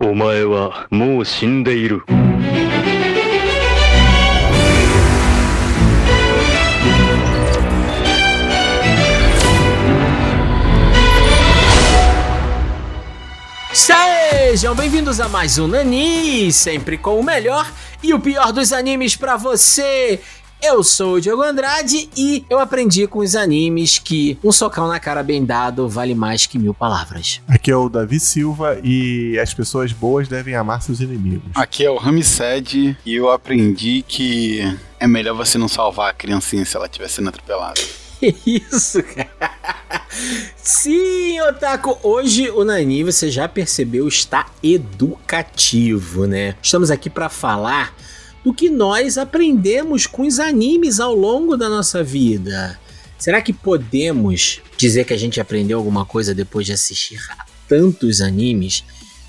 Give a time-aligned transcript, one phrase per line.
[0.00, 2.02] お前はもう死んでいる。
[13.72, 17.70] Sejam bem-vindos a mais um Nani, sempre com o melhor
[18.02, 20.20] e o pior dos animes pra você.
[20.60, 24.98] Eu sou o Diogo Andrade e eu aprendi com os animes que um socão na
[24.98, 27.40] cara bem dado vale mais que mil palavras.
[27.46, 31.52] Aqui é o Davi Silva e as pessoas boas devem amar seus inimigos.
[31.54, 34.60] Aqui é o Ramsed e eu aprendi que
[34.98, 37.80] é melhor você não salvar a criancinha se ela estiver sendo atropelada.
[38.18, 38.34] Que
[38.68, 39.62] isso, cara?
[40.56, 41.96] Sim, Otaku!
[42.02, 46.56] Hoje o Nani, você já percebeu, está educativo, né?
[46.60, 47.94] Estamos aqui para falar
[48.44, 52.78] do que nós aprendemos com os animes ao longo da nossa vida.
[53.18, 58.20] Será que podemos dizer que a gente aprendeu alguma coisa depois de assistir a tantos
[58.20, 58.84] animes?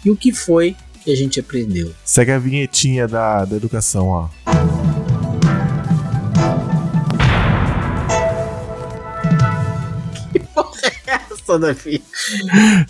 [0.05, 1.91] E o que foi que a gente aprendeu?
[2.05, 4.29] Segue a vinhetinha da, da educação, ó.
[11.07, 12.03] Essa, Davi.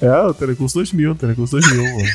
[0.01, 2.09] É, o Telecurso 2000, Telecurso 2000, mano.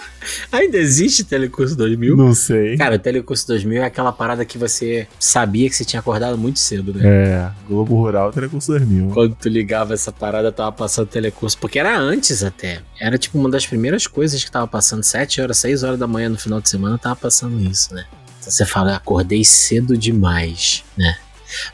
[0.50, 2.16] Ainda existe Telecurso 2000?
[2.16, 2.76] Não sei.
[2.76, 6.58] Cara, o Telecurso 2000 é aquela parada que você sabia que você tinha acordado muito
[6.58, 7.02] cedo, né?
[7.04, 9.10] É, Globo Rural, Telecurso 2000.
[9.10, 11.58] Quando tu ligava essa parada, tava passando telecurso.
[11.58, 12.80] Porque era antes até.
[13.00, 15.02] Era tipo uma das primeiras coisas que tava passando.
[15.02, 18.04] 7 horas, 6 horas da manhã no final de semana, tava passando isso, né?
[18.40, 21.16] Então você fala, acordei cedo demais, né?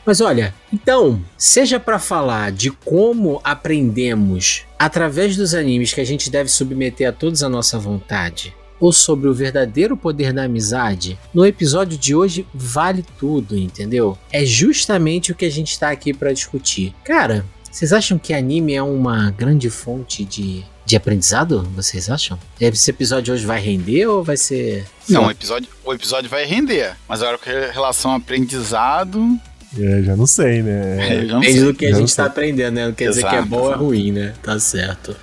[0.05, 6.29] Mas olha, então, seja para falar de como aprendemos através dos animes que a gente
[6.29, 11.45] deve submeter a todos a nossa vontade, ou sobre o verdadeiro poder da amizade, no
[11.45, 14.17] episódio de hoje vale tudo, entendeu?
[14.31, 16.93] É justamente o que a gente tá aqui para discutir.
[17.03, 21.63] Cara, vocês acham que anime é uma grande fonte de, de aprendizado?
[21.75, 22.37] Vocês acham?
[22.59, 24.85] Esse episódio hoje vai render ou vai ser.
[25.09, 29.39] Não, o episódio, o episódio vai render, mas agora com relação ao aprendizado,
[29.79, 31.23] É, já não sei, né?
[31.23, 31.67] eu já não Depende sei.
[31.67, 32.17] do que a Já gente sei.
[32.17, 32.85] tá aprendendo, né?
[32.87, 33.83] Não quer dizer que é Exato, bom ou é exato.
[33.83, 34.33] ruim, né?
[34.43, 35.15] Tá certo.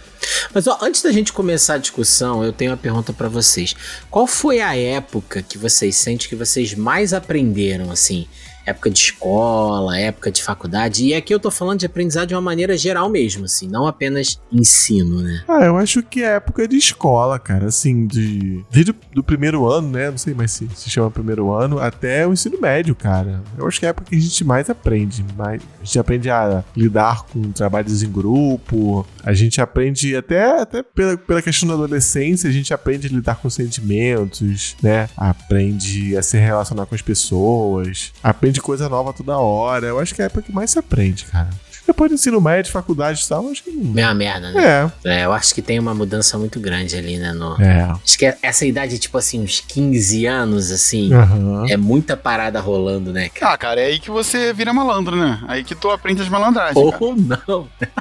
[0.53, 3.75] Mas ó, antes da gente começar a discussão, eu tenho uma pergunta pra vocês.
[4.11, 8.27] Qual foi a época que vocês sentem que vocês mais aprenderam, assim?
[8.67, 11.07] Época de escola, época de faculdade.
[11.07, 14.41] E aqui eu tô falando de aprendizado de uma maneira geral mesmo, assim, não apenas
[14.53, 15.45] ensino, né?
[15.49, 18.65] Ah, eu acho que é época de escola, cara, assim, de.
[18.71, 20.11] Desde do primeiro ano, né?
[20.11, 23.43] Não sei mais se se chama primeiro ano, até o ensino médio, cara.
[23.57, 25.25] Eu acho que é a época que a gente mais aprende.
[25.37, 30.83] Mais, a gente aprende a lidar com trabalhos em grupo, a gente aprende até, até
[30.83, 35.09] pela, pela questão da adolescência, a gente aprende a lidar com sentimentos, né?
[35.17, 39.87] Aprende a se relacionar com as pessoas, aprende coisa nova toda hora.
[39.87, 41.51] Eu acho que é a época que mais se aprende, cara.
[41.91, 43.93] Depois do ensino médio, faculdade e tal, acho que não.
[43.93, 44.91] Mesma merda, né?
[45.05, 47.33] É, É, eu acho que tem uma mudança muito grande ali, né?
[47.33, 47.61] No...
[47.61, 47.83] é.
[48.05, 51.67] Acho que essa idade, tipo assim, uns 15 anos, assim, Aham.
[51.69, 53.55] é muita parada rolando, né, cara?
[53.55, 55.43] Ah, cara, é aí que você vira malandro, né?
[55.49, 57.05] Aí que tu aprende as malandragens, cara.
[57.05, 57.69] Ou não.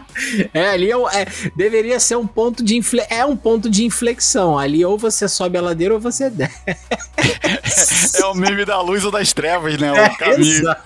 [0.54, 1.26] É, ali é, um- é,
[1.56, 4.58] deveria ser um ponto de infle, é um ponto de inflexão.
[4.60, 6.60] Ali ou você sobe a ladeira ou você desce.
[8.20, 9.88] É o meme da luz ou das trevas, né?
[9.96, 10.42] É, O caminho.
[10.42, 10.82] Exato.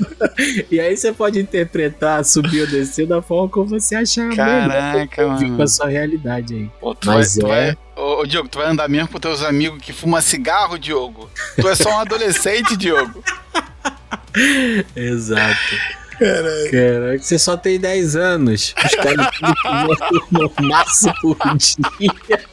[0.70, 5.40] e aí você pode interpretar subir ou descer da forma como você achar Caraca, melhor.
[5.40, 5.56] Mano.
[5.56, 6.70] com a sua realidade aí.
[6.80, 9.18] Pô, tu Mas vai, tu é- vai- Ô, ô, Diogo, tu vai andar mesmo com
[9.18, 11.30] teus amigos que fumam cigarro, Diogo?
[11.58, 13.24] Tu é só um adolescente, Diogo.
[14.94, 15.56] Exato.
[16.18, 18.74] Caraca, você só tem 10 anos.
[18.84, 22.44] Os caras fumam no maço por dia.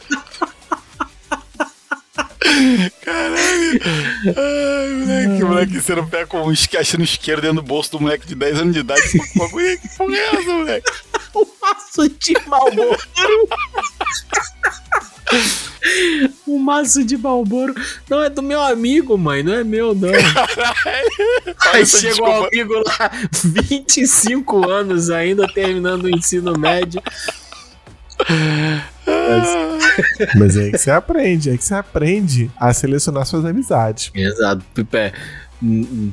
[3.07, 8.27] Ai, moleque, moleque, você não pega com um no isqueiro dentro do bolso do moleque
[8.27, 9.01] de 10 anos de idade.
[9.09, 10.91] Que bagulho- que porra é essa, moleque?
[11.35, 12.99] Um maço de Malboro.
[16.47, 17.73] um maço de Malboro.
[18.07, 19.41] Não é do meu amigo, mãe.
[19.41, 20.09] Não é meu, não.
[20.09, 20.25] Olha
[21.73, 23.11] Aí chega um amigo lá,
[23.43, 27.01] 25 anos ainda, terminando o ensino médio.
[30.35, 34.11] Mas é aí que você aprende, é que você aprende a selecionar suas amizades.
[34.13, 34.63] Exato.
[34.93, 35.13] É,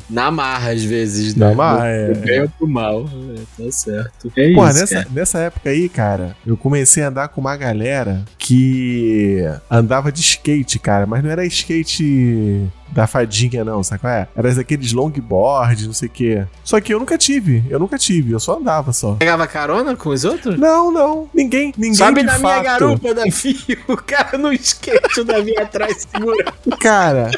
[0.08, 1.49] na marra, às vezes, né?
[1.49, 2.12] Na marra, é.
[2.12, 3.05] Do bem ou pro mal.
[3.37, 4.32] É, tá certo.
[4.37, 5.08] É Pô, isso, nessa, cara.
[5.12, 10.79] nessa época aí, cara, eu comecei a andar com uma galera que andava de skate,
[10.79, 14.29] cara, mas não era skate da fadinha, não, sabe qual é?
[14.37, 16.44] Era daqueles longboard, não sei o quê.
[16.64, 19.14] Só que eu nunca tive, eu nunca tive, eu só andava só.
[19.14, 20.58] Pegava carona com os outros?
[20.58, 22.64] Não, não, ninguém, ninguém Sobe de na minha fato.
[22.64, 23.61] garupa, Davi.
[23.88, 26.53] O cara no skate, o Davi atrás segura.
[26.81, 27.31] Cara,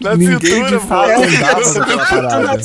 [0.00, 2.62] Na ninguém cintura, de fato andava naquela na parada.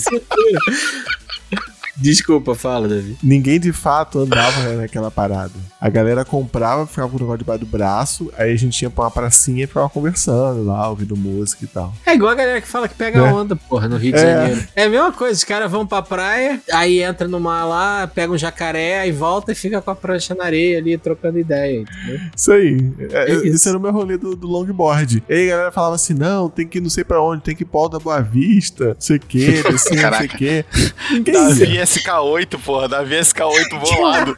[1.98, 3.18] Desculpa, fala, Davi.
[3.24, 5.52] Ninguém de fato andava né, naquela parada.
[5.80, 9.06] A galera comprava, ficava com o negócio debaixo do braço, aí a gente ia pra
[9.06, 11.94] uma pracinha e ficava conversando lá, ouvindo música e tal.
[12.06, 13.22] É igual a galera que fala que pega É.
[13.34, 14.22] onda, porra, no Rio de É.
[14.22, 14.68] Janeiro.
[14.76, 18.32] É a mesma coisa, os caras vão pra praia, aí entra no mar lá, pega
[18.32, 22.20] um jacaré, aí volta e fica com a prancha na areia ali, trocando ideia, entendeu?
[22.36, 22.92] Isso aí.
[23.12, 23.46] É, É isso.
[23.48, 25.24] Esse era o meu rolê do, do longboard.
[25.28, 27.56] E aí a galera falava assim: não, tem que ir não sei pra onde, tem
[27.56, 29.78] que ir pro Alto da Boa Vista, não sei o que, descer, não
[30.18, 30.66] sei o que.
[31.12, 31.34] Ninguém
[31.81, 31.86] ia.
[31.86, 32.88] Davi SK8, porra.
[32.88, 34.36] Davi SK8 bolado.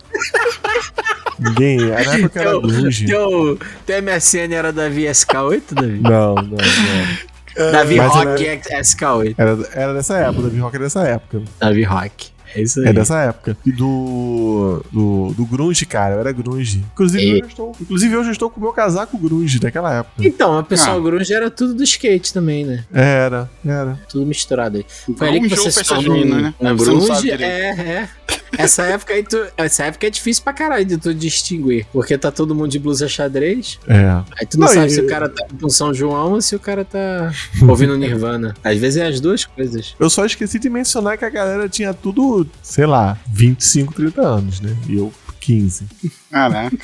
[1.39, 1.77] Ninguém.
[1.77, 3.05] Na época era Teu, grunge.
[3.05, 5.99] teu, teu MSN era Davi SK8, Davi?
[6.01, 7.71] Não, não, não.
[7.71, 9.35] Davi Mas Rock SK8.
[9.37, 11.41] Era, era dessa época, Davi Rock era dessa época.
[11.59, 12.32] Davi Rock.
[12.55, 12.87] É isso aí.
[12.87, 13.57] É dessa época.
[13.65, 15.33] E do, do.
[15.33, 16.15] do Grunge, cara.
[16.15, 16.83] Eu era Grunge.
[16.93, 19.93] Inclusive, E- eu já estou, inclusive, eu já estou com o meu casaco Grunge daquela
[19.99, 20.15] época.
[20.25, 21.01] Então, o pessoal Ah.
[21.01, 22.83] grunge era tudo do skate também, né?
[22.93, 23.99] Era, era.
[24.09, 24.85] Tudo misturado aí.
[25.17, 26.53] Foi ali que Grunge você se tornou junina, né?
[26.59, 27.31] um É, grunge.
[27.31, 28.09] É, é.
[28.57, 31.87] Essa época aí, tu, essa época é difícil pra caralho de tu distinguir.
[31.91, 33.79] Porque tá todo mundo de blusa xadrez.
[33.87, 34.21] É.
[34.39, 36.55] Aí tu não, Não, sabe e- se o cara tá com São João ou se
[36.55, 37.31] o cara tá
[37.67, 38.53] ouvindo Nirvana.
[38.63, 39.95] Às vezes é as duas coisas.
[39.99, 44.61] Eu só esqueci de mencionar que a galera tinha tudo, sei lá, 25, 30 anos,
[44.61, 44.75] né?
[44.87, 45.11] E eu
[45.43, 45.85] 15.
[46.31, 46.77] Caraca.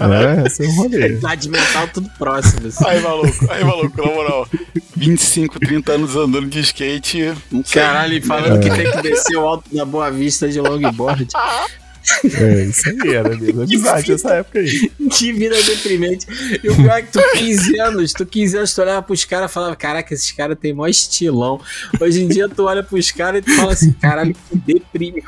[0.00, 1.08] É, esse é o rolê.
[1.18, 2.66] Idade mental tudo próximo.
[2.66, 2.84] assim.
[2.86, 3.52] Aí, maluco.
[3.52, 4.48] Aí, maluco, na moral.
[4.96, 7.34] 25, 30 anos andando de skate.
[7.50, 7.82] Não sei.
[7.82, 11.28] Caralho, falando que tem que descer o alto da Boa Vista de longboard.
[12.24, 13.62] É, isso aí era mesmo.
[13.66, 14.90] Amizade nessa época aí.
[15.10, 16.26] Que vida deprimente.
[16.62, 19.50] E o pior é que tu 15 anos, tu 15 anos, tu olhava pros caras
[19.50, 21.60] e falava, caraca, esses caras têm mó estilão.
[22.00, 25.22] Hoje em dia tu olha pros caras e tu fala assim, caralho, que deprime.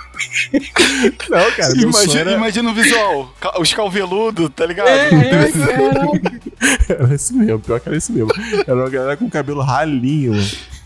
[1.28, 3.34] Não, cara, Imagina, era, imagina o visual.
[3.58, 4.88] Os calveludos, tá ligado?
[4.88, 6.42] É, é, caraca.
[6.88, 7.58] era esse mesmo.
[7.60, 8.30] Pior que era esse mesmo.
[8.66, 10.34] Era uma galera com cabelo ralinho.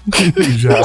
[0.59, 0.81] Já.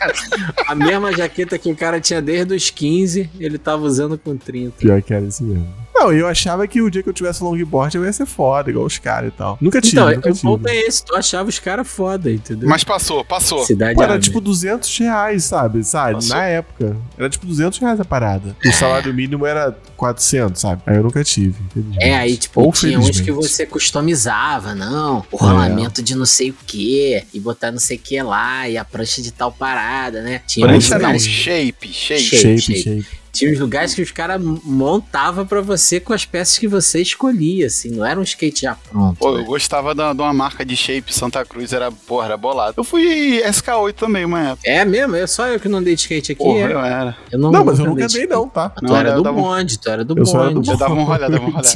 [0.68, 4.76] A mesma jaqueta que o cara tinha desde os 15, ele tava usando com 30.
[4.78, 5.81] Pior que era esse mesmo.
[5.94, 8.84] Não, eu achava que o dia que eu tivesse longboard eu ia ser foda, igual
[8.86, 9.58] os caras e tal.
[9.60, 10.42] Nunca tive, Então, nunca o tive.
[10.42, 12.68] ponto é esse, tu achava os caras foda, entendeu?
[12.68, 13.64] Mas passou, passou.
[13.64, 15.84] Cidade Pô, era tipo 200 reais, sabe?
[15.84, 16.14] Sabe?
[16.14, 16.36] Passou.
[16.36, 16.96] Na época.
[17.16, 18.56] Era tipo 200 reais a parada.
[18.64, 20.82] O salário mínimo era 400, sabe?
[20.86, 21.56] Aí eu nunca tive.
[22.00, 25.40] É, aí, tipo, Ou tinha uns que você customizava, não, o É.
[25.40, 28.84] rolamento de não sei o que, e botar não sei o que lá, e a
[28.84, 30.40] prancha de tal parada, né?
[30.46, 32.20] Tinha uns Prancha não, lugares, shape, shape.
[32.22, 33.06] Shape, Shape, shape.
[33.32, 37.66] Tinha uns lugares que os caras montavam pra você com as peças que você escolhia,
[37.66, 39.16] assim, não era um skate já pronto.
[39.18, 39.44] Pô, eu né?
[39.44, 42.74] gostava da- de uma marca de shape Santa Cruz, era, porra, era bolado.
[42.76, 44.60] Eu fui SK8 também, uma época.
[44.70, 46.42] É mesmo, é só eu que não andei de skate aqui.
[46.44, 46.72] Porra, é.
[46.72, 47.16] eu era.
[47.30, 48.32] Eu não, Não, mas eu nunca de andei, skate.
[48.32, 48.70] não, tá?
[48.74, 50.54] Mas tu Não, era eu do dava bonde, tu era do Eu só era do
[50.56, 50.70] bonde.
[50.70, 51.68] Eu dava uma rolada, dava uma rolada.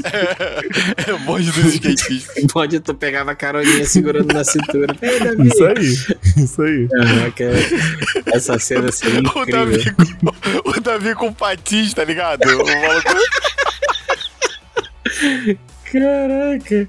[1.06, 2.44] É bonde dos skatistas.
[2.52, 4.96] Bonde tu pegava a caroninha segurando na cintura.
[5.02, 5.48] Ei, Davi!
[5.48, 6.42] Isso aí.
[6.44, 6.88] Isso aí.
[6.88, 7.44] Caraca,
[8.34, 9.52] essa cena seria O incrível.
[9.52, 12.42] Davi, com, o Davi com patins, tá ligado?
[12.44, 13.14] O maluco
[15.84, 16.88] Caraca.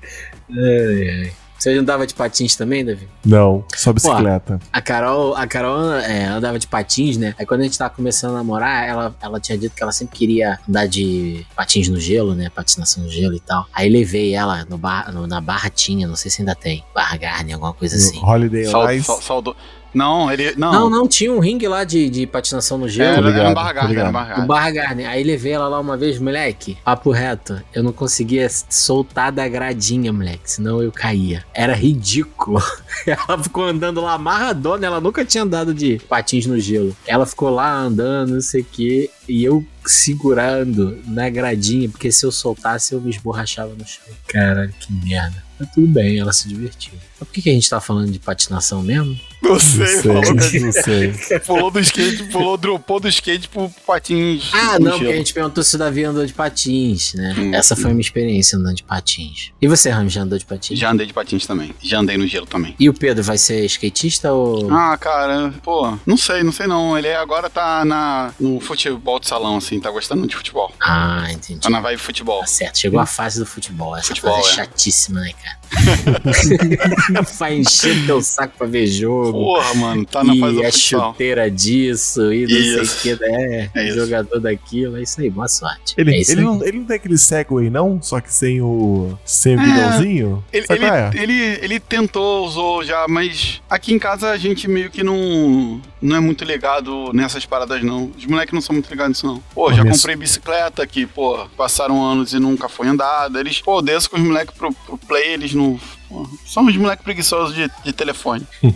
[0.49, 1.31] Ai, ai.
[1.59, 3.07] Você andava de patins também, Davi?
[3.25, 4.59] Não, só bicicleta.
[4.71, 7.33] A Carol, a Carol é, andava de patins, né?
[7.37, 10.15] Aí quando a gente tava começando a namorar, ela, ela tinha dito que ela sempre
[10.15, 12.51] queria andar de patins no gelo, né?
[12.53, 13.65] Patinação no gelo e tal.
[13.73, 16.83] Aí levei ela no bar, no- na Barra tinha, não sei se ainda tem.
[16.93, 18.19] Barra Garden, alguma coisa assim.
[18.23, 19.55] Holiday Sal- sal- saudou.
[19.93, 20.53] Não, ele.
[20.57, 23.13] Não, Não, não, tinha um ringue lá de, de patinação no gelo.
[23.13, 24.13] Era, Tô era ligado, um Barra Garden, era ligado.
[24.13, 24.47] Barra O Garden.
[24.47, 25.05] Barra Garden.
[25.07, 26.77] Aí levei ela lá uma vez, moleque.
[26.83, 27.61] Papo reto.
[27.73, 30.41] Eu não conseguia soltar da gradinha, moleque.
[30.45, 31.43] Senão eu caía.
[31.53, 32.61] Era ridículo.
[33.05, 34.85] Ela ficou andando lá amarradona.
[34.85, 36.95] Ela nunca tinha andado de patins no gelo.
[37.05, 39.09] Ela ficou lá andando, não sei o quê.
[39.27, 41.89] E eu segurando na gradinha.
[41.89, 44.03] Porque se eu soltasse, eu me esborrachava no chão.
[44.27, 45.43] Caralho, que merda.
[45.59, 46.93] Mas tudo bem, ela se divertiu.
[47.19, 49.17] Mas por que, que a gente tá falando de patinação mesmo?
[49.41, 51.13] Não Não sei, sei, falou não sei.
[51.45, 54.49] pulou do skate, pulou, dropou do skate pro patins.
[54.51, 57.35] Ah, no não, porque a gente perguntou se o Davi andou de patins, né?
[57.37, 59.51] Hum, Essa foi a minha experiência andando de patins.
[59.61, 60.79] E você, Ram, já andou de patins?
[60.79, 61.73] Já andei de patins também.
[61.81, 62.75] Já andei no gelo também.
[62.79, 64.71] E o Pedro vai ser skatista ou.
[64.73, 66.97] Ah, cara, pô, não sei, não sei não.
[66.97, 70.73] Ele agora tá na, no futebol de salão, assim, tá gostando de futebol.
[70.81, 71.59] Ah, entendi.
[71.61, 72.39] Tá na vibe futebol.
[72.39, 73.95] Tá certo, chegou a fase do futebol.
[73.95, 74.55] Essa Futebol, fase é é.
[74.55, 75.57] chatíssima, né, cara?
[77.37, 79.31] vai encher teu saco pra ver jogo.
[79.31, 81.11] Porra, mano, tá na fase e é futsal.
[81.11, 82.97] chuteira disso, e não sei Isso.
[82.97, 83.69] o que, né?
[83.75, 85.93] É jogador daquilo, é isso aí, boa sorte.
[85.97, 86.35] Ele, é ele, aí.
[86.45, 88.01] não, ele não tem aquele Segway, não?
[88.01, 89.17] Só que sem o.
[89.25, 90.43] Sem o É, guidãozinho?
[90.51, 91.11] Ele, ele, é?
[91.15, 96.15] ele, ele tentou, usou já, mas aqui em casa a gente meio que não, não
[96.15, 98.11] é muito ligado nessas paradas, não.
[98.17, 99.41] Os moleques não são muito ligados nisso, não.
[99.53, 103.39] Pô, já comprei bicicleta que, pô, passaram anos e nunca foi andada.
[103.39, 105.79] Eles, pô, desço com os moleques pro, pro play, eles não.
[106.07, 108.45] pô, são uns moleques preguiçosos de, de telefone.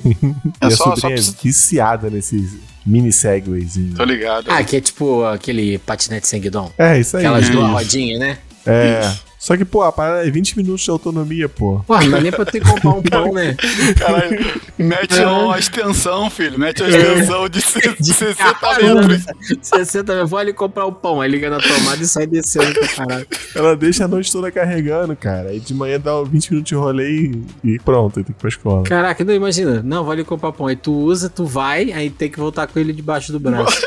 [0.61, 1.35] É Minha só, só precisa.
[1.39, 3.95] é viciada nesses, mini segwayzinho.
[3.95, 4.49] Tô ligado.
[4.51, 6.71] Ah, que é tipo aquele patinete sem guidão.
[6.77, 7.25] É, isso aí.
[7.25, 7.73] Aquelas É duas isso.
[7.73, 8.37] rodinhas, né?
[8.65, 9.11] É.
[9.41, 11.79] Só que, pô, a parada é 20 minutos de autonomia, pô.
[11.87, 13.55] Pô, não dá nem pra ter que comprar um pão, né?
[13.97, 15.25] Caralho, mete É.
[15.25, 16.59] uma extensão, filho.
[16.59, 17.59] Mete uma extensão de,
[17.99, 19.07] de 60 Caramba.
[19.07, 19.25] metros.
[19.63, 21.19] 60, eu vou ali comprar o pão.
[21.21, 23.27] Aí liga na tomada e sai descendo pra caralho.
[23.55, 25.49] Ela deixa a noite toda carregando, cara.
[25.49, 27.31] Aí de manhã dá 20 minutos de rolê
[27.63, 28.83] e, pronto, aí tem que ir pra escola.
[28.83, 29.81] Caraca, não imagina.
[29.83, 30.67] Não, vou ali comprar pão.
[30.67, 33.81] Aí tu usa, tu vai, aí tem que voltar com ele debaixo do braço.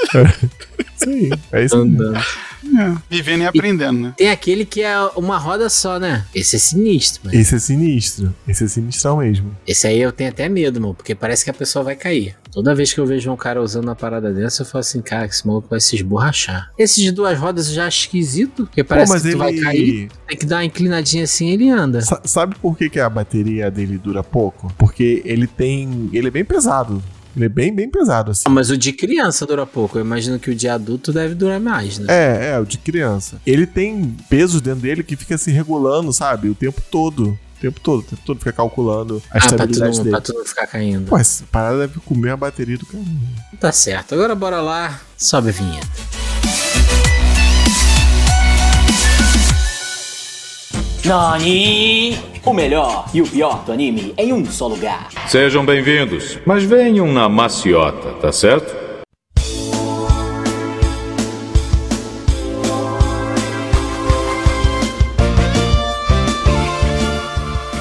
[0.99, 1.77] Sim, é isso.
[1.77, 1.81] aí.
[1.83, 2.21] andando.
[2.79, 4.15] É, vivendo e aprendendo, né?
[4.17, 6.25] Tem aquele que é uma roda só, né?
[6.35, 7.37] Esse é sinistro, mano.
[7.39, 8.35] Esse é sinistro.
[8.49, 9.55] Esse é sinistrão mesmo.
[9.67, 12.37] Esse aí eu tenho até medo, mano, porque parece que a pessoa vai cair.
[12.53, 15.27] Toda vez que eu vejo um cara usando uma parada dessa, eu falo assim, cara,
[15.27, 16.71] esse maluco vai se esborrachar.
[16.79, 20.09] Esse de duas rodas já acho esquisito, porque parece Pô, mas que tu vai cair,
[20.29, 22.01] tem que dar uma inclinadinha assim e ele anda.
[22.01, 24.73] Sa- Sabe por que, que a bateria dele dura pouco?
[24.79, 26.09] Porque ele tem.
[26.13, 27.03] Ele é bem pesado.
[27.37, 28.45] Ele é bem, bem pesado, assim.
[28.49, 31.99] Mas o de criança dura pouco, eu imagino que o de adulto deve durar mais,
[31.99, 32.07] né?
[32.09, 33.41] É, é, o de criança.
[33.47, 36.49] Ele tem pesos dentro dele que fica se regulando, sabe?
[36.49, 37.39] O tempo todo.
[37.57, 40.11] O tempo todo, o tempo todo fica calculando a ah, pra tu, estabilidade não, dele.
[40.11, 41.07] pra tu não ficar caindo.
[41.07, 43.05] Pô, essa parada deve comer a bateria do carro.
[43.59, 45.89] Tá certo, agora bora lá, sobe a vinheta.
[51.05, 52.19] Nani!
[52.47, 55.11] O melhor e o pior do anime em um só lugar.
[55.29, 58.75] Sejam bem-vindos, mas venham na maciota, tá certo?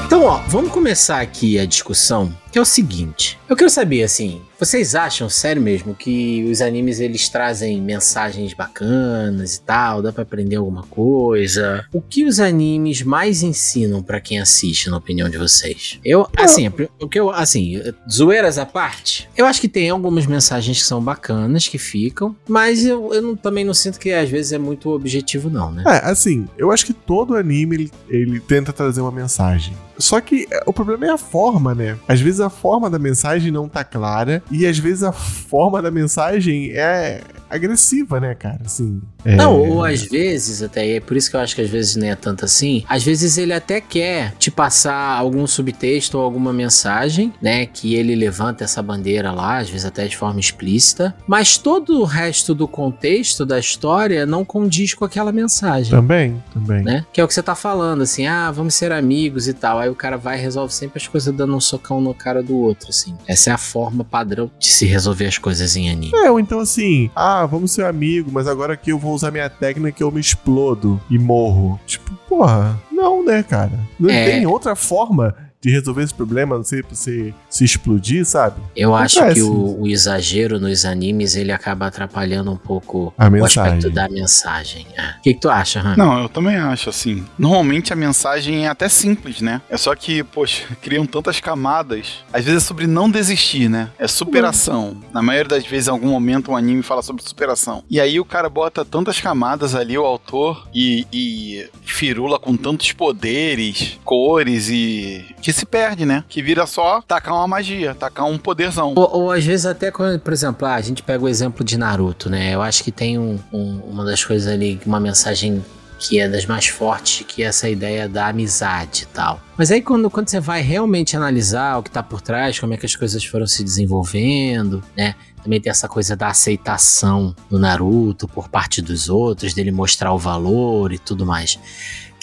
[0.06, 3.40] Então, ó, vamos começar aqui a discussão, que é o seguinte.
[3.50, 9.56] Eu quero saber, assim, vocês acham, sério mesmo, que os animes eles trazem mensagens bacanas
[9.56, 11.84] e tal, dá pra aprender alguma coisa?
[11.92, 16.00] O que os animes mais ensinam pra quem assiste, na opinião de vocês?
[16.06, 16.68] Eu, assim,
[17.02, 21.02] o que eu, assim, zoeiras à parte, eu acho que tem algumas mensagens que são
[21.02, 24.90] bacanas, que ficam, mas eu, eu não- também não sinto que às vezes é muito
[24.92, 25.84] objetivo, não, né?
[25.88, 29.76] É, assim, eu acho que todo anime ele, ele tenta trazer uma mensagem.
[29.98, 31.98] Só que é, o problema é a forma, né?
[32.08, 35.90] Às vezes a forma da mensagem não tá clara e às vezes a forma da
[35.90, 38.62] mensagem é agressiva, né, cara?
[38.66, 39.02] Assim.
[39.26, 41.70] É- Não, ou às vezes, até, e é por isso que eu acho que às
[41.70, 46.24] vezes nem é tanto assim, às vezes ele até quer te passar algum subtexto ou
[46.24, 51.16] alguma mensagem, né, que ele levanta essa bandeira lá, às vezes até de forma explícita,
[51.28, 55.92] mas todo o resto do contexto da história não condiz com aquela mensagem.
[55.92, 56.84] Também, também.
[56.84, 57.06] Né?
[57.14, 59.80] Que é o que você tá falando, assim, ah, vamos ser amigos e tal.
[59.80, 62.58] Aí o cara vai e resolve sempre as coisas dando um socão no cara do
[62.58, 63.16] outro, assim.
[63.28, 66.12] Essa é a forma padrão de se resolver as coisas em anime.
[66.16, 69.50] É, ou então assim, ah, vamos ser amigo, mas agora que eu vou usar minha
[69.50, 71.80] técnica eu me explodo e morro.
[71.86, 73.80] Tipo, porra, não, né, cara?
[74.00, 74.26] Não É.
[74.26, 78.62] tem outra forma de resolver esse problema, não ser pra você se explodir, sabe?
[78.76, 83.32] Eu acho que o, o exagero nos animes ele acaba atrapalhando um pouco A o
[83.32, 83.64] mensagem.
[83.64, 84.86] aspecto da mensagem.
[84.98, 85.12] É.
[85.20, 85.96] O que, que tu acha, Han?
[85.96, 87.24] Não, eu também acho assim.
[87.40, 89.62] Normalmente a mensagem é até simples, né?
[89.70, 92.26] É só que, poxa, criam tantas camadas.
[92.34, 93.90] Às vezes é sobre não desistir, né?
[93.98, 94.98] É superação.
[95.14, 97.86] Na maioria das vezes, em algum momento, um anime fala sobre superação.
[97.90, 102.92] E aí o cara bota tantas camadas ali, o autor, e, e firula com tantos
[102.92, 105.24] poderes, cores e.
[105.42, 106.24] que se perde, né?
[106.28, 108.94] Que vira só tacar uma magia, tacar um poderzão.
[108.96, 111.78] Ou, ou às vezes até quando, por exemplo, ah, a gente pega o exemplo de
[111.78, 112.54] Naruto, né?
[112.54, 115.64] Eu acho que tem um- um- uma das coisas ali, uma mensagem
[116.00, 119.40] que é das mais fortes, que é essa ideia da amizade e tal.
[119.58, 122.78] Mas aí quando, quando você vai realmente analisar o que tá por trás, como é
[122.78, 125.16] que as coisas foram se desenvolvendo, né?
[125.42, 130.18] Também tem essa coisa da aceitação do Naruto por parte dos outros, dele mostrar o
[130.18, 131.58] valor e tudo mais.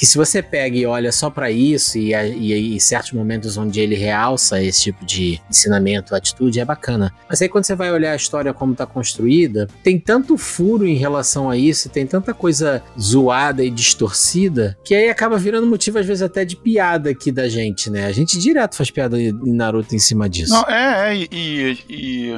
[0.00, 3.80] Que se você pega e olha só pra isso, e, e, e certos momentos onde
[3.80, 7.12] ele realça esse tipo de ensinamento, atitude, é bacana.
[7.28, 10.94] Mas aí quando você vai olhar a história como tá construída, tem tanto furo em
[10.96, 16.06] relação a isso, tem tanta coisa zoada e distorcida, que aí acaba virando motivo, às
[16.06, 18.06] vezes, até de piada aqui da gente, né?
[18.06, 20.54] A gente direto faz piada em Naruto em cima disso.
[20.54, 22.34] Não, é, é, e- e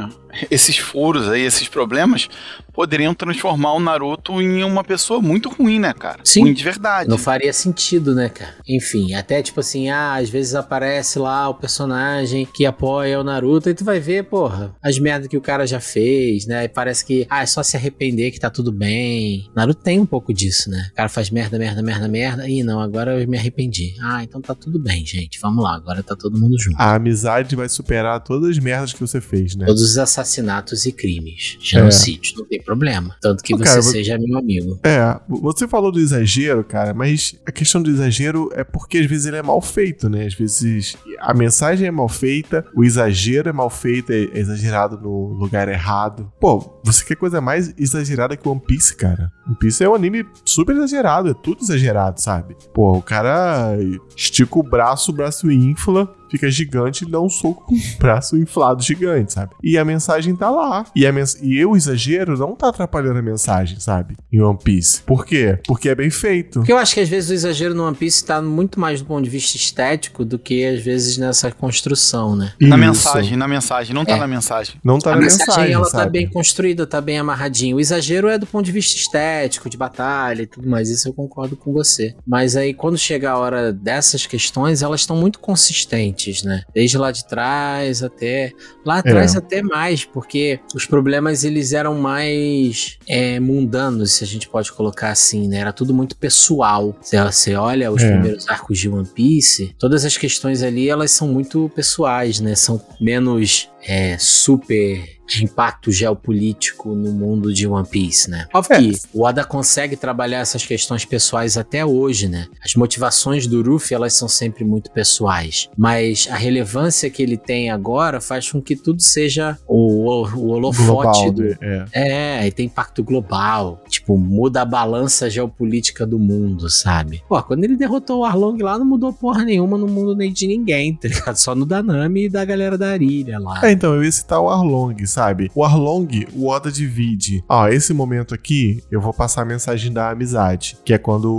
[0.51, 2.29] esses furos aí, esses problemas,
[2.73, 6.21] poderiam transformar o Naruto em uma pessoa muito ruim, né, cara?
[6.25, 6.43] Sim.
[6.43, 7.09] Ruim de verdade.
[7.09, 8.55] Não faria sentido, né, cara?
[8.67, 13.69] Enfim, até tipo assim, ah, às vezes aparece lá o personagem que apoia o Naruto
[13.69, 16.65] e tu vai ver, porra, as merdas que o cara já fez, né?
[16.65, 19.51] E parece que, ah, é só se arrepender que tá tudo bem.
[19.55, 20.89] Naruto tem um pouco disso, né?
[20.93, 22.49] O cara faz merda, merda, merda, merda.
[22.49, 23.95] Ih, não, agora eu me arrependi.
[24.01, 25.39] Ah, então tá tudo bem, gente.
[25.41, 26.81] Vamos lá, agora tá todo mundo junto.
[26.81, 29.67] A amizade vai superar todas as merdas que você fez, né?
[29.67, 33.17] Todos os assassinatos e crimes, genocídios, não tem problema.
[33.21, 34.81] Tanto que você cara, seja meu amigo.
[34.83, 39.07] É, você falou do exagero, cara, mas Mas a questão do exagero é porque às
[39.07, 40.25] vezes ele é mal feito, né?
[40.25, 45.35] Às vezes a mensagem é mal feita, o exagero é mal feito, é exagerado no
[45.35, 46.33] lugar errado.
[46.41, 49.31] Pô, você quer coisa mais exagerada que One Piece, cara?
[49.47, 52.57] One Piece é um anime super exagerado, é tudo exagerado, sabe?
[52.73, 53.77] Pô, o cara
[54.17, 58.37] estica o braço, o braço infla, fica gigante e dá um soco com o braço
[58.37, 59.53] inflado gigante, sabe?
[59.63, 60.85] E a mensagem tá lá.
[60.97, 64.17] E, a mens e o exagero não tá atrapalhando a mensagem, sabe?
[64.33, 65.03] Em One Piece.
[65.03, 65.59] Por quê?
[65.67, 66.61] Porque é bem feito.
[66.61, 69.07] Porque eu acho que às vezes o exagero no One Piece tá muito mais do
[69.07, 72.53] ponto de vista estético do que às vezes nessa construção, né?
[72.61, 72.79] Na Isso.
[72.79, 74.19] mensagem, na mensagem, não tá É.
[74.19, 74.77] na mensagem.
[74.83, 76.05] Não tá a na mensagem, mensagem, ela sabe?
[76.05, 77.77] tá bem construída, tá bem amarradinha.
[77.77, 80.89] O exagero é do ponto de vista estético, de batalha e tudo mais.
[80.89, 82.15] Isso eu concordo com você.
[82.27, 86.63] Mas aí quando chega a hora dessas questões, elas estão muito consistentes, né?
[86.75, 88.53] Desde lá de trás até
[88.85, 89.39] lá atrás É.
[89.39, 95.11] até mais, porque os problemas eles eram mais é, mundanos, se a gente pode colocar
[95.11, 95.59] assim, né?
[95.59, 96.97] Era tudo muito pessoal.
[97.01, 98.11] Você, você olha os É.
[98.13, 102.55] primeiros arcos de One Piece, todas as questões ali elas são muito pessoais, né?
[102.55, 108.47] São menos é, super de impacto geopolítico no mundo de One Piece, né?
[108.53, 108.81] Óbvio É.
[108.81, 112.49] que o Oda consegue trabalhar essas questões pessoais até hoje, né?
[112.63, 117.71] As motivações do Ruffy, elas são sempre muito pessoais, mas a relevância que ele tem
[117.71, 121.87] agora faz com que tudo seja o, o, o holofote Global, do, né?
[121.93, 122.41] É.
[122.43, 123.83] é, e tem impacto global.
[123.89, 127.23] Tipo, muda a balança geopolítica do mundo, sabe?
[127.29, 130.47] Pô, quando ele derrotou o Arlong lá, não mudou porra nenhuma no mundo nem de
[130.47, 131.37] ninguém, tá ligado?
[131.37, 133.61] Só no Danami e da galera da Arilha lá.
[133.65, 135.51] É, então, eu ia citar o Arlong, sabe?
[135.55, 137.43] O Arlong, o Oda divide.
[137.49, 141.33] Ó, esse momento aqui, eu vou passar a mensagem da amizade, que é quando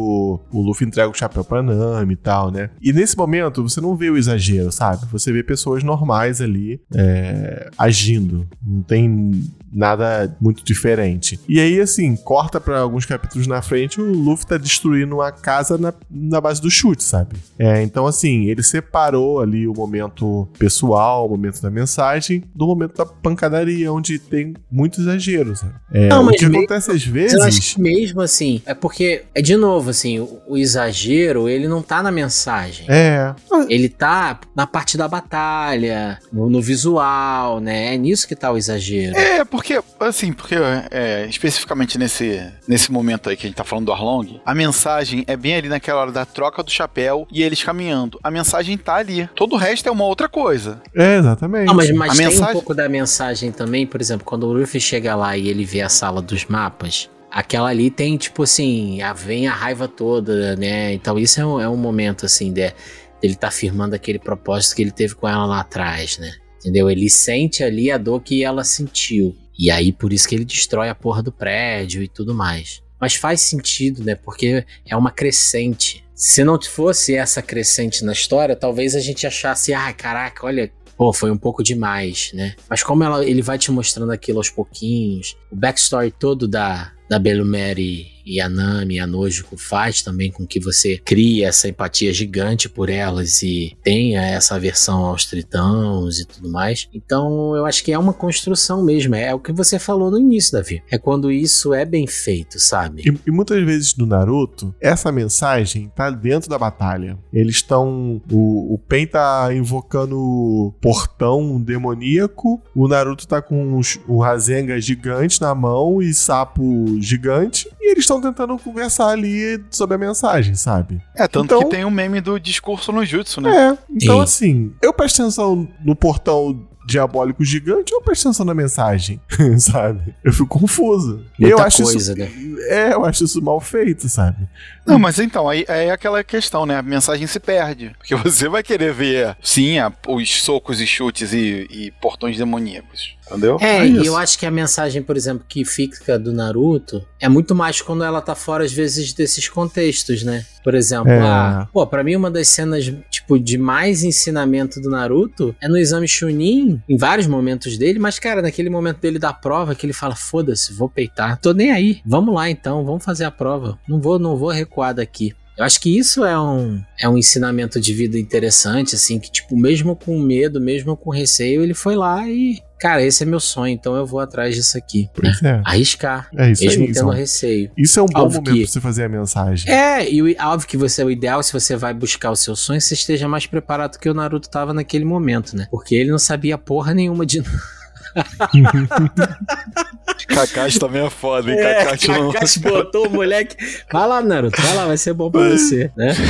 [0.52, 2.70] o Luffy entrega o chapéu pra Nami e tal, né?
[2.82, 5.06] E nesse momento, você não vê o exagero, sabe?
[5.12, 8.48] Você vê pessoas normais ali é, agindo.
[8.62, 11.40] Não tem nada muito diferente.
[11.50, 15.78] E aí, assim, corta pra alguns capítulos na frente, o Luffy tá destruindo uma casa
[15.78, 17.36] na, na base do chute, sabe?
[17.58, 22.23] É, então, assim, ele separou ali o momento pessoal, o momento da mensagem,
[22.56, 25.74] do momento da pancadaria, onde tem muito exagero, sabe?
[25.92, 27.74] É, Não, o mas que mesmo- acontece às Mas eu acho vezes.
[27.74, 32.02] que mesmo assim, é porque, é de novo, assim, o, o exagero, ele não tá
[32.04, 32.86] na mensagem.
[32.90, 33.34] É.
[33.70, 37.94] Ele tá na parte da batalha, no, no visual, né?
[37.94, 39.16] É nisso que tá o exagero.
[39.18, 40.56] É, porque, assim, porque
[40.92, 45.24] é, especificamente nesse, nesse momento aí que a gente tá falando do Arlong, a mensagem
[45.28, 48.20] é bem ali naquela hora da troca do chapéu e eles caminhando.
[48.24, 49.30] A mensagem tá ali.
[49.36, 50.82] Todo o resto é uma outra coisa.
[50.96, 51.66] É, exatamente.
[51.68, 54.54] Não, mas, mas A tem um mensagem- pouco da mensagem também, por exemplo, quando o
[54.54, 59.02] Luffy chega lá e ele vê a sala dos mapas, aquela ali tem, tipo assim,
[59.02, 60.94] a, vem a raiva toda, né?
[60.94, 62.74] Então isso é um, é um momento, assim, de,
[63.22, 66.32] dele tá firmando aquele propósito que ele teve com ela lá atrás, né?
[66.60, 66.90] Entendeu?
[66.90, 69.36] Ele sente ali a dor que ela sentiu.
[69.58, 72.82] E aí, por isso que ele destrói a porra do prédio e tudo mais.
[73.00, 74.16] Mas faz sentido, né?
[74.16, 76.04] Porque é uma crescente.
[76.16, 81.12] Se não fosse essa crescente na história, talvez a gente achasse, ah, caraca, olha, pô,
[81.12, 82.56] foi um pouco demais, né?
[82.70, 87.20] Mas como ela, ele vai te mostrando aquilo aos pouquinhos, o backstory todo da, da
[87.20, 92.14] Belumere e a Nami e a Nojiko faz também com que você crie essa empatia
[92.14, 96.88] gigante por elas e tenha essa aversão aos tritãos e tudo mais.
[96.94, 100.54] Então eu acho que é uma construção mesmo, é o que você falou no início,
[100.54, 100.82] Davi.
[100.90, 103.04] É quando isso é bem feito, sabe?
[103.06, 107.18] E, e muitas vezes no Naruto, essa mensagem tá dentro da batalha.
[107.32, 108.22] Eles estão.
[108.32, 115.42] O, o Pen tá invocando o portão demoníaco, o Naruto tá com o Rasengan gigante
[115.42, 121.02] na mão e sapo gigante, e eles estão tentando conversar ali sobre a mensagem, sabe?
[121.16, 123.50] É, tanto Então- que tem o meme do discurso no jutsu, né?
[123.56, 124.22] É, então Sim.
[124.24, 129.20] assim, eu presto atenção no portão diabólico gigante ou presto atenção na mensagem,
[129.58, 130.14] sabe?
[130.22, 131.24] Eu fico confuso.
[131.40, 132.30] Muita eu acho coisa, isso, né?
[132.68, 134.50] É, eu acho isso mal feito, sabe?
[134.86, 136.78] Não, mas então, aí é aquela questão, né?
[136.78, 137.96] A mensagem se perde.
[138.00, 143.16] Porque você vai querer ver, sim, a- os socos e chutes e, e portões demoníacos.
[143.28, 143.58] Entendeu?
[143.60, 147.28] É, É e eu acho que a mensagem, por exemplo, que fica do Naruto é
[147.30, 150.46] muito mais quando ela tá fora, às vezes, desses contextos, né?
[150.64, 151.20] Por exemplo, É.
[151.20, 155.78] ah, pô, pra mim uma das cenas, tipo, de mais ensinamento do Naruto é no
[155.78, 159.94] exame Chunin, em vários momentos dele, mas, cara, naquele momento dele da prova, que ele
[159.94, 164.00] fala, foda-se, vou peitar, tô nem aí, vamos lá então, vamos fazer a prova, não
[164.00, 165.34] vou, não vou recuar daqui.
[165.58, 169.56] Eu acho que isso é um, é um ensinamento de vida interessante, assim, que, tipo,
[169.58, 173.72] mesmo com medo, mesmo com receio, ele foi lá e, cara, esse é meu sonho,
[173.74, 175.04] então eu vou atrás disso aqui.
[175.04, 175.10] né?
[175.14, 175.62] Pois é.
[175.64, 176.90] Arriscar, É isso mesmo aí.
[176.90, 177.72] Isso, tendo é um- receio.
[177.78, 179.72] isso é um bom Óbvio momento que- pra você fazer a mensagem.
[179.72, 182.96] É, e óbvio que você, o ideal, se você vai buscar o seu sonho, você
[182.96, 185.68] esteja mais preparado que o Naruto tava naquele momento, né?
[185.70, 187.44] Porque ele não sabia porra nenhuma de
[190.28, 191.60] Kakashi também é foda, hein?
[191.60, 192.32] É, Kakashi não...
[192.32, 193.56] Kakashi botou o moleque.
[193.92, 196.14] Vai lá, Naruto, vai lá, vai ser bom pra você, né?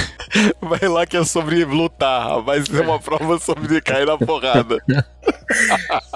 [0.62, 2.42] Vai lá que é sobre lutar.
[2.42, 4.80] Vai ser uma prova sobre cair na porrada.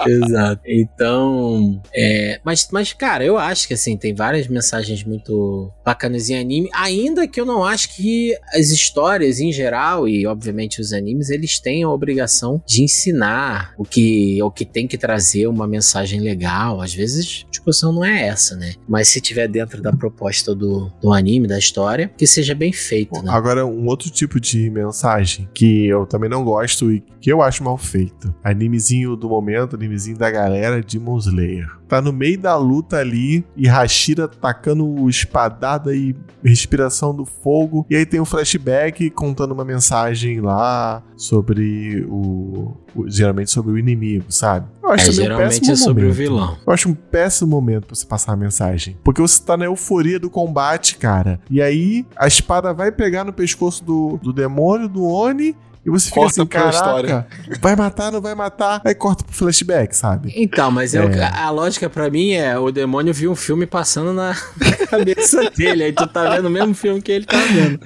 [0.06, 0.62] Exato.
[0.66, 6.38] Então, é, mas, mas, cara, eu acho que assim, tem várias mensagens muito bacanas em
[6.38, 11.30] anime, ainda que eu não acho que as histórias em geral, e obviamente os animes,
[11.30, 16.20] eles têm a obrigação de ensinar o que, o que tem que trazer uma mensagem
[16.20, 16.80] legal.
[16.80, 18.74] Às vezes a discussão não é essa, né?
[18.88, 23.22] Mas se tiver dentro da proposta do, do anime, da história, que seja bem feito,
[23.22, 23.30] né?
[23.32, 27.62] Agora, um outro tipo de mensagem que eu também não gosto e que eu acho
[27.62, 28.34] mal feito.
[28.42, 31.77] Animezinho do momento, animezinho da galera, Demon Slayer.
[31.88, 37.86] Tá no meio da luta ali e Hashira tacando espadada e respiração do fogo.
[37.88, 42.74] E aí tem um flashback contando uma mensagem lá sobre o.
[42.94, 44.66] o- geralmente sobre o inimigo, sabe?
[44.82, 46.16] Eu acho É, um geralmente péssimo é sobre o momento.
[46.18, 46.56] vilão.
[46.66, 48.96] Eu acho um péssimo momento pra você passar a mensagem.
[49.04, 51.40] Porque você tá na euforia do combate, cara.
[51.50, 55.54] E aí a espada vai pegar no pescoço do, do demônio, do Oni.
[55.88, 57.26] E você fica Corta assim, pra caraca,
[57.60, 58.82] vai matar, não vai matar.
[58.84, 60.32] Aí corta pro flashback, sabe?
[60.36, 61.24] Então, mas é o- É.
[61.34, 64.36] a, lógica pra mim é o demônio viu um filme passando na
[64.90, 65.84] cabeça dele.
[65.84, 67.80] Aí tu tá vendo o mesmo filme que ele tá vendo.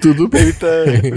[0.00, 0.42] Tudo bem.
[0.42, 0.66] Ele tá,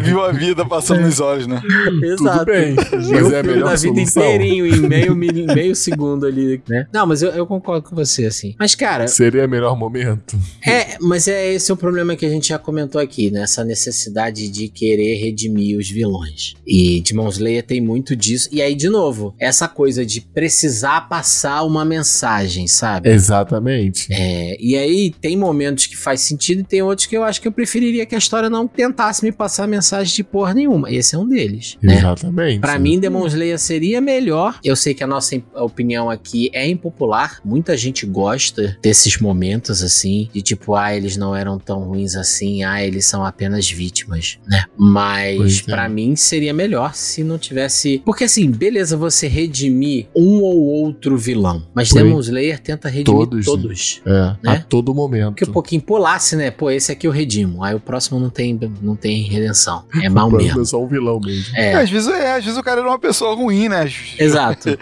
[0.03, 1.61] viu a vida passando nos olhos, né?
[2.03, 2.45] Exato.
[2.45, 2.75] bem.
[2.75, 6.61] Viu Mas o é a filme melhor da vida inteirinho em meio, meio segundo ali,
[6.67, 6.87] né?
[6.93, 8.55] Não, mas eu, eu concordo com você, assim.
[8.59, 10.37] Mas, cara, Seria melhor momento.
[10.65, 13.41] é, mas é esse o problema que a gente já comentou aqui, né?
[13.43, 16.24] Essa necessidade de querer redimir os vilões.
[16.65, 18.49] E Demon Slayer tem muito disso.
[18.51, 23.09] E aí, de novo, essa coisa de precisar passar uma mensagem, sabe?
[23.09, 24.07] Exatamente.
[24.11, 27.47] É, e aí tem momentos que faz sentido e tem outros que eu acho que
[27.47, 30.91] eu preferiria que a história não tentasse me passar mensagem de porra nenhuma.
[30.91, 31.97] Esse é um deles, né?
[31.97, 32.59] Exatamente.
[32.59, 34.59] Pra mim, Demon Slayer seria melhor.
[34.63, 37.39] Eu sei que a nossa opinião aqui é impopular.
[37.43, 42.63] Muita gente gosta desses momentos assim, de tipo, ah, eles não eram tão ruins assim,
[42.63, 44.65] ah, eles são apenas vítimas, né?
[44.77, 45.63] Mas Pois é.
[45.63, 48.01] pra mim seria melhor se não tivesse.
[48.05, 53.05] Porque assim, beleza você redimir um ou outro vilão, mas Por Demon Slayer tenta redimir
[53.05, 54.01] Todos, todos.
[54.05, 54.65] É, a né?
[54.67, 55.35] todo momento.
[55.35, 56.49] Que um pouquinho pulasse, né?
[56.49, 57.63] Pô, esse aqui eu redimo.
[57.63, 59.83] Aí o próximo não tem, não tem redenção.
[60.01, 60.61] É mal mesmo.
[60.61, 61.55] é só um vilão mesmo.
[61.55, 61.73] É.
[61.75, 63.91] Às, vezes, é, às vezes o cara era uma pessoa ruim, né?
[64.17, 64.77] Exato.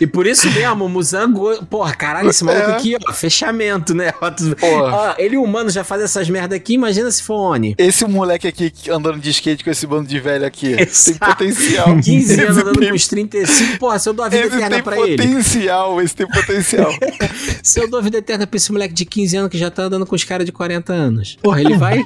[0.00, 1.64] e por isso mesmo, o Muzango.
[1.66, 2.74] Porra, caralho, esse maluco É.
[2.74, 4.12] aqui, ó, fechamento, né?
[4.12, 4.92] Porra.
[4.92, 7.74] Ó, ele humano já faz essas merda aqui, imagina se for Oni.
[7.78, 11.18] Esse moleque aqui andando de skate com esse bando de velho aqui tem Exato.
[11.18, 11.86] potencial.
[12.00, 14.56] 15 anos Esse andando tem- com uns 35, porra, se eu dou a vida Esse
[14.56, 15.16] eterna tem pra ele.
[15.16, 16.90] potencial, esse tem potencial.
[17.62, 19.84] Se eu dou a vida eterna pra esse moleque de 15 anos que já tá
[19.84, 21.38] andando com os caras de 40 anos.
[21.42, 22.02] Porra, ele vai,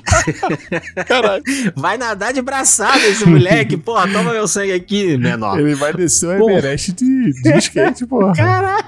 [1.07, 1.42] Caralho.
[1.74, 3.76] vai nadar de braçada esse moleque.
[3.76, 5.59] Porra, toma meu sangue aqui, menor.
[5.59, 6.50] Ele vai descer o.
[6.50, 8.33] Everest de, de skate, porra.
[8.35, 8.85] Caralho!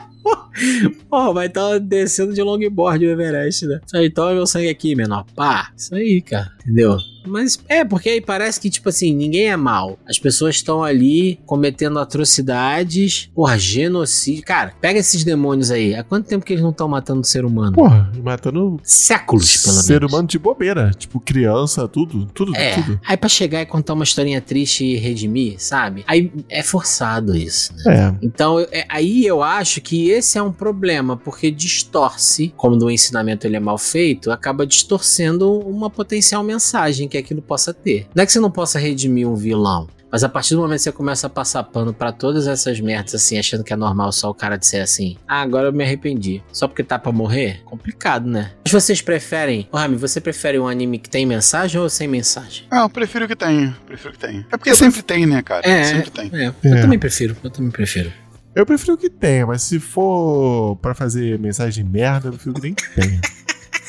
[1.08, 3.80] Porra, vai estar descendo de longboard o Everest, né?
[3.86, 5.24] Isso aí, toma meu sangue aqui, menor.
[5.34, 6.50] Pá, isso aí, cara.
[6.62, 6.96] Entendeu?
[7.26, 9.98] Mas é, porque aí parece que, tipo assim, ninguém é mal.
[10.08, 13.30] As pessoas estão ali cometendo atrocidades.
[13.34, 14.44] Porra, genocídio.
[14.44, 15.94] Cara, pega esses demônios aí.
[15.94, 17.72] Há quanto tempo que eles não estão matando ser humano?
[17.72, 20.12] Porra, matando Séculos, pelo ser menos.
[20.12, 20.90] humano de bobeira.
[20.96, 23.00] Tipo, criança, tudo, tudo, É, tudo.
[23.06, 26.04] aí pra chegar e contar uma historinha triste e redimir, sabe?
[26.06, 28.14] Aí é forçado isso, né?
[28.20, 28.24] É.
[28.24, 33.46] Então, é- aí eu acho que esse é um problema, porque distorce, como no ensinamento
[33.46, 38.06] ele é mal feito, acaba distorcendo uma potencial mensagem que aquilo possa ter.
[38.14, 40.84] Não é que você não possa redimir um vilão, mas a partir do momento que
[40.84, 44.30] você começa a passar pano pra todas essas merdas, assim, achando que é normal só
[44.30, 47.60] o cara dizer assim, ah, agora eu me arrependi, só porque tá pra morrer?
[47.64, 48.52] Complicado, né?
[48.64, 52.64] Mas vocês preferem, ô Rami, você prefere um anime que tem mensagem ou sem mensagem?
[52.70, 53.76] Ah, eu prefiro que tenha.
[53.86, 54.46] Prefiro que tenha.
[54.50, 55.68] É porque sempre tem, né, cara?
[55.68, 56.30] É, Sempre tem.
[56.32, 56.80] É, eu É.
[56.80, 58.10] também prefiro, eu também prefiro.
[58.58, 62.60] Eu prefiro que tenha, mas se for pra fazer mensagem de merda, eu prefiro que
[62.62, 63.20] nem tenha.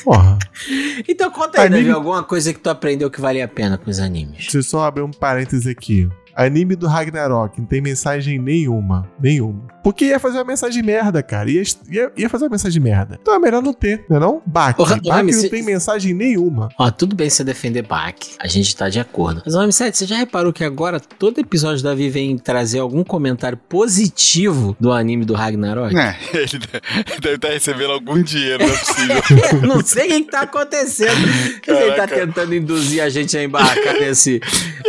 [0.04, 0.38] Porra.
[1.08, 3.90] Então conta aí, Anime- Davi, alguma coisa que tu aprendeu que valia a pena com
[3.90, 4.36] os animes.
[4.36, 6.08] Deixa eu só abrir um parêntese aqui.
[6.36, 9.10] Anime do Ragnarok não tem mensagem nenhuma.
[9.20, 9.66] Nenhuma.
[9.82, 11.50] Porque ia fazer uma mensagem merda, cara.
[11.50, 13.18] Ia, ia, ia fazer uma mensagem merda.
[13.20, 14.42] Então é melhor não ter, não é não?
[14.44, 14.82] Baki.
[14.82, 16.68] Ô, Baki Rami, não tem mensagem nenhuma.
[16.78, 18.14] Ó, tudo bem você defender Bach.
[18.38, 19.42] A gente tá de acordo.
[19.44, 23.02] Mas, homem 7, você já reparou que agora todo episódio da Davi vem trazer algum
[23.02, 25.96] comentário positivo do anime do Ragnarok?
[25.96, 26.58] É, ele
[27.20, 29.60] deve- estar recebendo algum dinheiro, não é possível.
[29.66, 31.10] Não sei o que, que tá acontecendo.
[31.66, 32.26] Ele tá Caraca.
[32.26, 34.40] tentando induzir a gente a embarcar nesse.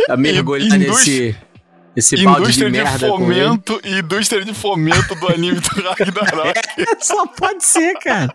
[0.08, 1.36] a mergulhar Induz- nesse.
[1.96, 3.10] Esse balde de Indústria de, ele.
[3.10, 6.60] fomento e indústria de fomento do anime do Ragnarok.
[7.00, 8.34] Só pode ser, cara.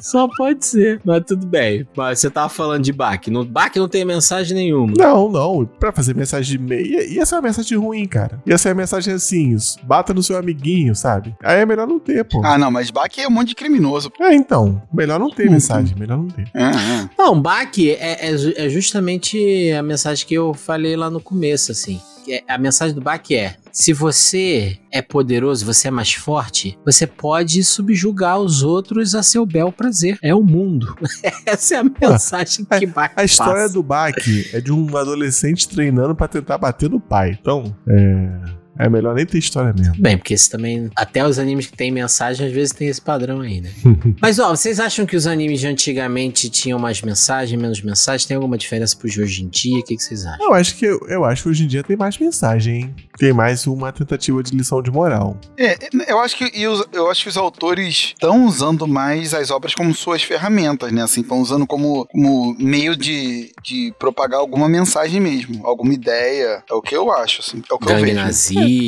[0.00, 1.00] Só pode ser.
[1.04, 1.86] Mas tudo bem.
[1.96, 3.20] Mas você tava falando de Bach.
[3.28, 4.92] No Bach não tem mensagem nenhuma.
[4.96, 5.64] Não, não.
[5.78, 8.40] Pra fazer mensagem de meia, ia ser uma mensagem ruim, cara.
[8.46, 11.34] Ia ser uma mensagem assim, bata no seu amiguinho, sabe?
[11.42, 12.40] Aí é melhor não ter, pô.
[12.44, 14.12] Ah, não, mas Bach é um monte de criminoso.
[14.20, 14.80] É, então.
[14.92, 15.52] Melhor não ter Uhum.
[15.52, 16.48] mensagem, melhor não ter.
[16.54, 17.10] É, é.
[17.18, 22.00] Não, Bach é, é é justamente a mensagem que eu falei lá no começo, assim.
[22.28, 27.06] É- A mensagem do Bach é: se você é poderoso, você é mais forte, você
[27.06, 30.18] pode subjugar os outros a seu bel prazer.
[30.22, 30.96] É o mundo.
[31.44, 33.74] Essa é a mensagem que Bach A história passa.
[33.74, 34.14] do Bach
[34.52, 37.36] é de um adolescente treinando pra tentar bater no pai.
[37.40, 38.65] Então, é.
[38.78, 39.94] É melhor nem ter história mesmo.
[39.98, 40.90] Bem, porque esse também.
[40.96, 43.70] Até os animes que tem mensagem, às vezes tem esse padrão aí, né?
[44.20, 48.26] Mas, ó, vocês acham que os animes de antigamente tinham mais mensagem, menos mensagem?
[48.26, 49.78] Tem alguma diferença pros de hoje em dia?
[49.78, 50.44] O que, que vocês acham?
[50.46, 52.94] Eu acho que eu acho que hoje em dia tem mais mensagem, hein?
[53.18, 55.38] Tem mais uma tentativa de lição de moral.
[55.58, 55.76] É,
[56.08, 59.74] eu acho que e os- eu acho que os autores estão usando mais as obras
[59.74, 61.02] como suas ferramentas, né?
[61.02, 66.62] Assim, estão usando como, como meio de, de propagar alguma mensagem mesmo, alguma ideia.
[66.68, 67.62] É o que eu acho, assim.
[67.70, 68.12] É o que eu Gangue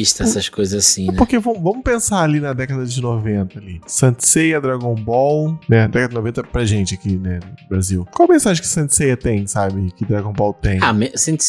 [0.03, 1.15] essas coisas assim, né?
[1.17, 3.81] Porque vamos, pensar ali na década de 90 ali.
[3.87, 5.87] Senseiya, Dragon Ball, né?
[5.87, 8.07] Década de 90 pra gente aqui, né, no Brasil.
[8.13, 9.91] Qual a mensagem que Senseiya tem, sabe?
[9.93, 10.79] Que Dragon Ball tem?
[10.83, 10.95] Ah,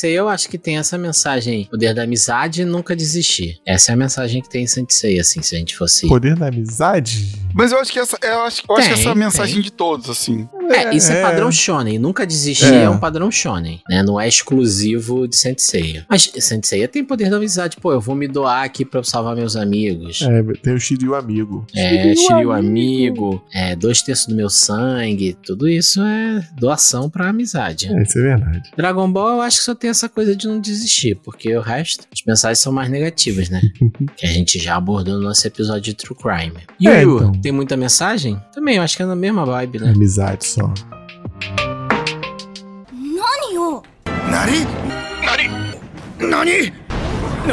[0.04, 1.66] eu acho que tem essa mensagem.
[1.70, 3.60] Poder da amizade e nunca desistir.
[3.66, 6.08] Essa é a mensagem que tem em Sensei, assim, se a gente fosse.
[6.08, 7.40] Poder da amizade?
[7.54, 9.56] Mas eu acho que essa, eu acho, eu acho que Tem, essa é a mensagem
[9.56, 9.64] tem.
[9.64, 10.48] de todos, assim.
[10.70, 11.98] É, isso é, padrão shonen.
[11.98, 12.84] Nunca desistir É.
[12.84, 12.90] é.
[12.90, 14.04] um padrão shonen, né?
[14.04, 16.04] Não é exclusivo de Sensei.
[16.08, 17.78] Mas Sensei tem poder da amizade.
[17.78, 20.22] Pô, eu vou me doar aqui pra eu salvar meus amigos.
[20.22, 21.66] É, tem o Shiryu amigo.
[21.76, 27.88] É, Shiryu amigo, é, dois terços do meu sangue, tudo isso é doação pra amizade.
[27.92, 28.72] É, isso é verdade.
[28.78, 32.06] Dragon Ball eu acho que só tem essa coisa de não desistir, porque o resto,
[32.14, 33.62] as mensagens são mais negativas, né?
[34.16, 36.60] que a gente já abordou no nosso episódio de True Crime.
[36.80, 37.32] E É, Yu, então.
[37.42, 38.40] tem muita mensagem?
[38.54, 39.92] Também, eu acho que é na mesma vibe, né?
[39.92, 40.72] Amizade só.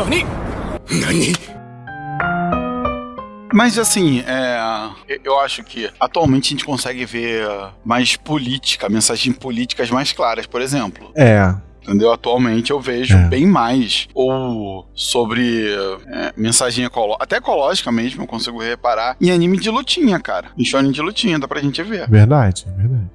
[0.07, 0.46] 何
[0.91, 1.57] よ
[3.53, 4.59] Mas assim, é,
[5.09, 7.47] eu- eu acho que atualmente a gente consegue ver
[7.85, 11.11] mais política, mensagens políticas mais claras, por exemplo.
[11.17, 11.55] É.
[11.83, 12.13] Entendeu?
[12.13, 13.29] Atualmente eu vejo É.
[13.29, 14.09] bem mais.
[14.13, 15.73] Ou sobre
[16.09, 19.17] é, mensagem ecológica, até ecológica mesmo, eu consigo reparar.
[19.21, 20.49] Em anime de lutinha, cara.
[20.59, 22.11] Em shonen de lutinha, dá pra gente ver.
[22.11, 23.09] Verdade, verdade.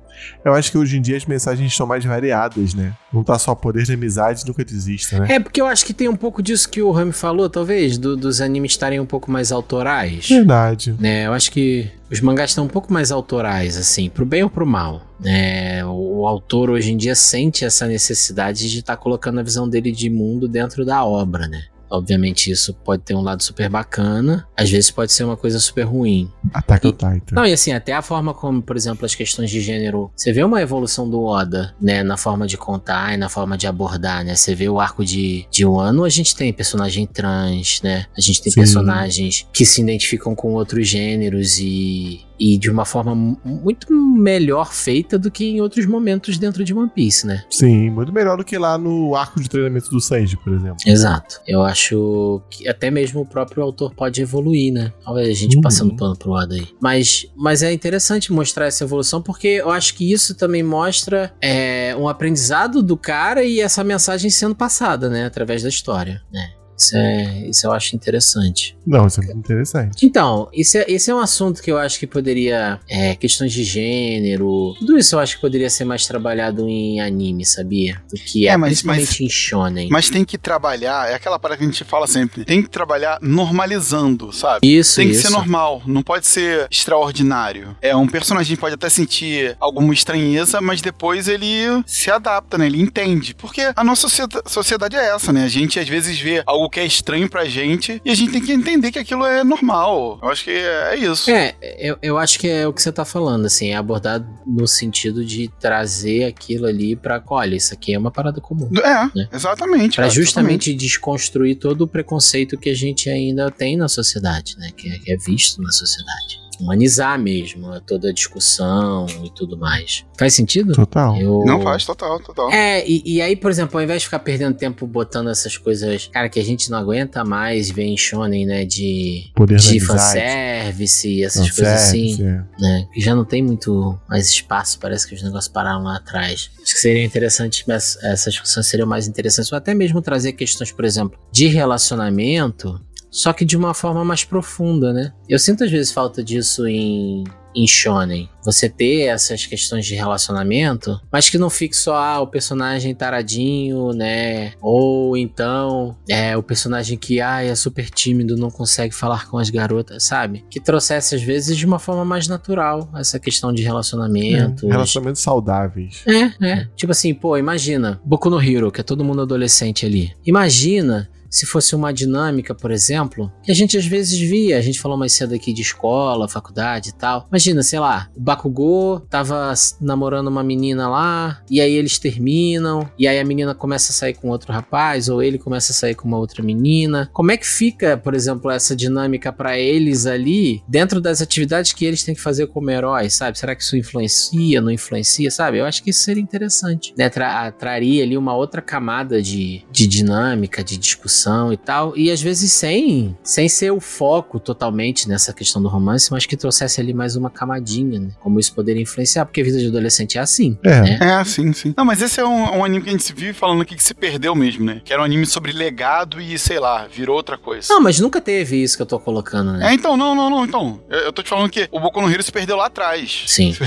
[0.43, 2.93] Eu acho que hoje em dia as mensagens são mais variadas, né?
[3.13, 5.35] Não tá só poder de amizade, nunca desista, né?
[5.35, 8.15] É, porque eu acho que tem um pouco disso que o Rami falou, talvez, do-
[8.17, 10.27] dos animes estarem um pouco mais autorais.
[10.29, 10.95] Verdade.
[10.99, 11.25] né?
[11.27, 14.65] Eu acho que os mangás estão um pouco mais autorais, assim, pro bem ou pro
[14.65, 15.01] mal.
[15.19, 15.83] né?
[15.85, 19.91] o, o autor hoje em dia sente essa necessidade de estar colocando a visão dele
[19.91, 21.61] de mundo dentro da obra, né?
[21.91, 25.83] Obviamente isso pode ter um lado super bacana, às vezes pode ser uma coisa super
[25.83, 26.31] ruim.
[26.53, 27.35] Attack on Titan.
[27.35, 30.11] Não, e assim, até a forma como, por exemplo, as questões de gênero.
[30.15, 32.03] Você vê uma evolução do Oda, né?
[32.03, 34.35] Na forma de contar e na forma de abordar, né?
[34.35, 38.05] Você vê o arco de, de um ano, a gente tem personagem trans, né?
[38.17, 38.61] A gente tem Sim.
[38.61, 42.21] personagens que se identificam com outros gêneros e.
[42.43, 46.73] E de uma forma mu- muito melhor feita do que em outros momentos dentro de
[46.73, 47.43] One Piece, né?
[47.51, 50.77] Sim, muito melhor do que lá no arco de treinamento do Sanji, por exemplo.
[50.87, 51.39] Exato.
[51.47, 54.91] Eu acho que até mesmo o próprio autor pode evoluir, né?
[55.05, 55.61] Olha a gente Uhum.
[55.61, 56.67] passando pano pro lado aí.
[56.81, 61.95] Mas, mas é interessante mostrar essa evolução, porque eu acho que isso também mostra é,
[61.95, 65.25] um aprendizado do cara e essa mensagem sendo passada, né?
[65.25, 66.49] Através da história, né?
[66.81, 68.75] Isso, é, isso eu acho interessante.
[68.85, 70.05] Não, isso é muito interessante.
[70.05, 72.79] Então, esse é, esse é um assunto que eu acho que poderia.
[72.89, 74.73] É, questões de gênero.
[74.79, 78.01] Tudo isso eu acho que poderia ser mais trabalhado em anime, sabia?
[78.09, 79.89] Do que é, É, mas- principalmente mas- em shonen.
[79.91, 83.19] Mas tem que trabalhar, é aquela parada que a gente fala sempre, tem que trabalhar
[83.21, 84.59] normalizando, sabe?
[84.67, 85.23] isso, Tem que isso.
[85.23, 87.75] ser normal, não pode ser extraordinário.
[87.81, 92.65] É, um personagem pode até sentir alguma estranheza, mas depois ele se adapta, né?
[92.67, 93.33] Ele entende.
[93.35, 95.43] Porque a nossa socieda- sociedade é essa, né?
[95.43, 98.41] A gente às vezes vê algo que é estranho pra gente e a gente tem
[98.41, 100.19] que entender que aquilo é normal.
[100.21, 101.29] Eu acho que é isso.
[101.29, 104.67] É, eu, eu acho que é o que você tá falando, assim, é abordar no
[104.67, 108.69] sentido de trazer aquilo ali pra, olha, isso aqui é uma parada comum.
[108.77, 109.27] É, Né?
[109.33, 109.95] exatamente.
[109.95, 114.71] Pra cara, justamente desconstruir todo o preconceito que a gente ainda tem na sociedade, né?
[114.75, 116.39] Que é, que é visto na sociedade.
[116.61, 120.05] Humanizar mesmo toda a discussão e tudo mais.
[120.17, 120.73] Faz sentido?
[120.73, 121.17] Total.
[121.17, 121.43] Eu...
[121.45, 122.51] Não faz, total, total.
[122.51, 126.07] É, e, e aí, por exemplo, ao invés de ficar perdendo tempo botando essas coisas,
[126.07, 131.09] cara, que a gente não aguenta mais ver em Shonen, né, de, Poder de fanservice
[131.09, 132.43] e essas Não, coisas assim, serve.
[132.59, 136.51] né, que já não tem muito mais espaço, parece que os negócios pararam lá atrás.
[136.61, 140.71] Acho que seria interessante, mas essas discussões seriam mais interessantes, ou até mesmo trazer questões,
[140.71, 142.79] por exemplo, de relacionamento,
[143.11, 145.13] só que de uma forma mais profunda, né?
[145.27, 148.29] Eu sinto às vezes falta disso em, em shonen.
[148.43, 153.91] Você ter essas questões de relacionamento, mas que não fique só ah, o personagem taradinho,
[153.91, 154.53] né?
[154.61, 159.49] Ou então é o personagem que ah, é super tímido, não consegue falar com as
[159.49, 160.45] garotas, sabe?
[160.49, 164.65] Que trouxesse às vezes de uma forma mais natural essa questão de relacionamento.
[164.67, 166.03] É, relacionamentos saudáveis.
[166.07, 166.67] É, é.
[166.75, 170.13] Tipo assim, pô, imagina, Boku no Hero, que é todo mundo adolescente ali.
[170.25, 174.79] Imagina se fosse uma dinâmica, por exemplo, que a gente às vezes via, a gente
[174.79, 177.25] falou mais cedo aqui de escola, faculdade e tal.
[177.29, 183.07] Imagina, sei lá, o Bakugou tava namorando uma menina lá, e aí eles terminam, e
[183.07, 186.07] aí a menina começa a sair com outro rapaz, ou ele começa a sair com
[186.07, 187.09] uma outra menina.
[187.13, 191.85] Como é que fica, por exemplo, essa dinâmica pra eles ali, dentro das atividades que
[191.85, 193.39] eles têm que fazer como heróis, sabe?
[193.39, 195.59] Será que isso influencia, não influencia, sabe?
[195.59, 197.09] Eu acho que isso seria interessante, né?
[197.09, 201.20] Tra- traria ali uma outra camada de, de dinâmica, de discussão
[201.53, 206.11] e tal, e às vezes sem, sem ser o foco totalmente nessa questão do romance,
[206.11, 208.09] mas que trouxesse ali mais uma camadinha, né?
[208.19, 210.81] Como isso poderia influenciar, porque a vida de adolescente é assim, É.
[210.81, 210.99] né?
[211.01, 211.73] É, sim, sim.
[211.77, 213.83] Não, mas esse é um, um anime que a gente se vive falando aqui que
[213.83, 214.81] se perdeu mesmo, né?
[214.83, 217.67] Que era um anime sobre legado e, sei lá, virou outra coisa.
[217.73, 219.69] Não, mas nunca teve isso que eu tô colocando, né?
[219.71, 220.79] É, então, não, não, não, então.
[220.89, 223.23] Eu, eu tô te falando que o Boku no Hero se perdeu lá atrás.
[223.27, 223.55] Sim.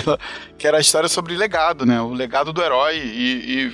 [0.57, 2.01] Que era a história sobre legado, né?
[2.01, 3.03] O legado do herói e,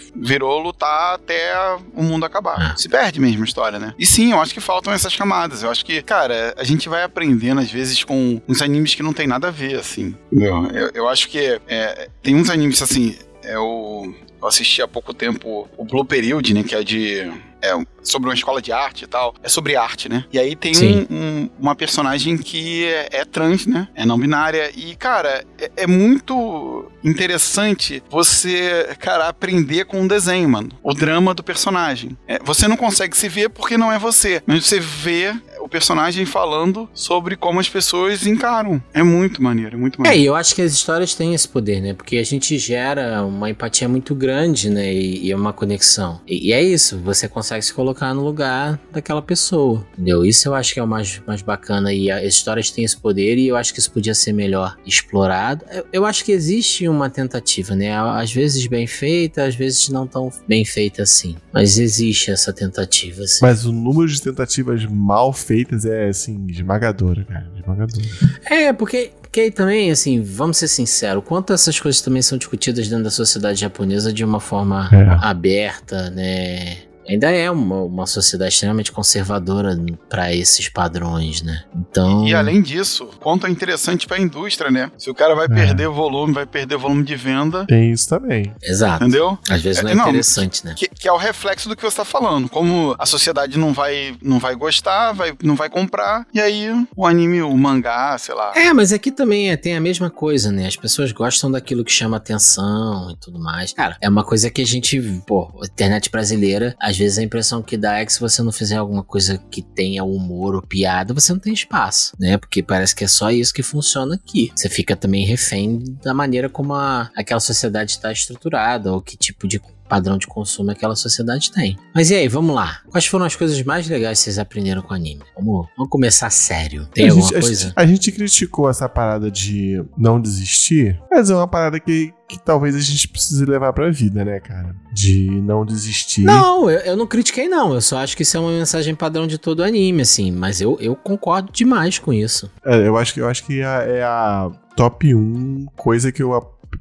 [0.03, 1.53] e virou lutar até
[1.95, 2.73] o mundo acabar.
[2.73, 2.77] É.
[2.77, 3.95] Se perde mesmo a história, né?
[3.99, 5.63] E sim, eu acho que faltam essas camadas.
[5.63, 9.13] Eu acho que, cara, a gente vai aprendendo às vezes com uns animes que não
[9.13, 10.15] tem nada a ver, assim.
[10.33, 10.67] Entendeu?
[10.73, 13.17] Eu, eu acho que é, tem uns animes assim.
[13.43, 14.13] É o.
[14.41, 16.63] Eu assisti há pouco tempo o Blue Period, né?
[16.63, 17.31] Que é de.
[17.63, 19.35] É sobre uma escola de arte e tal.
[19.43, 20.25] É sobre arte, né?
[20.33, 20.73] E aí tem
[21.11, 23.89] um, um- uma personagem que é, é trans, né?
[23.95, 24.71] É não binária.
[24.75, 30.71] E, cara, é, é muito interessante você, cara, aprender com um desenho, mano.
[30.83, 32.17] O drama do personagem.
[32.27, 34.43] É, você não consegue se ver porque não é você.
[34.47, 38.83] Mas você vê o personagem falando sobre como as pessoas encaram.
[38.93, 40.23] É muito maneiro, é muito É, maneiro.
[40.23, 41.95] e eu acho que as histórias têm esse poder, né?
[41.95, 44.93] Porque a gente gera uma empatia muito grande, né?
[44.93, 46.21] E, e é uma conexão.
[46.27, 50.25] E, e é isso, você consegue se colocar no lugar daquela pessoa, entendeu?
[50.25, 51.93] Isso eu acho que é o mais, mais bacana.
[51.93, 55.65] E as histórias têm esse poder e eu acho que isso podia ser melhor explorado.
[55.71, 57.93] Eu, eu acho que existe uma tentativa, né?
[57.97, 61.37] Às vezes bem feita, às vezes não tão bem feita assim.
[61.53, 63.39] Mas existe essa tentativa, assim.
[63.43, 65.50] Mas o número de tentativas mal feitas
[65.87, 67.47] é, assim, esmagadora, cara.
[67.59, 68.03] Esmagadora.
[68.51, 72.89] É, porque, porque aí também, assim, vamos ser sinceros, quanto essas coisas também são discutidas
[72.89, 75.27] dentro da sociedade japonesa de uma forma É.
[75.27, 76.79] aberta, né?
[77.11, 79.77] Ainda é uma, uma sociedade extremamente conservadora
[80.09, 81.65] para esses padrões, né?
[81.75, 82.27] Então.
[82.27, 84.91] E além disso, quanto é interessante pra indústria, né?
[84.97, 88.55] Se o cara vai perder volume, vai perder volume de venda, Tem isso também.
[88.63, 89.05] Exato.
[89.05, 89.39] entendeu?
[89.49, 90.75] Às vezes não é É, não, interessante, né?
[90.77, 92.49] Que, que é o reflexo do que você tá falando.
[92.49, 97.07] Como a sociedade não vai, não vai gostar, vai, não vai comprar, e aí o
[97.07, 98.53] anime, o mangá, sei lá.
[98.55, 100.67] É, mas aqui também é- tem a mesma coisa, né?
[100.67, 103.73] As pessoas gostam daquilo que chama atenção e tudo mais.
[103.73, 107.63] Cara, é uma coisa que a gente, pô, a internet brasileira, às vezes a impressão
[107.63, 111.13] que dá é que se você não fizer alguma coisa que tenha humor ou piada,
[111.13, 112.37] você não tem espaço, né?
[112.37, 114.53] Porque parece que é só isso que funciona aqui.
[114.55, 119.49] Você fica também refém da maneira como a, aquela sociedade está estruturada ou que tipo
[119.49, 119.61] de
[119.91, 121.77] padrão de consumo aquela sociedade tem.
[121.93, 122.79] Mas e aí, vamos lá.
[122.89, 125.23] Quais foram as coisas mais legais que vocês aprenderam com o anime?
[125.37, 126.87] Vamos, vamos começar sério.
[126.95, 127.63] Tem a, alguma gente, a coisa?
[127.65, 132.39] gente- a gente criticou essa parada de não desistir, mas é uma parada que, que
[132.39, 134.75] talvez a gente precise levar pra vida, né, cara?
[134.95, 136.23] De não desistir.
[136.23, 137.75] Não, eu, eu não critiquei, não.
[137.75, 140.31] Eu só acho que isso é uma mensagem padrão de todo anime, assim.
[140.31, 142.49] Mas eu, eu concordo demais com isso.
[142.65, 146.23] É, eu acho que eu acho que é a, é a top 1 coisa que
[146.23, 146.31] eu,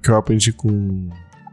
[0.04, 1.10] que eu aprendi com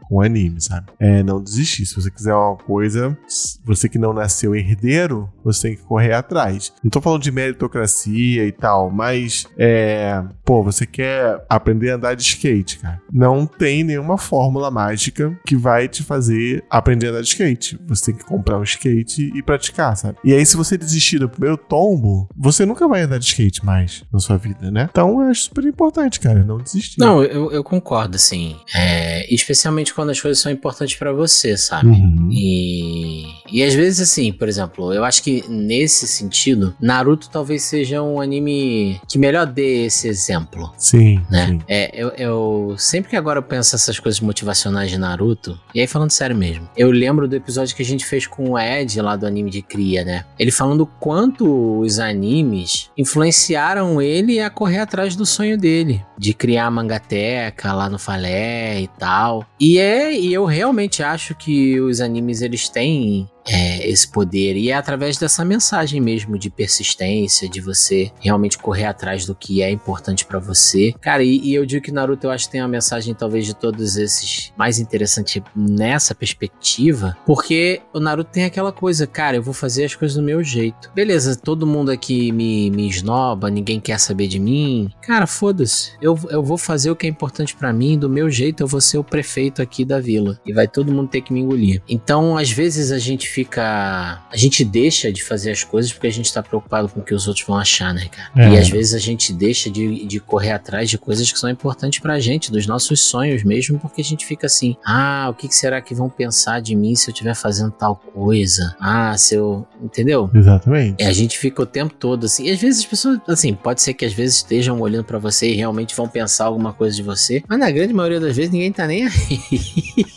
[0.07, 0.87] com anime, sabe?
[0.99, 1.85] É não desistir.
[1.85, 3.17] Se você quiser uma coisa,
[3.63, 6.73] você que não nasceu herdeiro, você tem que correr atrás.
[6.83, 12.15] Não tô falando de meritocracia e tal, mas é, pô, você quer aprender a andar
[12.15, 13.01] de skate, cara.
[13.11, 17.79] Não tem nenhuma fórmula mágica que vai te fazer aprender a andar de skate.
[17.87, 20.17] Você tem que comprar um skate e praticar, sabe?
[20.23, 24.03] E aí se você desistir do primeiro tombo, você nunca vai andar de skate mais
[24.11, 24.87] na sua vida, né?
[24.89, 26.99] Então acho super importante, cara, não desistir.
[26.99, 28.55] Não, eu, eu concordo, assim.
[28.75, 31.89] É, especialmente quando as coisas são importantes pra você, sabe?
[31.89, 32.29] Uhum.
[32.31, 38.01] E E às vezes, assim, por exemplo, eu acho que nesse sentido, Naruto talvez seja
[38.01, 40.71] um anime que melhor dê esse exemplo.
[40.77, 41.47] Sim, Né?
[41.47, 41.59] sim.
[41.67, 45.87] É, eu, eu- sempre que agora eu penso essas coisas motivacionais de Naruto, e aí
[45.87, 49.15] falando sério mesmo, eu lembro do episódio que a gente fez com o Ed lá
[49.15, 50.25] do anime de cria, né?
[50.37, 56.33] Ele falando o quanto os animes influenciaram ele a correr atrás do sonho dele, de
[56.33, 59.45] criar a mangateca lá no Falé e tal.
[59.59, 64.55] E é, e eu realmente acho que os animes eles têm é, esse poder.
[64.55, 69.61] E é através dessa mensagem mesmo de persistência, de você realmente correr atrás do que
[69.61, 70.93] é importante pra você.
[71.01, 73.55] Cara, e, e eu digo que Naruto eu acho que tem uma mensagem talvez de
[73.55, 79.53] todos esses mais interessante nessa perspectiva, porque o Naruto tem aquela coisa, cara, eu vou
[79.53, 80.91] fazer as coisas do meu jeito.
[80.93, 84.89] Beleza, todo mundo aqui me, me esnoba, ninguém quer saber de mim.
[85.01, 85.91] Cara, foda-se.
[86.01, 88.81] Eu, eu vou fazer o que é importante pra mim, do meu jeito, eu vou
[88.81, 90.39] ser o prefeito aqui da vila.
[90.45, 91.81] E vai todo mundo ter que me engolir.
[91.87, 94.23] Então, às vezes a gente fica.
[94.31, 97.13] A gente deixa de fazer as coisas porque a gente tá preocupado com o que
[97.13, 98.31] os outros vão achar, né, cara?
[98.35, 98.55] É.
[98.55, 101.99] E às vezes a gente deixa de, de correr atrás de coisas que são importantes
[101.99, 105.79] pra gente, dos nossos sonhos mesmo, porque a gente fica assim: ah, o que será
[105.81, 108.75] que vão pensar de mim se eu estiver fazendo tal coisa?
[108.79, 109.67] Ah, se eu.
[109.79, 110.31] Entendeu?
[110.33, 111.03] Exatamente.
[111.03, 112.45] É, a gente fica o tempo todo assim.
[112.45, 115.47] E às vezes as pessoas, assim, pode ser que às vezes estejam olhando pra você
[115.47, 118.71] e realmente vão pensar alguma coisa de você, mas na grande maioria das vezes ninguém
[118.71, 119.39] tá nem aí.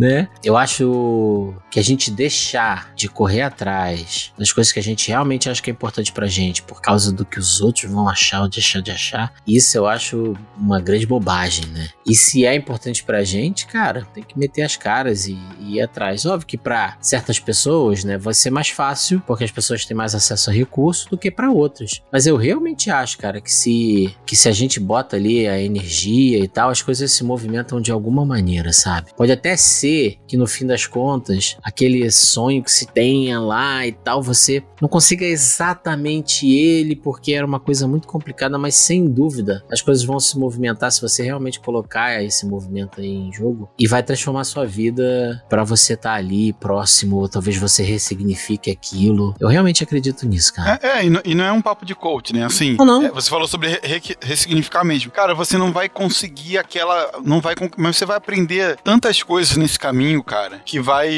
[0.00, 0.28] Né?
[0.42, 5.48] Eu acho que a gente deixar de correr atrás das coisas que a gente realmente
[5.48, 8.48] acha que é importante pra gente por causa do que os outros vão achar ou
[8.48, 11.88] deixar de achar, isso eu acho uma grande bobagem, né?
[12.06, 15.82] E se é importante pra gente, cara, tem que meter as caras e, e ir
[15.82, 16.24] atrás.
[16.24, 20.14] Óbvio que pra certas pessoas, né, vai ser mais fácil, porque as pessoas têm mais
[20.14, 22.02] acesso a recursos do que pra outras.
[22.12, 26.38] Mas eu realmente acho, cara, que se que se a gente bota ali a energia
[26.38, 29.12] e tal, as coisas se movimentam de alguma maneira, sabe?
[29.16, 29.89] Pode até ser
[30.26, 34.88] que no fim das contas, aquele sonho que se tenha lá e tal, você não
[34.88, 40.18] consiga exatamente ele, porque era uma coisa muito complicada, mas sem dúvida as coisas vão
[40.18, 44.66] se movimentar se você realmente colocar esse movimento aí em jogo e vai transformar sua
[44.66, 49.34] vida pra você estar ali próximo, ou talvez você ressignifique aquilo.
[49.38, 50.78] Eu realmente acredito nisso, cara.
[50.82, 52.44] É, é, e, não, e não é um papo de coach, né?
[52.44, 53.02] Assim, Não, não.
[53.04, 55.10] é, você falou sobre re- re- ressignificar mesmo.
[55.10, 57.10] Cara, você não vai conseguir aquela.
[57.24, 57.54] Não vai.
[57.76, 61.10] Mas você vai aprender tantas coisas nesse caminho, cara, que vai,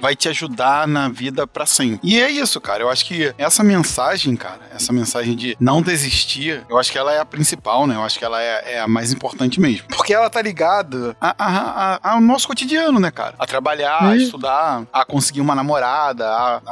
[0.00, 2.00] vai te ajudar na vida pra sempre.
[2.02, 2.82] E é isso, cara.
[2.82, 7.12] Eu acho que essa mensagem, cara, essa mensagem de não desistir, eu acho que ela
[7.12, 7.94] é a principal, né?
[7.94, 9.86] Eu acho que ela é, é a mais importante mesmo.
[9.88, 13.34] Porque ela tá ligada a- a- a- ao nosso cotidiano, né, cara?
[13.38, 14.18] A trabalhar, a É.
[14.18, 16.26] estudar, a conseguir uma namorada,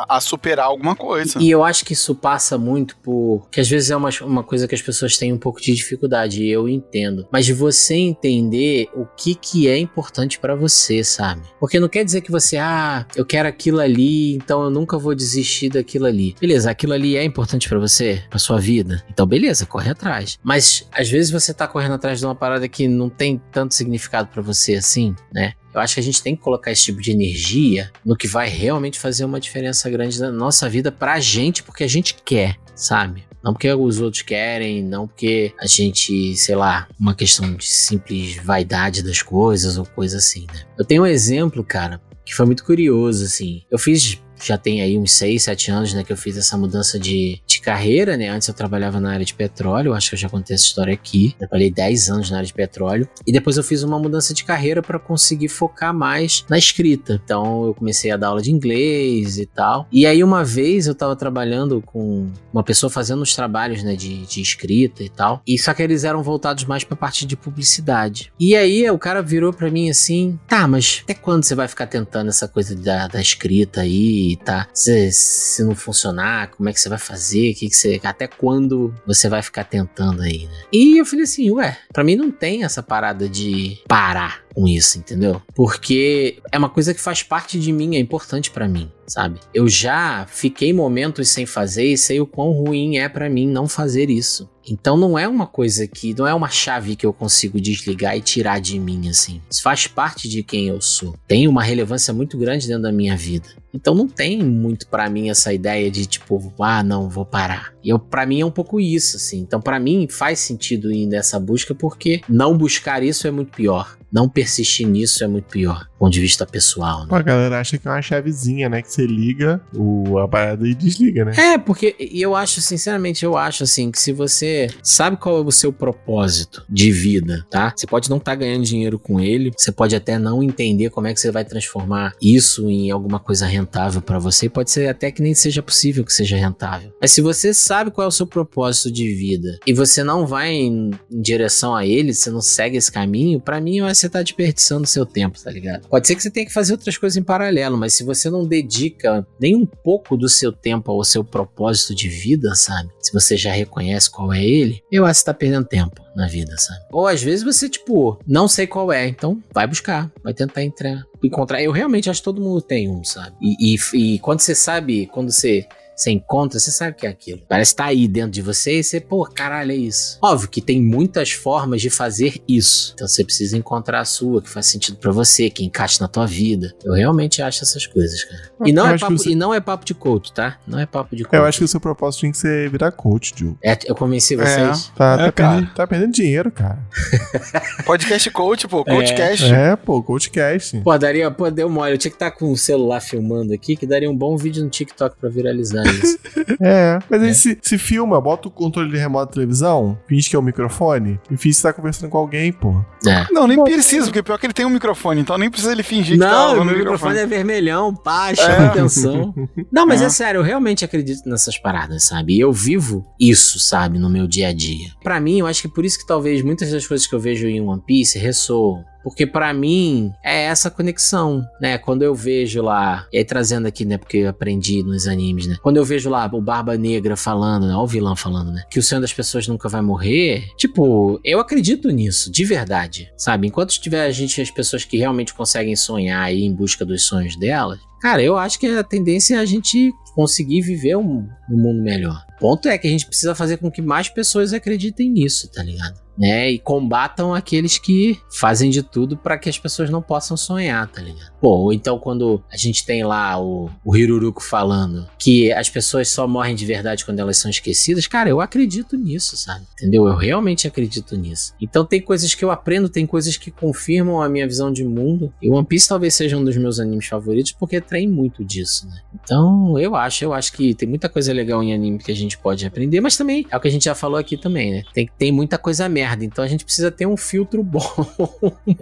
[0.08, 1.38] a, superar alguma coisa.
[1.40, 3.46] E eu acho que isso passa muito por.
[3.50, 6.42] que às vezes é uma, uma coisa que as pessoas têm um pouco de dificuldade,
[6.42, 7.26] e eu entendo.
[7.30, 11.17] Mas de você entender o que, que é importante pra você, sabe?
[11.58, 15.14] Porque não quer dizer que você, ah, eu quero aquilo ali, então eu nunca vou
[15.14, 16.34] desistir daquilo ali.
[16.40, 19.04] Beleza, aquilo ali é importante pra você, pra sua vida.
[19.10, 20.38] Então, beleza, corre atrás.
[20.42, 24.28] Mas às vezes você tá correndo atrás de uma parada que não tem tanto significado
[24.28, 25.54] pra você assim, né?
[25.74, 28.48] Eu acho que a gente tem que colocar esse tipo de energia no que vai
[28.48, 33.27] realmente fazer uma diferença grande na nossa vida pra gente, porque a gente quer, sabe?
[33.42, 38.36] Não porque os outros querem, não porque a gente, sei lá, uma questão de simples
[38.36, 40.64] vaidade das coisas ou coisa assim, né?
[40.76, 43.62] Eu tenho um exemplo, cara, que foi muito curioso, assim.
[43.70, 46.98] Eu fiz já tem aí uns 6, 7 anos, né, que eu fiz essa mudança
[46.98, 48.28] de, de carreira, né?
[48.28, 51.34] Antes eu trabalhava na área de petróleo, acho que eu já contei essa história aqui.
[51.38, 53.08] Trabalhei 10 anos na área de petróleo.
[53.26, 57.20] E depois eu fiz uma mudança de carreira para conseguir focar mais na escrita.
[57.24, 59.86] Então eu comecei a dar aula de inglês e tal.
[59.90, 64.26] E aí uma vez eu tava trabalhando com uma pessoa fazendo os trabalhos, né, de,
[64.26, 65.42] de escrita e tal.
[65.46, 68.32] E só que eles eram voltados mais pra parte de publicidade.
[68.38, 71.86] E aí o cara virou pra mim assim: tá, mas até quando você vai ficar
[71.86, 74.68] tentando essa coisa da, da escrita aí, tá?
[74.72, 77.54] Se, se não funcionar, como é que você vai fazer?
[77.54, 80.62] Que que você, até quando você vai ficar tentando aí, né?
[80.72, 84.98] E eu falei assim: ué, pra mim não tem essa parada de parar com isso,
[84.98, 85.40] entendeu?
[85.54, 89.38] Porque é uma coisa que faz parte de mim, é importante pra mim, sabe?
[89.54, 93.68] Eu já fiquei momentos sem fazer e sei o quão ruim é pra mim não
[93.68, 94.50] fazer isso.
[94.68, 98.20] Então não é uma coisa que, não é uma chave que eu consigo desligar e
[98.20, 99.40] tirar de mim assim.
[99.48, 101.14] Isso faz parte de quem eu sou.
[101.26, 103.48] Tem uma relevância muito grande dentro da minha vida.
[103.72, 107.72] Então não tem muito pra mim essa ideia de tipo, ah, não, vou parar.
[107.82, 109.38] E eu para mim é um pouco isso assim.
[109.38, 113.97] Então pra mim faz sentido ir nessa busca porque não buscar isso é muito pior.
[114.12, 117.20] Não persistir nisso é muito pior, do ponto de vista pessoal, Pô, né?
[117.20, 118.82] a galera acha que é uma chavezinha, né?
[118.82, 121.32] Que você liga o, a parada e desliga, né?
[121.36, 125.52] É, porque eu acho, sinceramente, eu acho assim que se você sabe qual é o
[125.52, 127.72] seu propósito de vida, tá?
[127.76, 131.14] Você pode não estar ganhando dinheiro com ele, você pode até não entender como é
[131.14, 135.10] que você vai transformar isso em alguma coisa rentável pra você, e pode ser até
[135.10, 136.92] que nem seja possível que seja rentável.
[137.00, 140.52] Mas se você sabe qual é o seu propósito de vida e você não vai
[140.52, 144.08] em, em direção a ele, você não segue esse caminho, pra mim eu acho você
[144.08, 145.88] tá desperdiçando seu tempo, tá ligado?
[145.88, 148.46] Pode ser que você tenha que fazer outras coisas em paralelo, mas se você não
[148.46, 152.90] dedica nem um pouco do seu tempo ao seu propósito de vida, sabe?
[153.00, 156.26] Se você já reconhece qual é ele, eu acho que você tá perdendo tempo na
[156.26, 156.80] vida, sabe?
[156.90, 161.04] Ou às vezes você, tipo, não sei qual é, então vai buscar, vai tentar entrar,
[161.22, 161.62] encontrar.
[161.62, 163.36] Eu realmente acho que todo mundo tem um, sabe?
[163.40, 165.66] E, e, e quando você sabe, quando você
[165.98, 167.40] você encontra, você sabe o que é aquilo.
[167.48, 170.18] Parece estar aí dentro de você e você, pô, caralho, é isso.
[170.22, 172.92] Óbvio que tem muitas formas de fazer isso.
[172.94, 176.26] Então você precisa encontrar a sua, que faz sentido pra você, que encaixe na tua
[176.26, 176.72] vida.
[176.84, 178.52] Eu realmente acho essas coisas, cara.
[178.64, 180.58] E não, Eu é que papo, você- e não é papo de coach, tá?
[180.66, 181.34] Não é papo de coach.
[181.34, 183.58] Eu acho que o seu propósito tinha que ser virar coach, Diogo.
[183.62, 184.92] É, eu convenci vocês.
[184.96, 186.78] Tá, É, tá, perdendo, tá perdendo dinheiro, cara.
[187.84, 189.44] Podcast coach, pô, coachcast.
[189.52, 190.78] É, pô, coachcast.
[190.80, 191.92] Pô, daria, pô, deu mole.
[191.94, 194.70] Eu tinha que estar com o celular filmando aqui, que daria um bom vídeo no
[194.70, 195.82] TikTok pra viralizar
[196.60, 200.34] É, mas aí se, se filma, bota o controle de remoto da televisão, finge que
[200.36, 202.82] é o microfone e finge que você tá conversando com alguém, pô.
[203.06, 203.26] É.
[203.30, 206.14] Não, nem precisa, porque pior que ele tem um microfone, então nem precisa ele fingir
[206.18, 208.66] que tá Não, usando meu o microfone é vermelhão, pá, chama É.
[208.66, 209.34] atenção.
[209.70, 210.06] Não, mas é.
[210.06, 210.08] É.
[210.08, 212.34] sério, eu realmente acredito nessas paradas, sabe?
[212.36, 214.88] E eu vivo isso, sabe, no meu dia a dia.
[215.02, 217.46] Pra mim, eu acho que por isso que talvez muitas das coisas que eu vejo
[217.46, 218.84] em One Piece ressoam.
[219.08, 221.78] Porque pra mim é essa conexão, né?
[221.78, 223.98] Quando eu vejo lá, e aí trazendo aqui, né?
[223.98, 225.56] Porque eu aprendi nos animes, né?
[225.62, 227.74] Quando eu vejo lá o Barba Negra falando, né?
[227.74, 228.62] Olha o vilão falando, né?
[228.70, 230.48] Que o sonho das pessoas nunca vai morrer.
[230.56, 233.46] Tipo, eu acredito nisso, de verdade, sabe?
[233.46, 237.36] Enquanto tiver a gente, as pessoas que realmente conseguem sonhar aí em busca dos sonhos
[237.36, 241.80] delas, cara, eu acho que a tendência é a gente conseguir viver um, um mundo
[241.80, 242.24] melhor.
[242.36, 245.62] O ponto é que a gente precisa fazer com que mais pessoas acreditem nisso, tá
[245.62, 246.00] ligado?
[246.16, 246.50] Né?
[246.50, 251.00] E combatam aqueles que fazem de tudo pra que as pessoas não possam sonhar, tá
[251.00, 251.30] ligado?
[251.40, 256.08] Pô, ou então quando a gente tem lá o, o Hiruruko falando que as pessoas
[256.08, 259.64] só morrem de verdade quando elas são esquecidas, cara, eu acredito nisso, sabe?
[259.74, 260.08] Entendeu?
[260.08, 261.54] Eu realmente acredito nisso.
[261.60, 265.32] Então tem coisas que eu aprendo, tem coisas que confirmam a minha visão de mundo.
[265.40, 269.00] E One Piece talvez seja um dos meus animes favoritos porque tem muito disso, né?
[269.22, 272.38] Então eu acho, eu acho que tem muita coisa legal em anime que a gente
[272.38, 274.82] pode aprender, mas também é o que a gente já falou aqui também, né?
[274.92, 278.06] Tem, tem muita coisa merda, então a gente precisa ter um filtro bom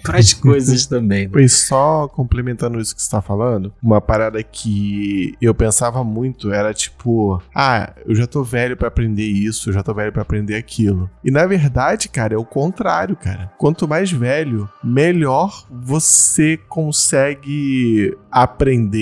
[0.02, 1.24] pras coisas também.
[1.24, 1.30] Né?
[1.32, 6.72] Pois só complementando isso que você tá falando, uma parada que eu pensava muito era
[6.74, 10.56] tipo, ah, eu já tô velho pra aprender isso, eu já tô velho pra aprender
[10.56, 11.10] aquilo.
[11.24, 13.52] E na verdade, cara, é o contrário, cara.
[13.58, 18.95] Quanto mais velho, melhor você consegue aprender.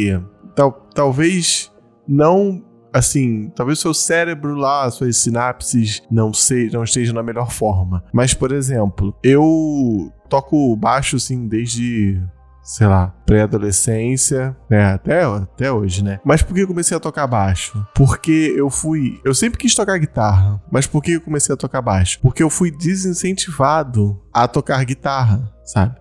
[0.55, 1.73] Tal, talvez
[2.07, 8.05] não assim, talvez seu cérebro lá, suas sinapses não, se, não estejam na melhor forma.
[8.13, 12.23] Mas, por exemplo, eu toco baixo assim desde
[12.65, 16.19] sei lá, pré-adolescência, né, até, até hoje, né?
[16.25, 17.87] Mas por que eu comecei a tocar baixo?
[17.95, 21.83] Porque eu fui, eu sempre quis tocar guitarra, mas por que eu comecei a tocar
[21.83, 22.19] baixo?
[22.23, 25.95] Porque eu fui desincentivado a tocar guitarra, sabe?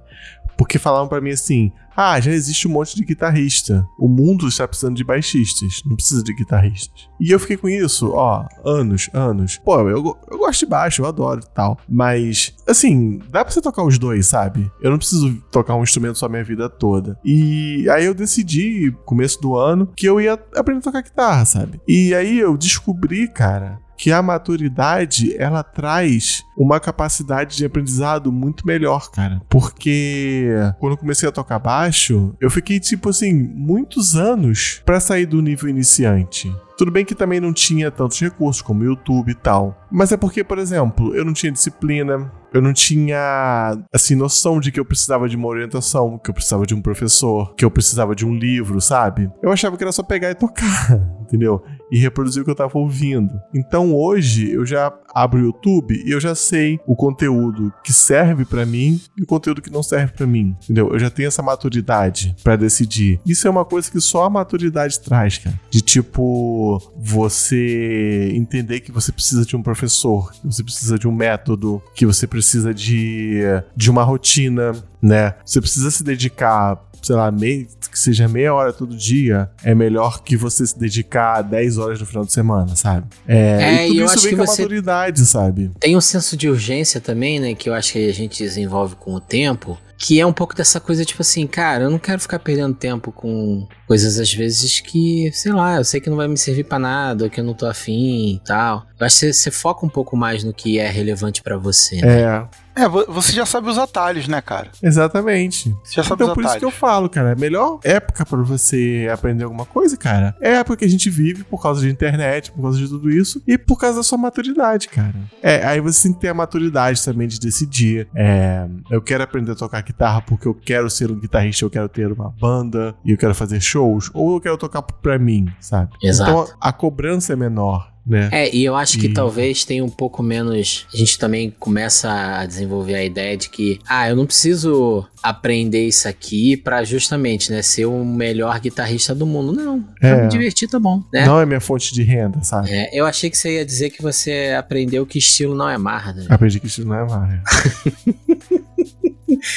[0.58, 3.88] Porque falavam pra mim assim: ah, já existe um monte de guitarrista.
[3.98, 7.10] O mundo está precisando de baixistas, não precisa de guitarristas.
[7.20, 9.58] E eu fiquei com isso, ó, anos, anos.
[9.58, 11.78] Pô, eu, eu gosto de baixo, eu adoro e tal.
[11.88, 14.72] Mas, assim, dá pra você tocar os dois, sabe?
[14.82, 17.18] Eu não preciso tocar um instrumento só a minha vida toda.
[17.24, 21.80] E aí eu decidi, começo do ano, que eu ia aprender a tocar guitarra, sabe?
[21.88, 28.66] E aí eu descobri, cara, que a maturidade ela traz uma capacidade de aprendizado muito
[28.66, 29.42] melhor, cara.
[29.50, 30.48] Porque
[30.80, 35.42] quando eu comecei a tocar baixo, eu fiquei tipo assim, muitos anos pra sair do
[35.42, 36.54] nível iniciante.
[36.78, 39.88] Tudo bem que também não tinha tantos recursos como YouTube e tal.
[39.92, 44.72] Mas é porque, por exemplo, eu não tinha disciplina, eu não tinha, assim, noção de
[44.72, 48.16] que eu precisava de uma orientação, que eu precisava de um professor, que eu precisava
[48.16, 49.30] de um livro, sabe?
[49.42, 51.64] Eu achava que era só pegar e tocar, entendeu?
[51.94, 53.40] E reproduzir o que eu tava ouvindo.
[53.54, 58.46] Então hoje eu já abro o YouTube e eu já sei o conteúdo que serve
[58.46, 60.92] pra mim e o conteúdo que não serve pra mim, entendeu?
[60.92, 63.20] Eu já tenho essa maturidade pra decidir.
[63.24, 65.60] Isso é uma coisa que só a maturidade traz, cara.
[65.70, 71.12] De tipo, você entender que você precisa de um professor, que você precisa de um
[71.12, 73.42] método, que você precisa de,
[73.76, 74.72] de uma rotina,
[75.02, 75.36] né?
[75.46, 80.24] Você precisa se dedicar, sei lá, meio, que seja meia hora todo dia, é melhor
[80.24, 83.06] que você se dedicar 10 horas no final de semana, sabe?
[83.28, 85.72] É, e tudo eu isso acho vem que com a maturidade, sabe?
[85.80, 87.54] Tem um senso de urgência também, né?
[87.54, 89.78] Que eu acho que a gente desenvolve com o tempo.
[89.96, 93.10] Que é um pouco dessa coisa, tipo assim, cara, eu não quero ficar perdendo tempo
[93.12, 96.78] com coisas às vezes que, sei lá, eu sei que não vai me servir pra
[96.78, 98.86] nada, que eu não tô afim e tal.
[99.00, 102.02] Eu acho que você, você foca um pouco mais no que é relevante pra você.
[102.02, 102.22] né?
[102.22, 102.46] É,
[102.76, 104.70] É, vo- você já sabe os atalhos, né, cara?
[104.82, 105.76] exatamente.
[105.84, 106.60] Você já sabe Então os por isso atalhos.
[106.60, 110.60] que eu falo, cara, a melhor época pra você aprender alguma coisa, cara, é a
[110.60, 113.58] época que a gente vive por causa de internet, por causa de tudo isso e
[113.58, 115.14] por causa da sua maturidade, cara.
[115.42, 118.08] É, aí você tem que ter a maturidade também de decidir.
[118.16, 121.88] É, eu quero aprender a tocar guitarra porque eu quero ser um guitarrista, eu quero
[121.90, 125.92] ter uma banda e eu quero fazer shows, ou eu quero tocar pra mim, sabe?
[126.02, 126.32] Exato.
[126.32, 128.30] Então a cobrança é menor, né?
[128.32, 130.86] É, e eu acho que E- talvez tenha um pouco menos.
[130.94, 135.88] A gente também começa a desenvolver a ideia de que, ah, eu não preciso aprender
[135.88, 139.54] isso aqui pra justamente, né, ser o melhor guitarrista do mundo.
[139.54, 140.22] Não, pra É.
[140.24, 141.26] me divertir tá bom, né?
[141.26, 142.70] Não é minha fonte de renda, sabe?
[142.72, 146.16] É, eu achei que você ia dizer que você aprendeu que estilo não é marra.
[146.30, 147.42] Aprendi que isso não é marra.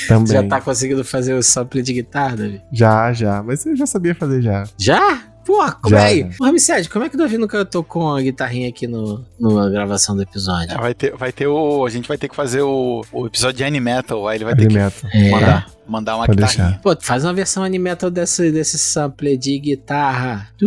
[0.08, 0.32] Também.
[0.32, 2.60] Já tá conseguindo fazer o sample de guitarra, Davi?
[2.72, 3.42] Já, já.
[3.42, 4.64] Mas eu já sabia fazer já.
[4.78, 5.22] Já?
[5.46, 6.20] Pô, como Já, é aí?
[6.22, 6.28] já.
[6.40, 10.16] Ô, Ramsed, como é que o Davi nunca tocou a guitarrinha aqui no, na gravação
[10.16, 10.74] do episódio?
[10.74, 11.86] É, vai ter, vai ter o.
[11.86, 14.26] A gente vai ter que fazer o, o episódio de Animetal.
[14.26, 15.06] Aí ele vai ter Alimento.
[15.06, 15.10] É.
[15.10, 16.64] que mandar, mandar uma Pode guitarrinha.
[16.66, 16.82] deixar.
[16.82, 20.48] Pô, faz uma versão animetal desse, desse sample de guitarra.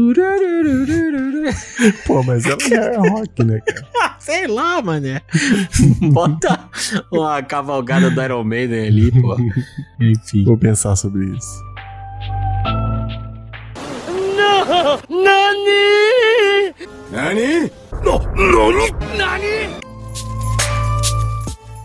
[2.07, 4.15] Pô, mas ela já é rock, né, cara?
[4.19, 5.21] Sei lá, mané.
[6.11, 6.59] Bota
[7.11, 9.35] uma cavalgada do Iron Maiden ali, pô.
[9.99, 10.43] Enfim.
[10.45, 11.68] Vou pensar sobre isso.
[14.69, 14.99] 何？
[17.09, 17.71] 何？
[18.03, 18.19] 何？
[19.17, 19.88] 何？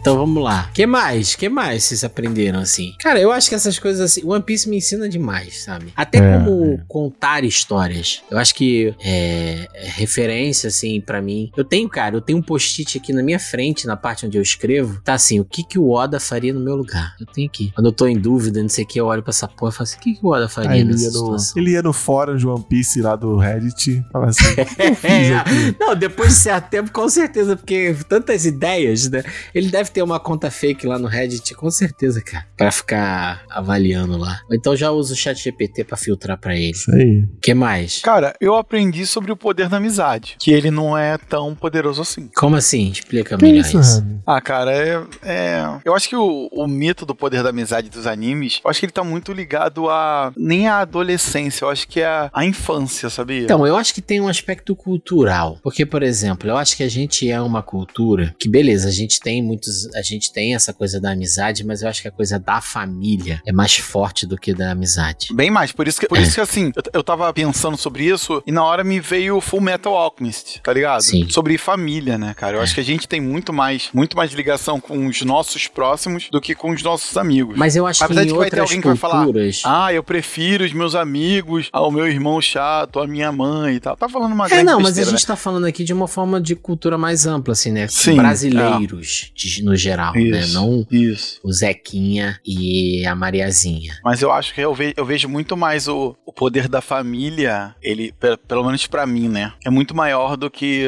[0.05, 0.69] Então vamos lá.
[0.75, 1.35] que mais?
[1.35, 2.93] que mais vocês aprenderam assim?
[3.01, 4.21] Cara, eu acho que essas coisas assim.
[4.23, 5.87] One Piece me ensina demais, sabe?
[5.97, 6.85] Até É, como é.
[6.87, 8.23] contar histórias.
[8.31, 11.51] Eu acho que é, é referência, assim, pra mim.
[11.57, 14.43] Eu tenho, cara, eu tenho um post-it aqui na minha frente, na parte onde eu
[14.43, 15.01] escrevo.
[15.03, 17.15] Tá assim, o que, que o Oda faria no meu lugar?
[17.19, 17.73] Eu tenho aqui.
[17.75, 19.75] Quando eu tô em dúvida, não sei o que, eu olho pra essa porra e
[19.75, 21.83] falo assim: o que, que o Oda faria Aí ele nessa ia, no, ele ia
[21.83, 24.45] no fórum de One Piece lá do Reddit fala assim:
[25.03, 29.23] É, não, depois de certo tempo, com certeza, porque tantas ideias, né?
[29.55, 34.19] Ele deve ter uma conta fake lá no Reddit, com certeza, cara, pra ficar avaliando
[34.19, 34.41] lá.
[34.51, 36.71] Ou então já usa o chat GPT pra filtrar pra ele.
[36.73, 37.21] Isso aí.
[37.23, 38.01] O que mais?
[38.01, 40.37] Cara, eu aprendi sobre o poder da amizade.
[40.41, 42.29] Que ele não é tão poderoso assim.
[42.35, 42.91] Como assim?
[42.91, 44.05] Explica Que melhor isso, isso.
[44.27, 48.07] Ah, cara, é, é- Eu acho que o, o mito do poder da amizade dos
[48.07, 50.33] animes, eu acho que ele tá muito ligado a.
[50.37, 53.45] Nem a adolescência, eu acho que é a, a infância, sabia?
[53.45, 55.59] Então, eu acho que tem um aspecto cultural.
[55.63, 59.21] Porque, por exemplo, eu acho que a gente é uma cultura que, beleza, a gente
[59.21, 59.84] tem muitos.
[59.95, 63.41] A gente tem essa coisa da amizade, mas eu acho que a coisa da família
[63.47, 65.29] é mais forte do que da amizade.
[65.33, 66.09] Bem mais, por isso que, É.
[66.09, 69.41] por isso que assim, eu, eu tava pensando sobre isso e na hora me veio
[69.41, 71.03] Full Metal Alchemist, tá ligado?
[71.03, 71.29] Sim.
[71.29, 72.57] Sobre família, né, cara?
[72.57, 72.63] Eu É.
[72.65, 76.41] acho que a gente tem muito mais, muito mais ligação com os nossos próximos do
[76.41, 77.57] que com os nossos amigos.
[77.57, 79.27] Mas eu acho Apesar que em que vai ter alguém que vai falar.
[79.65, 83.97] Ah, eu prefiro os meus amigos ao meu irmão chato, a minha mãe e tal.
[83.97, 86.07] Tá falando uma É, grande não, mas a besteira, gente tá falando aqui de uma
[86.09, 87.87] forma de cultura mais ampla, assim, né?
[87.89, 90.21] Sim, Brasileiros, de- no geral, né?
[90.23, 90.41] né?
[90.41, 90.55] Isso.
[90.55, 91.41] Não Isso.
[91.43, 93.99] o Zequinha e a Mariazinha.
[94.05, 97.75] Mas eu acho que eu, ve- eu vejo muito mais o, o poder da família,
[97.83, 99.53] ele, pe- pelo menos pra mim, né?
[99.65, 100.87] É muito maior do que.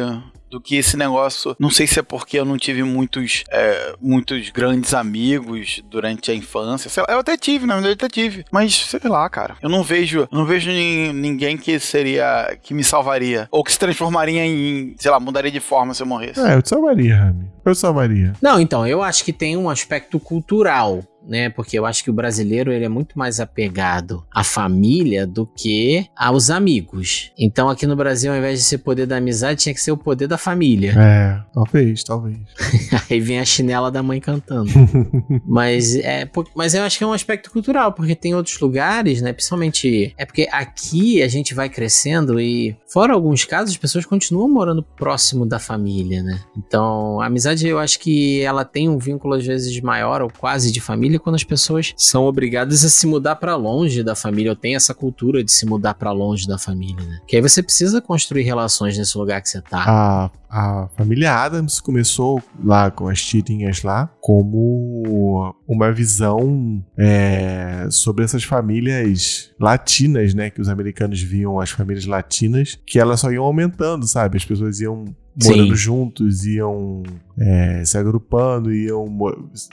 [0.51, 1.57] Do que esse negócio.
[1.59, 6.35] Não sei se é porque eu não tive muitos, é, muitos grandes amigos durante a
[6.35, 6.89] infância.
[6.89, 8.45] Sei lá, eu até tive, na verdade, eu até tive.
[8.53, 9.57] Mas sei lá, cara.
[9.61, 12.57] Eu não vejo, eu não vejo nin- ninguém que seria.
[12.63, 13.49] que me salvaria.
[13.51, 14.95] Ou que se transformaria em.
[14.99, 16.39] sei lá, mudaria de forma se eu morresse.
[16.41, 17.51] É, eu te salvaria, Rami.
[17.65, 18.33] Eu te salvaria.
[18.41, 21.51] Não, então, eu acho que tem um aspecto cultural, né?
[21.51, 26.07] Porque eu acho que o brasileiro ele é muito mais apegado à família do que
[26.17, 27.33] aos amigos.
[27.39, 29.97] Então, aqui no Brasil, ao invés de ser poder da amizade, tinha que ser o
[29.97, 30.95] poder da família.
[30.97, 32.39] É, talvez, talvez.
[33.11, 34.71] Aí vem a chinela da mãe cantando.
[35.45, 39.33] mas, é, mas eu acho que é um aspecto cultural, porque tem outros lugares, né?
[39.33, 40.15] Principalmente.
[40.17, 44.83] É porque aqui a gente vai crescendo e, fora alguns casos, as pessoas continuam morando
[44.83, 46.41] próximo da família, né?
[46.57, 50.73] Então, a amizade eu acho que ela tem um vínculo às vezes maior ou quase
[50.73, 54.57] de família quando as pessoas são obrigadas a se mudar pra longe da família, ou
[54.57, 57.19] tem essa cultura de se mudar pra longe da família, né?
[57.27, 59.85] Que aí você precisa construir relações nesse lugar que você tá.
[59.87, 68.25] A, a família Adams começou lá com as tirinhas lá como uma visão é, sobre
[68.25, 70.51] essas famílias latinas, né?
[70.51, 74.37] Que os americanos viam as famílias latinas, que elas só iam aumentando, sabe?
[74.37, 75.05] As pessoas iam
[75.45, 75.83] morando Sim.
[75.83, 77.03] juntos, iam
[77.39, 79.07] é, se agrupando, iam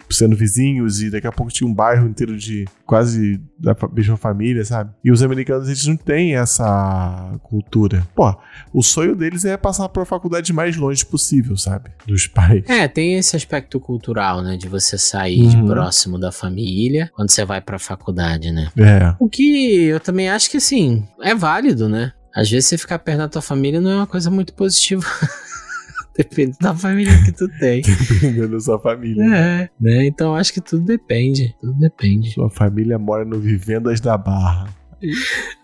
[0.09, 4.65] sendo vizinhos, e daqui a pouco tinha um bairro inteiro de quase da mesma família,
[4.65, 4.91] sabe?
[5.03, 8.05] E os americanos, eles não têm essa cultura.
[8.13, 8.35] Pô,
[8.73, 11.89] o sonho deles é passar pra faculdade mais longe possível, sabe?
[12.05, 12.63] Dos pais.
[12.67, 14.57] É, tem esse aspecto cultural, né?
[14.57, 15.67] De você sair de Uhum.
[15.67, 18.69] próximo da família quando você vai pra faculdade, né?
[18.77, 19.15] É.
[19.19, 22.11] O que eu também acho que, assim, é válido, né?
[22.35, 25.03] Às vezes você ficar perto da tua família não é uma coisa muito positiva.
[26.17, 27.81] Depende da família que tu tem.
[28.09, 29.23] Dependendo da sua família.
[29.35, 30.05] É, né?
[30.05, 31.55] Então acho que tudo depende.
[31.59, 32.31] Tudo depende.
[32.31, 34.67] Sua família mora no Vivendas da Barra.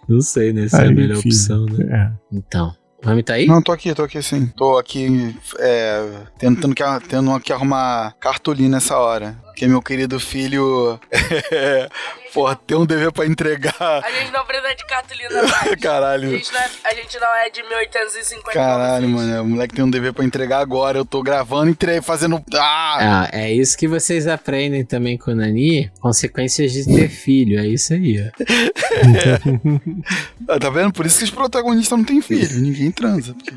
[0.08, 0.68] Não sei, né?
[0.68, 1.36] Se é a melhor filho.
[1.36, 1.86] opção, né?
[2.32, 2.36] É.
[2.36, 2.76] Então.
[3.02, 3.46] O Rami tá aí?
[3.46, 4.48] Não, tô aqui, tô aqui sim.
[4.58, 6.06] Tô aqui é,
[6.38, 9.38] tentando que, tendo que arrumar cartolina nessa hora.
[9.60, 10.98] Porque meu querido filho.
[12.34, 13.76] Porra, tem um dever pra entregar.
[13.80, 15.68] A gente não precisa de cartolina mais.
[15.74, 16.30] A Caralho.
[16.30, 18.52] gente, não é, a gente não é de 1850.
[18.54, 19.42] Caralho, mano.
[19.42, 20.98] O moleque tem um dever pra entregar agora.
[20.98, 22.42] Eu tô gravando e fazendo.
[22.54, 23.26] Ah!
[23.26, 25.92] Ah, é isso que vocês aprendem também com o Nani.
[26.00, 27.60] Consequências de ter filho.
[27.60, 28.32] É isso aí, ó.
[30.48, 30.94] Ah, Tá vendo?
[30.94, 32.62] Por isso que os protagonistas não têm filho.
[32.62, 33.34] Ninguém transa.
[33.34, 33.52] Porque...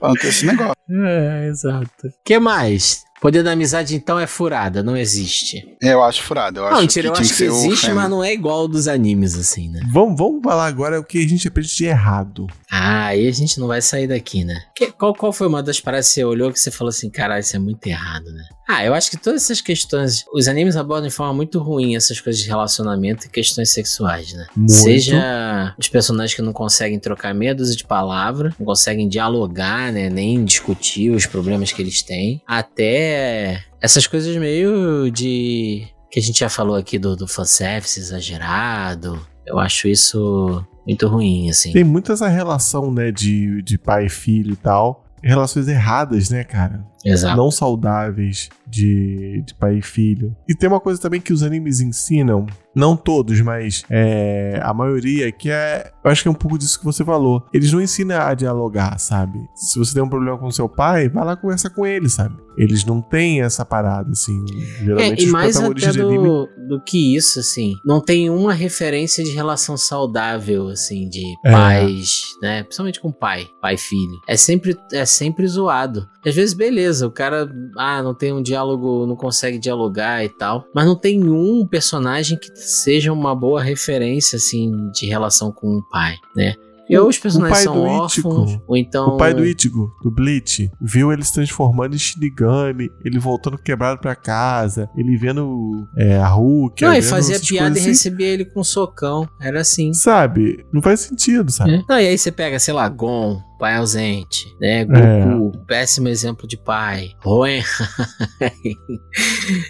[0.00, 0.74] Pra não ter esse negócio.
[0.90, 2.08] É, exato.
[2.08, 3.05] O que mais?
[3.20, 5.64] Poder da amizade, então, é furada, não existe.
[5.82, 6.60] É, eu acho furado.
[6.60, 8.86] Eu não, acho mentira, que eu acho que, o existe, mas não é igual dos
[8.88, 9.80] animes, assim, né?
[9.92, 12.46] Vamos, vamos falar agora o que a gente aprende de errado.
[12.70, 14.60] Ah, aí a gente não vai sair daqui, né?
[14.74, 17.40] Que- qual, qual foi uma das paradas que você olhou que você falou assim, caralho,
[17.40, 18.44] isso é muito errado, né?
[18.68, 22.20] Ah, eu acho que todas essas questões, os animes abordam de forma muito ruim essas
[22.20, 24.46] coisas de relacionamento e questões sexuais, né?
[24.56, 24.72] Muito.
[24.72, 30.10] Seja os personagens que não conseguem trocar meia dúzia de palavras, não conseguem dialogar, né?
[30.10, 35.86] Nem discutir os problemas que eles têm, até essas coisas meio de.
[36.10, 39.24] que a gente já falou aqui do, do fanservice exagerado.
[39.46, 41.72] Eu acho isso muito ruim, assim.
[41.72, 45.04] Tem muito essa relação, né, de, de pai e filho e tal.
[45.22, 46.84] Relações erradas, né, cara?
[47.12, 47.36] Exato.
[47.36, 50.34] Não saudáveis de, de pai e filho.
[50.48, 55.30] E tem uma coisa também que os animes ensinam, não todos, mas é, a maioria,
[55.32, 55.90] que é.
[56.04, 57.44] Eu acho que é um pouco disso que você falou.
[57.52, 59.38] Eles não ensinam a dialogar, sabe?
[59.54, 62.36] Se você tem um problema com seu pai, vai lá conversar com ele, sabe?
[62.58, 64.42] Eles não têm essa parada, assim.
[64.80, 66.18] É, Geralmente e os mais até de anime.
[66.26, 67.74] do, do que isso, assim.
[67.84, 71.52] Não tem uma referência de relação saudável, assim, de É.
[71.52, 72.62] pais, né?
[72.62, 74.18] Principalmente com pai, pai e filho.
[74.28, 76.06] É sempre, é sempre zoado.
[76.24, 80.64] Às vezes, beleza, o cara, ah, não tem um diálogo, não consegue dialogar e tal.
[80.74, 85.82] Mas não tem um personagem que seja uma boa referência, assim, de relação com o
[85.88, 86.54] pai, né?
[86.88, 89.08] E os personagens são órfãos, Ichigo, ou então.
[89.08, 94.00] O pai do Ichigo, do Bleach, viu ele se transformando em Shinigami, ele voltando quebrado
[94.00, 96.84] pra casa, ele vendo é, a Hulk.
[96.84, 97.88] Não, e fazia piada e assim.
[97.88, 99.28] recebia ele com um socão.
[99.40, 99.92] Era assim.
[99.92, 100.64] Sabe?
[100.72, 101.74] Não faz sentido, sabe?
[101.74, 101.82] É.
[101.88, 104.80] Não, e aí você pega, sei lá, Gon, pai ausente, né?
[104.80, 104.84] É.
[104.84, 107.10] Goku, péssimo exemplo de pai.
[107.22, 107.62] Roen.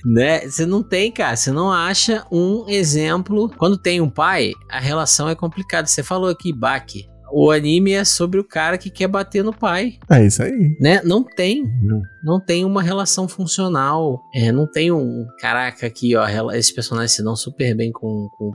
[0.04, 0.48] né?
[0.48, 3.50] Você não tem, cara, você não acha um exemplo.
[3.56, 5.86] Quando tem um pai, a relação é complicada.
[5.86, 7.08] Você falou aqui, Baki.
[7.32, 10.76] O anime é sobre o cara que quer bater no pai, É isso aí.
[10.80, 11.00] né?
[11.02, 11.64] Não tem.
[11.82, 12.00] Não.
[12.24, 14.22] Não tem uma relação funcional.
[14.32, 15.26] É, não tem um.
[15.40, 16.24] Caraca, aqui, ó.
[16.52, 18.52] Esses personagens se dão super bem com, com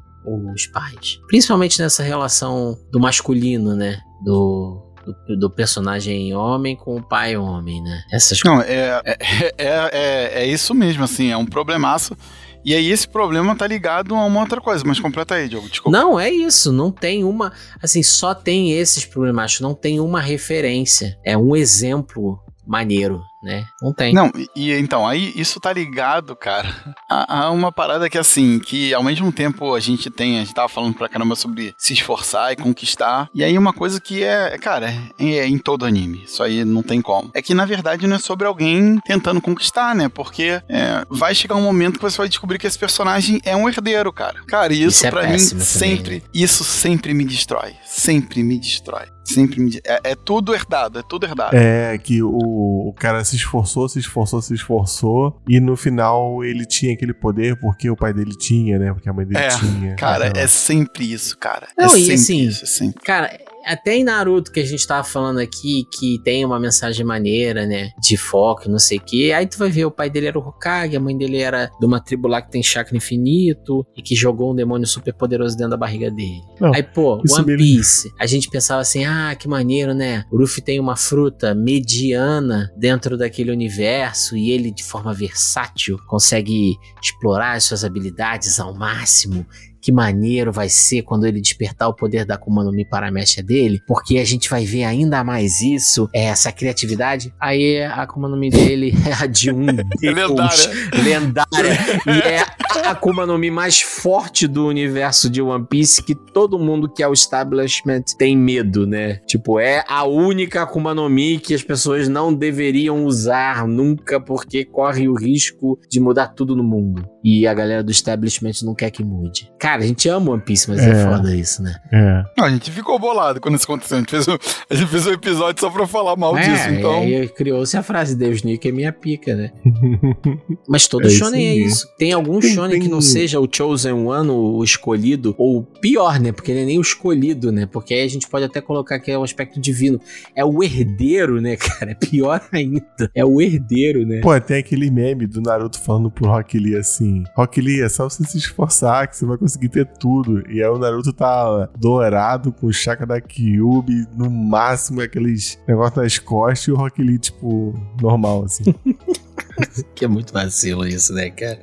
[0.53, 1.19] os pais.
[1.27, 3.99] Principalmente nessa relação do masculino, né?
[4.23, 4.81] Do.
[5.27, 8.03] Do, do personagem homem com o pai homem, né?
[8.11, 12.15] Essas Não, é, é, é, é, é isso mesmo, assim, é um problemaço.
[12.63, 15.97] E aí esse problema tá ligado a uma outra coisa, mas completa aí, Diogo, desculpa.
[15.97, 16.71] Não, é isso.
[16.71, 17.51] Não tem uma.
[17.81, 19.59] Assim, só tem esses problemas.
[19.59, 21.17] Não tem uma referência.
[21.25, 23.65] É um exemplo maneiro, né?
[23.81, 24.13] Não tem.
[24.13, 28.93] Não, e, então, aí isso tá ligado, cara, a, a uma parada que assim, que
[28.93, 32.51] ao mesmo tempo a gente tem, a gente tava falando pra caramba sobre se esforçar
[32.51, 36.43] e conquistar, e aí uma coisa que é, cara, é, é em todo anime, isso
[36.43, 37.31] aí não tem como.
[37.33, 40.09] É que na verdade não é sobre alguém tentando conquistar, né?
[40.09, 43.67] Porque é, vai chegar um momento que você vai descobrir que esse personagem é um
[43.67, 44.41] herdeiro, cara.
[44.47, 48.43] Cara, e isso, Isso é pra mim péssimo também, sempre, isso sempre me destrói, sempre
[48.43, 49.07] me destrói.
[49.23, 49.79] Sempre me.
[49.85, 51.55] É, é tudo herdado, é tudo herdado.
[51.55, 56.65] É que o, o cara se esforçou, se esforçou, se esforçou, e no final ele
[56.65, 58.93] tinha aquele poder porque o pai dele tinha, né?
[58.93, 59.95] Porque a mãe dele É, tinha.
[59.95, 61.67] Cara, Então, é sempre isso, cara.
[61.77, 63.01] Não, é e sempre assim, isso, é sempre.
[63.03, 63.29] Cara,
[63.65, 67.89] até em Naruto que a gente tava falando aqui, que tem uma mensagem maneira, né?
[67.99, 69.31] De foco, não sei o quê.
[69.35, 71.85] Aí tu vai ver, o pai dele era o Hokage, a mãe dele era de
[71.85, 75.71] uma tribo lá que tem chakra infinito e que jogou um demônio super poderoso dentro
[75.71, 76.41] da barriga dele.
[76.59, 77.57] Não, Aí, pô, One mesmo.
[77.57, 78.11] Piece.
[78.19, 80.23] A gente pensava assim, ah, que maneiro, né?
[80.31, 86.75] O Luffy tem uma fruta mediana dentro daquele universo e ele, de forma versátil, consegue
[87.01, 89.45] explorar as suas habilidades ao máximo
[89.81, 93.11] que maneiro vai ser quando ele despertar o poder da Akuma no Mi para a
[93.11, 97.33] mecha dele, porque a gente vai ver ainda mais isso, é, essa criatividade.
[97.39, 101.03] Aí a Akuma no Mi dele é a de um deus lendária.
[101.03, 106.15] lendária e é a Akuma no Mi mais forte do universo de One Piece que
[106.15, 109.15] todo mundo que é o establishment tem medo, né?
[109.25, 114.65] Tipo, é a única Akuma no Mi que as pessoas não deveriam usar nunca porque
[114.65, 117.07] corre o risco de mudar tudo no mundo.
[117.23, 119.51] E a galera do establishment não quer que mude.
[119.59, 121.05] Cara, a gente ama One Piece, mas é, É.
[121.05, 121.75] foda isso, né?
[121.91, 122.23] É.
[122.37, 123.97] Não, a gente ficou bolado quando isso aconteceu.
[123.97, 124.37] A gente fez um,
[124.69, 127.03] a gente fez um episódio só pra falar mal disso, é, então.
[127.07, 129.51] e aí criou-se a frase Deus Nick é minha pica, né?
[130.67, 131.87] Mas todo É shonen é isso.
[131.97, 135.63] Tem algum Tem- shonen que tem- não seja o Chosen One, o o escolhido, ou
[135.63, 136.31] pior, né?
[136.31, 137.65] Porque ele é nem o escolhido, né?
[137.65, 139.99] Porque aí a gente pode até colocar que é o aspecto divino.
[140.35, 141.91] É o herdeiro, né, cara?
[141.91, 142.85] É pior ainda.
[143.15, 144.19] É o herdeiro, né?
[144.21, 148.09] Pô, tem aquele meme do Naruto falando pro Rock Lee assim: Rock Lee, é só
[148.09, 150.43] você se esforçar que você vai conseguir ter tudo.
[150.49, 155.97] E aí o Naruto tá dourado com o chakra da Kyubi, no máximo aqueles negócios
[155.97, 158.73] nas costas, e o Rock Lee, tipo, normal, assim.
[159.93, 161.59] Que é muito vacilo isso, né, cara?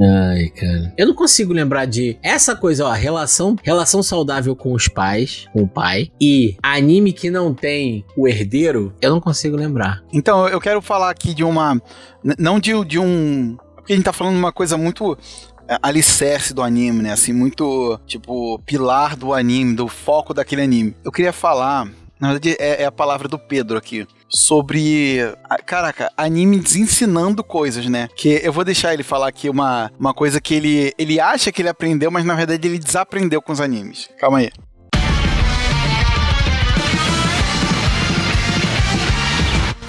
[0.00, 0.92] Ai, cara.
[0.96, 5.62] Eu não consigo lembrar de essa coisa, ó, relação, relação saudável com os pais, com
[5.62, 10.02] o pai, e anime que não tem o herdeiro, eu não consigo lembrar.
[10.12, 11.80] Então, eu quero falar aqui de uma.
[12.38, 13.58] Não de, de um.
[13.90, 15.18] Porque a gente tá falando uma coisa muito.
[15.66, 17.12] é, alicerce do anime, né?
[17.12, 20.94] Assim, muito, tipo, pilar do anime, do foco daquele anime.
[21.02, 21.86] Eu queria falar,
[22.20, 25.18] na verdade é, é a palavra do Pedro aqui, sobre,
[25.66, 28.08] caraca, anime desensinando coisas, né?
[28.16, 31.60] Que eu vou deixar ele falar aqui uma, uma coisa que ele, ele acha que
[31.60, 34.08] ele aprendeu, mas na verdade ele desaprendeu com os animes.
[34.20, 34.52] Calma aí.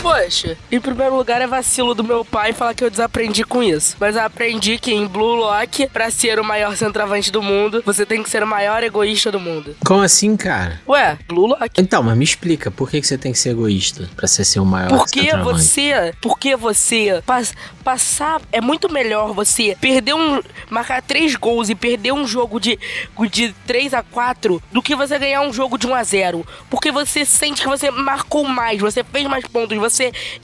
[0.02, 3.96] Poxa, em primeiro lugar é vacilo do meu pai falar que eu desaprendi com isso.
[4.00, 8.06] Mas eu aprendi que em Blue Lock, pra ser o maior centroavante do mundo, você
[8.06, 9.76] tem que ser o maior egoísta do mundo.
[9.86, 10.82] Como assim, cara?
[10.88, 11.70] Ué, Blue Lock.
[11.78, 14.66] Então, mas me explica, por que, você tem que ser egoísta pra você ser o
[14.66, 15.64] maior Porque centroavante?
[15.64, 21.76] você, porque você pas- passar é muito melhor você perder um marcar três gols e
[21.76, 22.78] perder um jogo de
[23.32, 26.92] de 3 a 4 do que você ganhar um jogo de 1 a 0, porque
[26.92, 29.91] você sente que você marcou mais, você fez mais pontos, você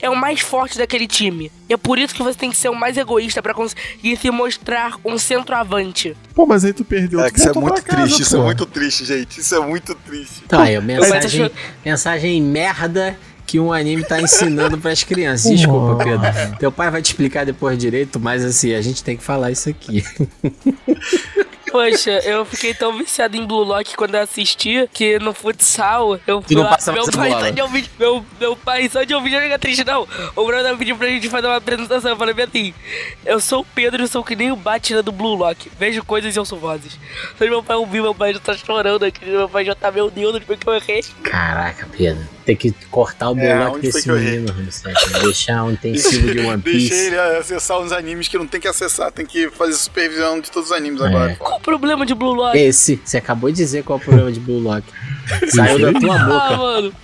[0.00, 1.50] é o mais forte daquele time.
[1.68, 4.30] E é por isso que você tem que ser o mais egoísta pra conseguir se
[4.30, 6.16] mostrar um centroavante.
[6.34, 7.20] Pô, mas aí tu perdeu.
[7.20, 9.40] É tu que isso é muito casa, triste, isso é muito triste, gente.
[9.40, 10.44] Isso é muito triste.
[10.50, 11.50] Aí, Mas acho mensagem,
[11.84, 15.50] mensagem merda que um anime tá ensinando pras crianças.
[15.50, 16.58] Desculpa, Pedro.
[16.58, 19.70] Teu pai vai te explicar depois direito, mas assim, a gente tem que falar isso
[19.70, 20.04] aqui.
[21.70, 26.42] Poxa, eu fiquei tão viciado em Blue Lock quando eu assisti que no futsal eu
[26.42, 26.78] fui não lá.
[26.92, 27.44] Meu pai, bola.
[27.44, 30.06] só de ouvir, meu, meu pai só de ouvir fica triste, não.
[30.34, 32.10] O brother pediu pra gente fazer uma apresentação.
[32.10, 32.74] Eu falei assim:
[33.24, 35.70] Eu sou o Pedro, eu sou que nem o Batman do Blue Lock.
[35.78, 36.98] Vejo coisas e ouço vozes.
[37.36, 39.24] Só meu pai ouvir, meu pai já tá chorando aqui.
[39.24, 41.04] Meu pai já tá, meu Deus, onde foi que eu errei?
[41.22, 42.37] Caraca, Pedro.
[42.48, 44.50] Tem que cortar o É, onde foi desse menino.
[45.20, 46.88] Deixar um intensivo de One Piece.
[46.88, 50.50] Deixei ele acessar uns animes que não tem que acessar, tem que fazer supervisão de
[50.50, 51.06] todos os animes É.
[51.08, 51.36] agora.
[51.36, 52.56] Qual o problema de Blue Lock?
[52.56, 54.82] Esse, você acabou de dizer qual é o problema de Blue Lock.
[55.54, 56.56] Saiu da tua Ah, boca.
[56.56, 56.94] mano.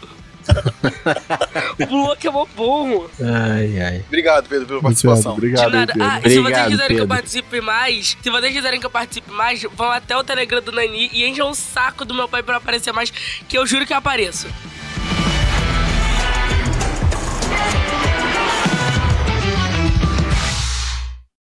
[1.78, 3.07] o Blue Lock é mó bom.
[3.20, 4.05] Ai, ai.
[4.09, 5.32] Obrigado, Pedro, pela Obrigado, participação.
[5.34, 6.03] obrigado, aí, Pedro.
[6.03, 7.09] Ah, e se vocês Obrigado, quiserem que eu Pedro.
[7.09, 11.11] participe mais, se vocês quiserem que eu participe mais, vão até o Telegram do Nani
[11.12, 13.11] e encham o saco do meu pai pra aparecer mais,
[13.47, 14.47] que eu juro que eu apareço.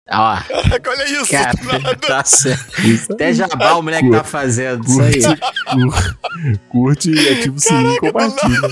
[0.07, 1.31] Ó, Caraca, olha isso.
[1.31, 1.51] cara,
[1.97, 2.79] tá certo.
[2.81, 3.33] Isso Até aí.
[3.33, 4.85] jabá o moleque tá fazendo.
[4.85, 5.19] Isso aí.
[5.65, 8.59] Curte, curte e ativa o sininho e compartilha.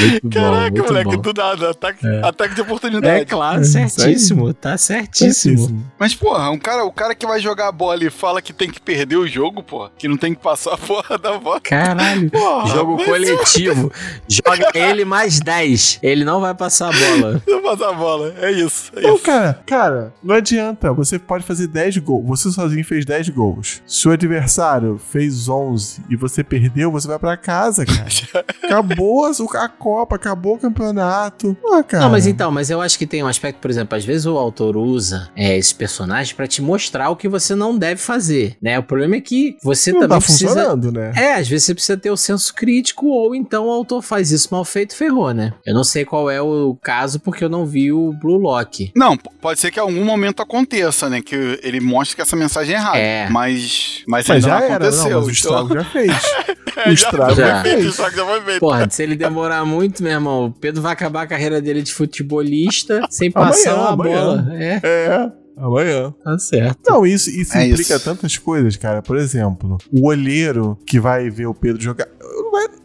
[0.00, 1.22] Muito bom, Caraca, muito moleque, bom.
[1.22, 1.70] do nada.
[1.70, 3.20] Ataque, ataque de oportunidade.
[3.22, 4.52] É claro, É, certíssimo.
[4.54, 5.32] Tá certíssimo.
[5.58, 5.92] Certíssimo.
[5.98, 8.70] Mas, porra, um cara, o cara que vai jogar a bola e fala que tem
[8.70, 11.60] que perder o jogo, porra, que não tem que passar a porra da bola.
[11.60, 12.30] Caralho.
[12.30, 13.92] Porra, Jogo coletivo.
[14.28, 15.98] Joga ele mais 10.
[16.02, 17.42] Ele não vai passar a bola.
[17.46, 18.34] Não passar a bola.
[18.40, 18.90] É isso.
[18.96, 19.18] É isso.
[19.18, 20.92] cara, cara, não adianta.
[20.92, 22.24] Você pode fazer 10 gols.
[22.26, 23.82] Você sozinho fez 10 gols.
[23.86, 28.06] Se o adversário fez 11 e você perdeu, você vai pra casa, cara.
[28.64, 29.30] acabou a
[29.64, 31.56] a Copa, acabou o campeonato.
[31.72, 32.04] Ah, cara.
[32.04, 34.36] Não, mas então, mas eu acho que tem um aspecto, por exemplo, às vezes o
[34.36, 38.78] autor usa é, esses personagens pra te mostrar o que você não deve fazer, né?
[38.78, 40.48] O problema é que você não também tá precisa...
[40.48, 41.12] funcionando, né?
[41.14, 44.48] É, às vezes você precisa ter o senso crítico ou então o autor faz isso
[44.50, 45.52] mal feito, ferrou, né?
[45.64, 48.92] Eu não sei qual é o caso porque eu não vi o Blue Lock.
[48.94, 51.22] Não, p- pode ser que em algum momento aconteça, né?
[51.22, 52.98] Que ele mostre que essa mensagem é errada.
[52.98, 53.28] É.
[53.30, 55.10] Mas, mas, Mas ainda já não era, aconteceu.
[55.10, 56.12] não, mas o então- estrago já fez.
[56.12, 57.90] O já, estrago já já foi feito, o fez.
[57.90, 58.60] estrago já foi feito.
[58.60, 61.92] Porra, se ele demorar muito, meu irmão, o Pedro vai acabar a carreira dele de
[61.94, 64.20] futebolista sem Amanhã, passar uma amanhã.
[64.20, 64.46] bola.
[64.54, 64.80] É.
[64.84, 65.32] É.
[65.58, 66.14] Amanhã.
[66.22, 66.78] Tá certo.
[66.86, 68.04] Não, isso, isso É implica isso.
[68.04, 69.00] tantas coisas, cara.
[69.00, 72.06] Por exemplo, o olheiro que vai ver o Pedro jogar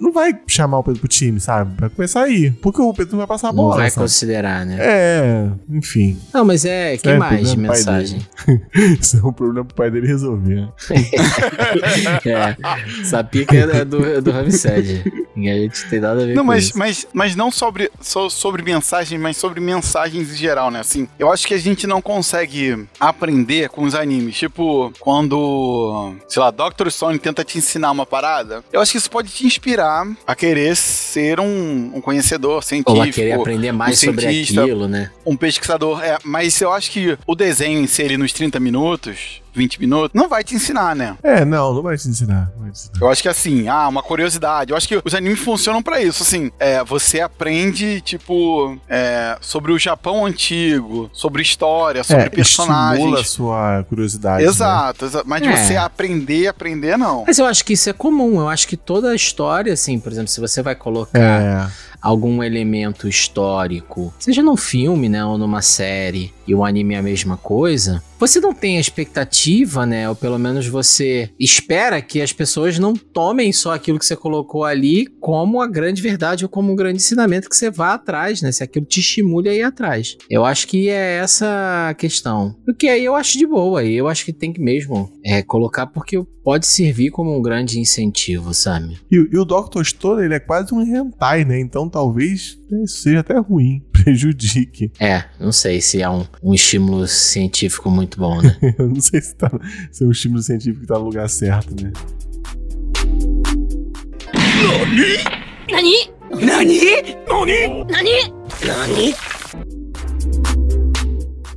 [0.01, 1.75] não vai, não vai chamar o Pedro pro time, sabe?
[1.75, 2.51] Pra começar aí.
[2.51, 3.75] Porque o Pedro não vai passar a Não bola.
[3.77, 4.03] vai sabe?
[4.03, 4.77] considerar, né?
[4.79, 6.17] É, enfim.
[6.33, 6.97] Não, mas é.
[6.97, 8.25] Que É, mais de mensagem?
[8.99, 10.67] Isso é um problema pro pai dele resolver.
[12.25, 13.01] é.
[13.01, 15.03] Essa pica é do, é do Ramsed.
[15.49, 16.77] A gente tem nada a ver Não, com mas, isso.
[16.77, 20.79] mas, mas não sobre, só sobre mensagem, mas sobre mensagens em geral, né?
[20.79, 24.37] Assim, eu acho que a gente não consegue aprender com os animes.
[24.37, 26.89] Tipo, quando, sei lá, Dr.
[26.89, 30.75] Stone tenta te ensinar uma parada, eu acho que isso pode te inspirar a querer
[30.75, 32.97] ser um, um conhecedor científico.
[32.97, 35.11] Ou a querer aprender mais um sobre aquilo, né?
[35.25, 36.03] um pesquisador.
[36.03, 40.11] É, mas eu acho que o desenho em si, ele nos 30 minutos, 20 minutos,
[40.13, 41.15] não vai te ensinar, né?
[41.23, 42.51] É, não, não vai te ensinar.
[42.57, 42.99] Vai te ensinar.
[43.01, 44.71] Eu acho que assim, ah, uma curiosidade.
[44.71, 46.23] Eu acho que os animes funcionam pra isso.
[46.23, 52.73] Assim, é, você aprende, tipo, é, sobre o Japão antigo, sobre história, sobre é, estimula
[52.73, 53.29] a personagens.
[53.29, 54.43] sua curiosidade.
[54.43, 54.49] né?
[54.49, 55.55] Exato, exa- mas de É.
[55.57, 57.23] você aprender, aprender, não.
[57.27, 58.39] Mas eu acho que isso é comum.
[58.39, 61.67] Eu acho que toda a história, assim, por exemplo, se você vai colocar É.
[62.01, 67.03] algum elemento histórico, seja num filme, né, ou numa série, e o anime é a
[67.03, 72.33] mesma coisa, você não tem a expectativa, né, ou pelo menos você espera que as
[72.33, 76.71] pessoas não tomem só aquilo que você colocou ali como a grande verdade ou como
[76.71, 80.17] um grande ensinamento que você vá atrás, né, se aquilo te estimule a ir atrás.
[80.29, 82.55] Eu acho que é essa a questão.
[82.67, 85.87] O que aí eu acho de boa, eu acho que tem que mesmo é, colocar
[85.87, 88.99] porque pode servir como um grande incentivo, sabe?
[89.11, 89.83] E, e o Dr.
[89.83, 91.59] Stone, ele é quase um hentai, né?
[91.59, 94.91] Então talvez seja até ruim, prejudique.
[94.99, 98.57] É, não sei se é um, um estímulo científico muito bom, né?
[98.79, 99.51] Eu não sei se, tá,
[99.91, 101.91] se é um estímulo científico que tá no lugar certo, né?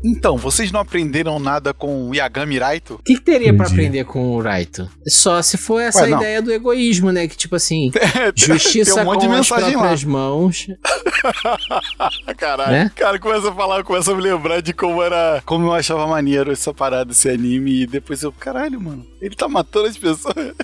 [0.04, 2.94] Então, vocês não aprenderam nada com o Yagami Raito?
[2.94, 3.80] O que, que teria pra Entendi.
[3.80, 4.88] aprender com o Raito?
[5.08, 7.26] Só se for essa Ué, ideia do egoísmo, né?
[7.26, 7.90] Que tipo assim,
[8.36, 9.78] justiça Tem um com as mensagem lá.
[9.78, 10.66] próprias mãos.
[12.36, 12.72] Caralho.
[12.72, 12.90] Né?
[12.94, 15.42] Cara, começa a falar, começa a me lembrar de como era.
[15.46, 17.82] Como eu achava maneiro essa parada, esse anime.
[17.82, 19.06] E depois eu, caralho, mano.
[19.20, 20.34] Ele tá matando as pessoas.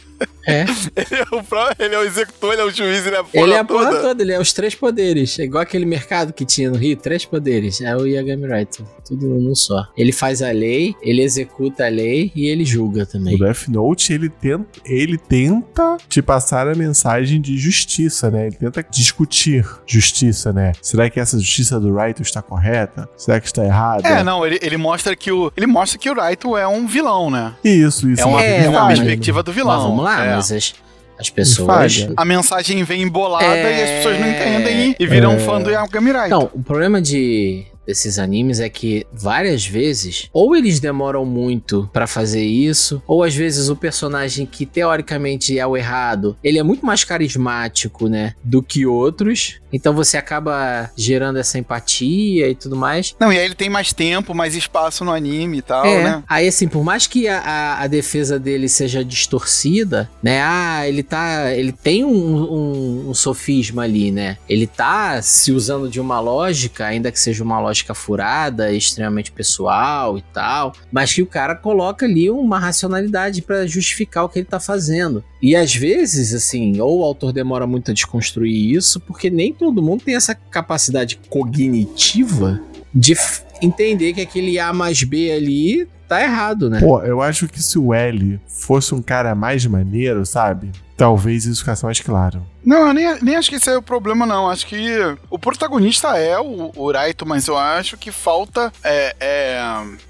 [0.46, 0.62] É.
[0.96, 3.24] Ele é o, pró- ele é o executor, ele é o juiz, ele é a
[3.24, 3.86] porra ele é a toda.
[3.88, 5.38] porra toda, ele é os três poderes.
[5.38, 7.80] É igual aquele mercado que tinha no Rio, três poderes.
[7.80, 8.86] É o Yagami Raito.
[9.06, 9.86] Tudo num só.
[9.96, 13.34] Ele faz a lei, ele executa a lei e ele julga também.
[13.34, 18.46] O Death Note, ele tenta, ele tenta te passar a mensagem de justiça, né?
[18.46, 20.72] Ele tenta discutir justiça, né?
[20.80, 23.08] Será que essa justiça do Raito está correta?
[23.16, 24.06] Será que está errada?
[24.08, 25.52] É, não, ele, ele mostra que o.
[25.56, 27.54] Ele mostra que o Raito é um vilão, né?
[27.64, 28.22] Isso, isso.
[28.22, 29.74] É uma, É, é uma perspectiva do vilão.
[29.76, 30.29] Mas vamos lá, é.
[30.36, 30.74] Mas as,
[31.18, 31.96] as pessoas.
[31.96, 32.12] Falha.
[32.16, 33.78] A mensagem vem embolada É.
[33.78, 35.36] e as pessoas não entendem e, viram É.
[35.36, 36.30] um fã do Yagami Raito.
[36.34, 42.06] Não, o problema de desses animes é que várias vezes ou eles demoram muito pra
[42.06, 46.84] fazer isso, ou às vezes o personagem que teoricamente é o errado, ele é muito
[46.84, 49.60] mais carismático, né, do que outros.
[49.72, 53.14] Então você acaba gerando essa empatia e tudo mais.
[53.18, 56.22] Não, e aí ele tem mais tempo, mais espaço no anime e tal, é, né?
[56.28, 60.40] aí assim, por mais que a, a, a defesa dele seja distorcida, né?
[60.42, 61.52] Ah, ele tá.
[61.54, 64.38] Ele tem um, um, um sofisma ali, né?
[64.48, 70.18] Ele tá se usando de uma lógica, ainda que seja uma lógica furada, extremamente pessoal
[70.18, 74.46] e tal, mas que o cara coloca ali uma racionalidade pra justificar o que ele
[74.46, 75.24] tá fazendo.
[75.42, 79.82] E às vezes, assim, ou o autor demora muito a desconstruir isso, porque nem todo
[79.82, 82.60] mundo tem essa capacidade cognitiva
[82.94, 83.16] de
[83.62, 86.80] entender que aquele A mais B ali tá errado, né?
[86.80, 90.70] Pô, eu acho que se o L fosse um cara mais maneiro, sabe?
[90.96, 92.44] Talvez isso ficasse mais claro.
[92.62, 94.50] Não, eu nem, nem acho que esse é o problema, não.
[94.50, 94.86] Acho que
[95.30, 99.62] o protagonista é o, o Raito, mas eu acho que falta, é, é,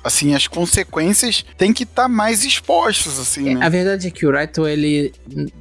[0.03, 3.65] assim, as consequências têm que estar mais expostas, assim, É, né?
[3.65, 5.13] A verdade é que o Raito, ele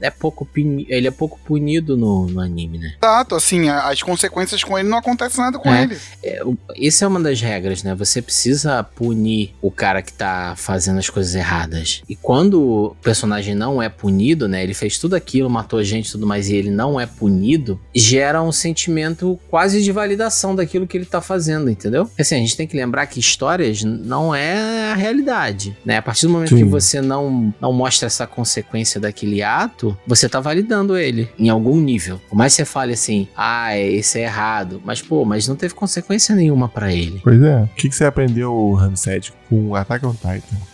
[0.01, 2.93] é pouco, ele é pouco punido no, no anime, né?
[2.99, 5.83] Exato, assim, a- as consequências com ele não acontece nada com É.
[5.83, 5.97] ele.
[6.23, 7.93] É, o- Essa é uma das regras, né?
[7.93, 12.01] Você precisa punir o cara que tá fazendo as coisas erradas.
[12.07, 14.63] E quando o personagem não é punido, né?
[14.63, 18.41] Ele fez tudo aquilo, matou gente e tudo mais, e ele não é punido, gera
[18.41, 22.09] um sentimento quase de validação daquilo que ele tá fazendo, entendeu?
[22.19, 25.97] Assim, a gente tem que lembrar que histórias não é a realidade, né?
[25.97, 26.57] A partir do momento Sim.
[26.57, 31.79] que você não, não mostra essa consequência daquele ato, você tá validando ele em algum
[31.79, 32.19] nível.
[32.29, 35.73] Por mais que você fale assim, ah, esse é errado, mas pô, mas não teve
[35.73, 37.19] consequência nenhuma pra ele.
[37.23, 37.63] Pois é.
[37.63, 40.13] O que, que você aprendeu, Ramsed, com Attack on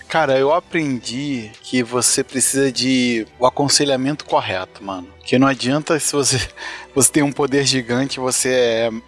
[0.08, 5.08] Cara, eu aprendi que você precisa de o aconselhamento correto, mano.
[5.26, 6.40] Porque não adianta se você,
[6.94, 8.50] você tem um poder gigante, você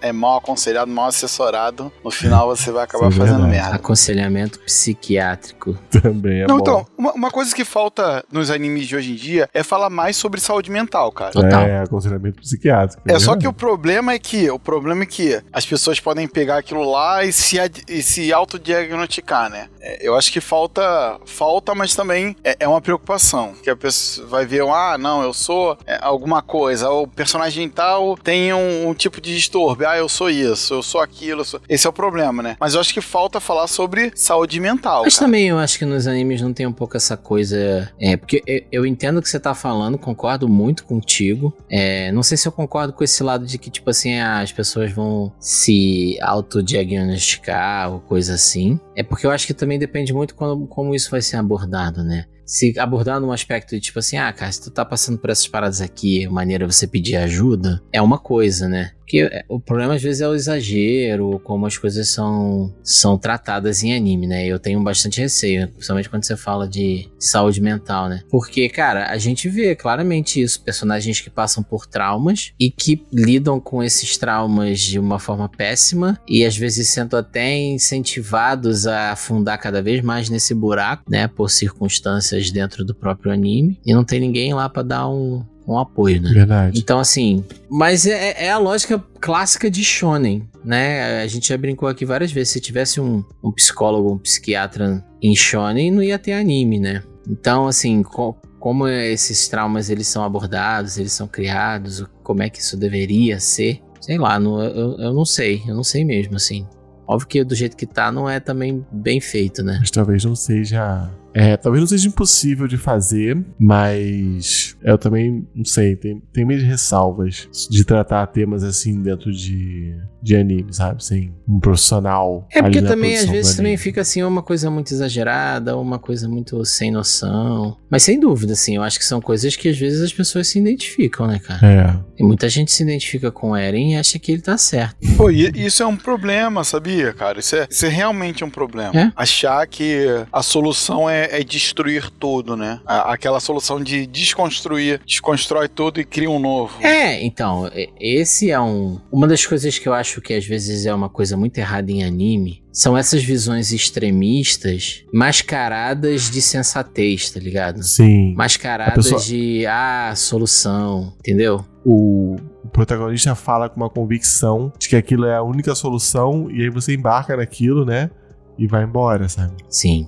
[0.01, 3.61] é, é mal aconselhado, mal assessorado, no final você vai acabar Isso é fazendo verdade.
[3.61, 3.75] merda.
[3.75, 5.77] Aconselhamento psiquiátrico.
[6.01, 6.61] Também é não, bom.
[6.61, 10.17] então, uma, uma coisa que falta nos animes de hoje em dia é falar mais
[10.17, 11.31] sobre saúde mental, cara.
[11.31, 11.61] Total.
[11.61, 13.03] É, aconselhamento psiquiátrico.
[13.05, 13.41] É só verdade.
[13.41, 17.23] que o problema é que o problema é que as pessoas podem pegar aquilo lá
[17.23, 17.57] e se,
[17.87, 19.69] e se autodiagnosticar, né?
[19.79, 20.81] É, eu acho que falta,
[21.27, 23.53] falta, mas também é, é uma preocupação.
[23.61, 28.17] Que a pessoa vai ver, ah, não, eu sou é, alguma coisa, o personagem tal
[28.17, 31.61] tem um, um tipo de distúrbio, ah, eu sou isso, eu sou aquilo, eu sou...
[31.69, 32.57] esse é o problema, né?
[32.59, 35.03] Mas eu acho que falta falar sobre saúde mental.
[35.03, 35.27] Mas cara.
[35.27, 37.91] também eu acho que nos animes não tem um pouco essa coisa.
[37.99, 41.53] É, porque eu, eu entendo o que você tá falando, concordo muito contigo.
[41.69, 44.51] É, não sei se eu concordo com esse lado de que, tipo assim, ah, as
[44.51, 48.79] pessoas vão se autodiagnosticar ou coisa assim.
[48.95, 52.25] É porque eu acho que também depende muito como, como isso vai ser abordado, né?
[52.47, 55.49] Se abordar num aspecto de tipo assim, ah, cara, se tu tá passando por essas
[55.49, 58.93] paradas aqui, maneira você pedir ajuda, é uma coisa, né?
[59.07, 63.81] Porque é, o problema às vezes é o exagero, como as coisas são, são tratadas
[63.81, 64.45] em anime, né?
[64.45, 68.21] Eu tenho bastante receio, principalmente quando você fala de saúde mental, né?
[68.29, 73.61] Porque, cara, a gente vê claramente isso, personagens que passam por traumas e que lidam
[73.61, 79.57] com esses traumas de uma forma péssima e às vezes sendo até incentivados a afundar
[79.57, 81.29] cada vez mais nesse buraco, né?
[81.29, 85.77] Por circunstâncias dentro do próprio anime e não tem ninguém lá pra dar um, um
[85.77, 86.31] apoio, né?
[86.33, 86.79] Verdade.
[86.79, 91.21] Então, assim, mas é, é a lógica clássica de shonen, né?
[91.21, 92.53] A gente já brincou aqui várias vezes.
[92.53, 97.03] Se tivesse um, um psicólogo, um psiquiatra em shonen, não ia ter anime, né?
[97.29, 102.59] Então, assim, co- como esses traumas eles são abordados, eles são criados, como é que
[102.59, 103.81] isso deveria ser?
[103.99, 106.65] Sei lá, não- eu, eu não sei, eu não sei mesmo, assim.
[107.05, 109.77] Óbvio que do jeito que tá, não é também bem feito, né?
[109.79, 111.09] Mas talvez não seja.
[111.37, 116.63] É, talvez não seja impossível de fazer, mas eu também não sei, tem, tem minhas
[116.63, 121.03] ressalvas de tratar temas assim dentro de, de anime, sabe?
[121.03, 122.47] Sem um profissional.
[122.51, 125.99] É porque ali na também às vezes também fica assim uma coisa muito exagerada, uma
[125.99, 127.77] coisa muito sem noção.
[127.87, 130.57] Mas sem dúvida, assim, eu acho que são coisas que às vezes as pessoas se
[130.57, 131.59] identificam, né, cara?
[131.63, 134.95] É, E muita gente se identifica com o Eren e acha que ele tá certo.
[135.15, 137.39] Pô, e isso é um problema, sabia, cara?
[137.39, 138.91] Isso é, isso é realmente um problema.
[138.99, 139.11] É?
[139.15, 142.79] Achar que a solução é, é destruir tudo, né?
[142.85, 146.81] A- aquela solução de desconstruir, desconstrói tudo e cria um novo.
[146.85, 147.69] É, então,
[147.99, 148.99] esse é um.
[149.11, 152.03] Uma das coisas que eu acho que às vezes é uma coisa muito errada em
[152.03, 157.81] anime são essas visões extremistas mascaradas de sensatez, tá ligado?
[157.83, 158.33] sim.
[158.35, 161.65] Mascaradas pessoa- de, ah, solução, entendeu?
[161.83, 166.61] O, o protagonista fala com uma convicção de que aquilo é a única solução, e
[166.61, 168.11] aí você embarca naquilo, né?
[168.59, 169.53] E vai embora, sabe?
[169.69, 170.07] Sim.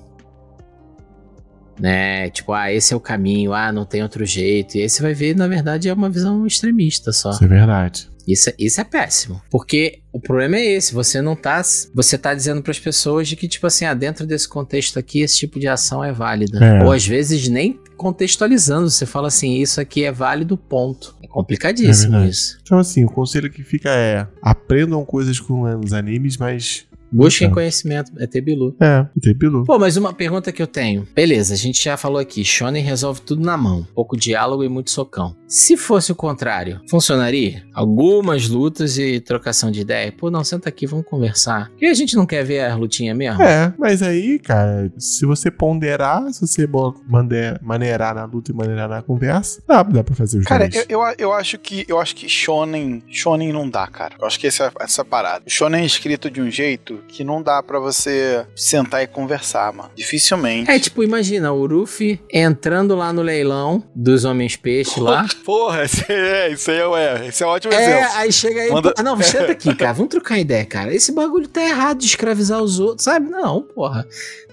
[1.80, 2.30] Né?
[2.30, 4.77] Tipo, ah, esse é o caminho, ah, não tem outro jeito.
[4.77, 7.32] E aí você vai ver, na verdade, é uma visão extremista só.
[7.32, 8.09] Isso é verdade.
[8.27, 9.41] Isso, é- isso é péssimo.
[9.49, 11.61] Porque o problema é esse, você não tá.
[11.95, 15.38] Você tá dizendo pras pessoas de que, tipo assim, ah, dentro desse contexto aqui, esse
[15.38, 16.63] tipo de ação é válida.
[16.63, 16.84] É.
[16.84, 21.15] Ou às vezes nem contextualizando, você fala assim, isso aqui é válido, ponto.
[21.23, 22.59] É complicadíssimo É isso.
[22.61, 26.86] Então, assim, o conselho que fica é: aprendam coisas com os animes, mas.
[27.12, 27.55] Busquem Então.
[27.55, 28.76] conhecimento, é ter bilu.
[28.80, 29.64] É, tem pilu.
[29.66, 31.07] Pô, mas uma pergunta que eu tenho.
[31.16, 33.86] Beleza, a gente já falou aqui, Shonen resolve tudo na mão.
[33.95, 35.36] Pouco diálogo e muito socão.
[35.47, 37.64] Se fosse o contrário, funcionaria?
[37.74, 40.12] Algumas lutas e trocação de ideia?
[40.12, 41.72] Pô, não, senta aqui, vamos conversar.
[41.82, 43.41] E a gente não quer ver a lutinha mesmo?
[43.41, 48.55] É, mas aí, cara, se você ponderar, se você bo- mande- maneirar na luta e
[48.55, 50.86] maneirar na conversa, dá, dá pra fazer os Cara, dois.
[50.88, 54.16] eu, eu, eu acho que eu acho que shonen, shonen não dá, cara.
[54.20, 55.43] Eu acho que essa essa parada.
[55.47, 59.71] O shonen é escrito de um jeito que não dá pra você sentar e conversar,
[59.73, 59.89] mano.
[59.95, 60.69] Dificilmente.
[60.69, 65.25] É tipo, imagina, o Ruffy entrando lá no leilão dos homens peixe lá.
[65.45, 68.15] Porra, esse é, isso aí é, esse é um ótimo É, exemplo.
[68.17, 68.71] aí chega aí.
[68.71, 69.93] Manda- pô, Não, senta aqui, cara.
[69.93, 70.93] Vamos trocar ideia, cara.
[70.93, 73.29] Esse bagulho tá errado de escravizar os outros, sabe?
[73.29, 74.05] Não, porra.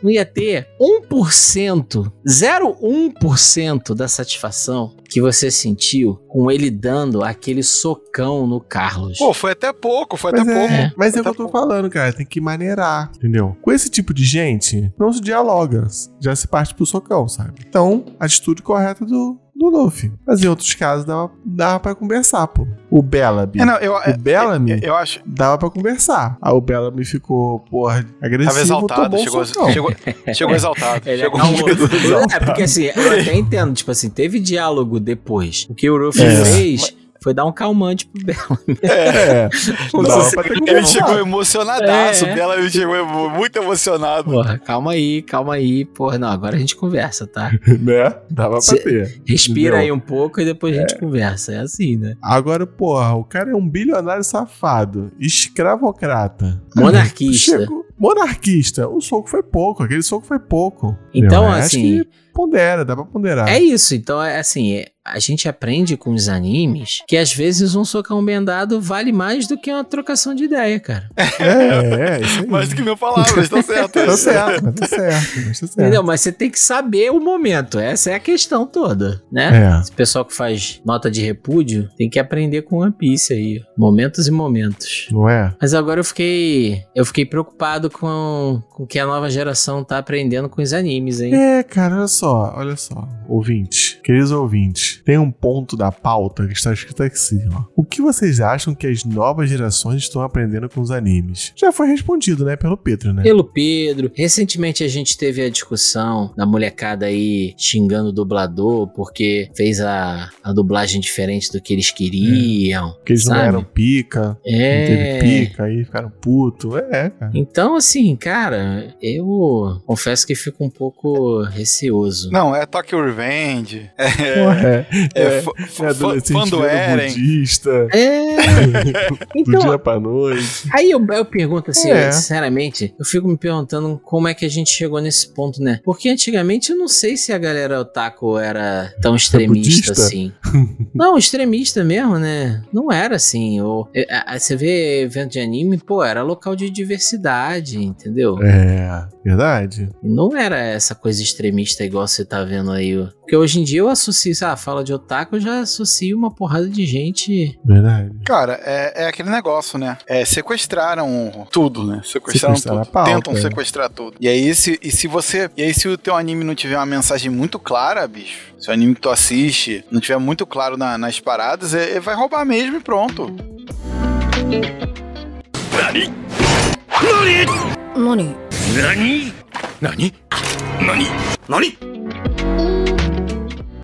[0.02, 8.46] Não ia ter 1%, 0,1% da satisfação que você sentiu com ele dando aquele socão
[8.46, 9.18] no Carlos.
[9.18, 10.94] Pô, foi até pouco, foi Mas até é, pouco.
[10.98, 11.52] mas é o que eu tô pouco.
[11.58, 12.12] falando, cara.
[12.12, 13.56] Tem que maneirar, entendeu?
[13.62, 15.86] Com esse tipo de gente, não se dialoga.
[16.20, 17.52] Já se parte pro socão, sabe?
[17.68, 20.12] Então, atitude correta do, do Luffy.
[20.26, 22.66] Mas em outros casos, dava, dava pra conversar, pô.
[22.90, 23.60] O Bellamy.
[23.60, 25.20] É, não, eu, o Bellamy eu, eu acho.
[25.26, 26.36] dava pra conversar.
[26.40, 29.70] Aí o Bellamy ficou, porra, agressivo, Tava exaltado, tomou chegou, socão.
[29.72, 29.92] chegou,
[30.34, 31.08] chegou exaltado.
[31.08, 31.62] Ele chegou acalmou.
[31.62, 32.34] muito exaltado.
[32.34, 35.66] É, porque assim, eu até entendo, tipo assim, teve diálogo depois.
[35.68, 36.44] O que o Ruffy É.
[36.44, 36.96] fez
[37.26, 38.58] foi dar um calmante pro Belo.
[38.82, 39.48] É.
[40.64, 42.34] Ele chegou emocionadaço, É.
[42.36, 44.30] Bela ele chegou muito emocionado.
[44.30, 45.84] Porra, calma aí, calma aí.
[45.84, 47.50] Porra, não, agora a gente conversa, tá?
[47.80, 48.14] né?
[48.30, 49.20] Dava pra ter.
[49.26, 49.78] Respira Entendeu?
[49.80, 51.52] aí um pouco e depois a gente conversa.
[51.54, 52.14] É assim, né?
[52.22, 56.62] Agora, porra, o cara é um bilionário safado, escravocrata.
[56.76, 57.58] Monarquista.
[57.58, 58.88] Chegou- Monarquista.
[58.88, 60.96] O soco foi pouco, aquele soco foi pouco.
[61.12, 63.48] Então, assim- que pondera, dá pra ponderar.
[63.48, 67.76] É isso, então é assim, é- a gente aprende com os animes que às vezes
[67.76, 71.08] um socão bem dado vale mais do que uma trocação de ideia, cara.
[71.38, 72.46] É, é, isso aí.
[72.48, 73.92] Mais do que mil palavras, tá certo.
[74.04, 75.80] Tá certo, mas tá certo, mas tá certo.
[75.80, 76.02] Entendeu?
[76.02, 79.76] Mas você tem que saber o momento, essa é a questão toda, né?
[79.76, 79.80] É.
[79.80, 84.26] Esse pessoal que faz nota de repúdio tem que aprender com One Piece aí, momentos
[84.26, 85.06] e momentos.
[85.12, 85.54] Não é?
[85.60, 89.96] Mas agora eu fiquei, eu fiquei preocupado com com o que a nova geração tá
[89.98, 91.34] aprendendo com os animes, hein?
[91.34, 92.25] É, cara, olha só,
[92.56, 93.08] olha só.
[93.28, 97.64] Ouvinte, queridos ouvintes, tem um ponto da pauta que está escrito assim, ó.
[97.74, 101.52] O que vocês acham que as novas gerações estão aprendendo com os animes?
[101.56, 103.22] Já foi respondido, né, pelo Pedro, né?
[103.22, 104.10] Pelo Pedro.
[104.14, 110.30] Recentemente a gente teve a discussão da molecada aí xingando o dublador porque fez a,
[110.42, 112.92] a dublagem diferente do que eles queriam.
[112.92, 113.48] Porque eles não sabe?
[113.48, 114.86] eram pica, não É.
[114.86, 116.76] teve pica, aí ficaram puto.
[116.76, 117.32] É, cara.
[117.34, 122.15] Então, assim, cara, eu confesso que fico um pouco receoso.
[122.30, 123.90] Não, é Tokyo Revenge.
[123.96, 127.08] É, é, é, é, fã- é fã- fã do Eren.
[127.08, 128.36] budista, É.
[129.12, 130.68] do Então, dia pra noite.
[130.72, 132.10] Aí eu, eu pergunto assim, É.
[132.12, 135.80] sinceramente, eu fico me perguntando como é que a gente chegou nesse ponto, né?
[135.84, 139.92] Porque antigamente eu não sei se a galera otaku era tão extremista budista?
[139.92, 140.32] assim.
[140.94, 142.62] não, extremista mesmo, né?
[142.72, 143.60] Não era assim.
[143.60, 148.38] Ou, é, é, você vê evento de anime, pô, era local de diversidade, entendeu?
[148.42, 149.88] É, verdade.
[150.02, 152.98] Não era essa coisa extremista igual você tá vendo aí.
[152.98, 153.06] ó.
[153.20, 156.68] Porque hoje em dia eu associo, ah, fala de otaku, eu já associo uma porrada
[156.68, 157.58] de gente.
[157.64, 158.10] Verdade.
[158.24, 159.98] Cara, é, é aquele negócio, né?
[160.06, 162.00] É, sequestraram tudo, né?
[162.04, 162.92] Sequestraram, Sequestraram tudo.
[162.92, 163.40] pauta, Tentam é.
[163.40, 164.16] sequestrar tudo.
[164.20, 165.50] E aí, se, e se você.
[165.56, 168.72] E aí, se o teu anime não tiver uma mensagem muito clara, bicho, se o
[168.72, 172.44] anime que tu assiste não tiver muito claro na- nas paradas, é, é- vai roubar
[172.44, 173.34] mesmo e pronto.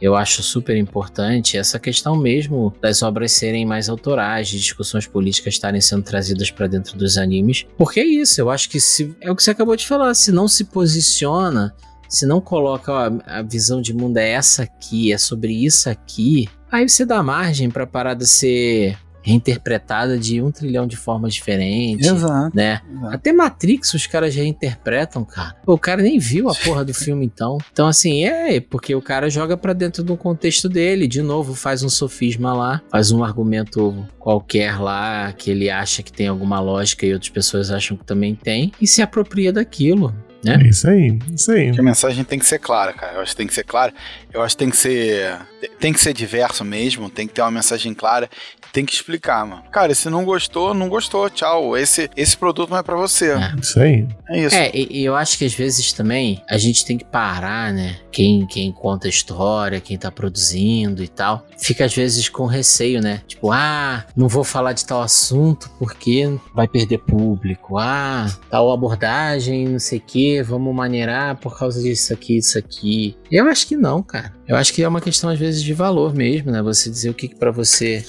[0.01, 5.55] Eu acho super importante essa questão mesmo das obras serem mais autorais, de discussões políticas
[5.55, 7.65] estarem sendo trazidas para dentro dos animes.
[7.78, 10.32] Porque é isso, eu acho que se é o que você acabou de falar, se
[10.32, 11.73] não se posiciona,
[12.09, 16.49] se não coloca ó, a visão de mundo é essa aqui, é sobre isso aqui,
[16.70, 22.57] aí você dá margem para parada ser reinterpretada de um trilhão de formas diferentes Exato.
[22.57, 22.81] né?
[23.11, 25.55] Até Matrix os caras reinterpretam, cara.
[25.65, 27.59] Pô, o cara nem viu a porra do filme então.
[27.73, 31.82] Então assim, é porque o cara joga pra dentro do contexto dele, de novo faz
[31.82, 37.07] um sofisma lá, faz um argumento qualquer lá que ele acha que tem alguma lógica
[37.07, 40.15] e outras pessoas acham que também tem e se apropria daquilo.
[40.44, 40.59] né?
[40.61, 41.70] É isso aí, isso aí.
[41.78, 43.15] A mensagem tem que ser clara, cara.
[43.15, 43.93] Eu acho que tem que ser clara.
[44.32, 45.39] Eu acho que tem que ser.
[45.78, 47.09] Tem que ser diverso mesmo.
[47.09, 48.28] Tem que ter uma mensagem clara.
[48.73, 49.62] Tem que explicar, mano.
[49.70, 51.28] Cara, se não gostou, não gostou.
[51.28, 51.77] Tchau.
[51.77, 53.32] Esse, esse produto não é pra você.
[53.32, 53.55] É.
[53.61, 54.09] Isso aí.
[54.31, 54.57] É isso.
[54.57, 57.99] É, e, e eu acho que às vezes também a gente tem que parar, né?
[58.11, 63.03] Quem, quem conta a história, quem tá produzindo e tal, fica às vezes com receio,
[63.03, 63.20] né?
[63.27, 67.77] Tipo, ah, não vou falar de tal assunto porque vai perder público.
[67.78, 73.16] Ah, tal abordagem, não sei o que, vamos maneirar por causa disso aqui, isso aqui.
[73.31, 74.32] Eu acho que não, cara.
[74.49, 76.62] Eu acho que é uma questão às vezes de valor mesmo, né?
[76.62, 78.05] Você dizer o que, que para você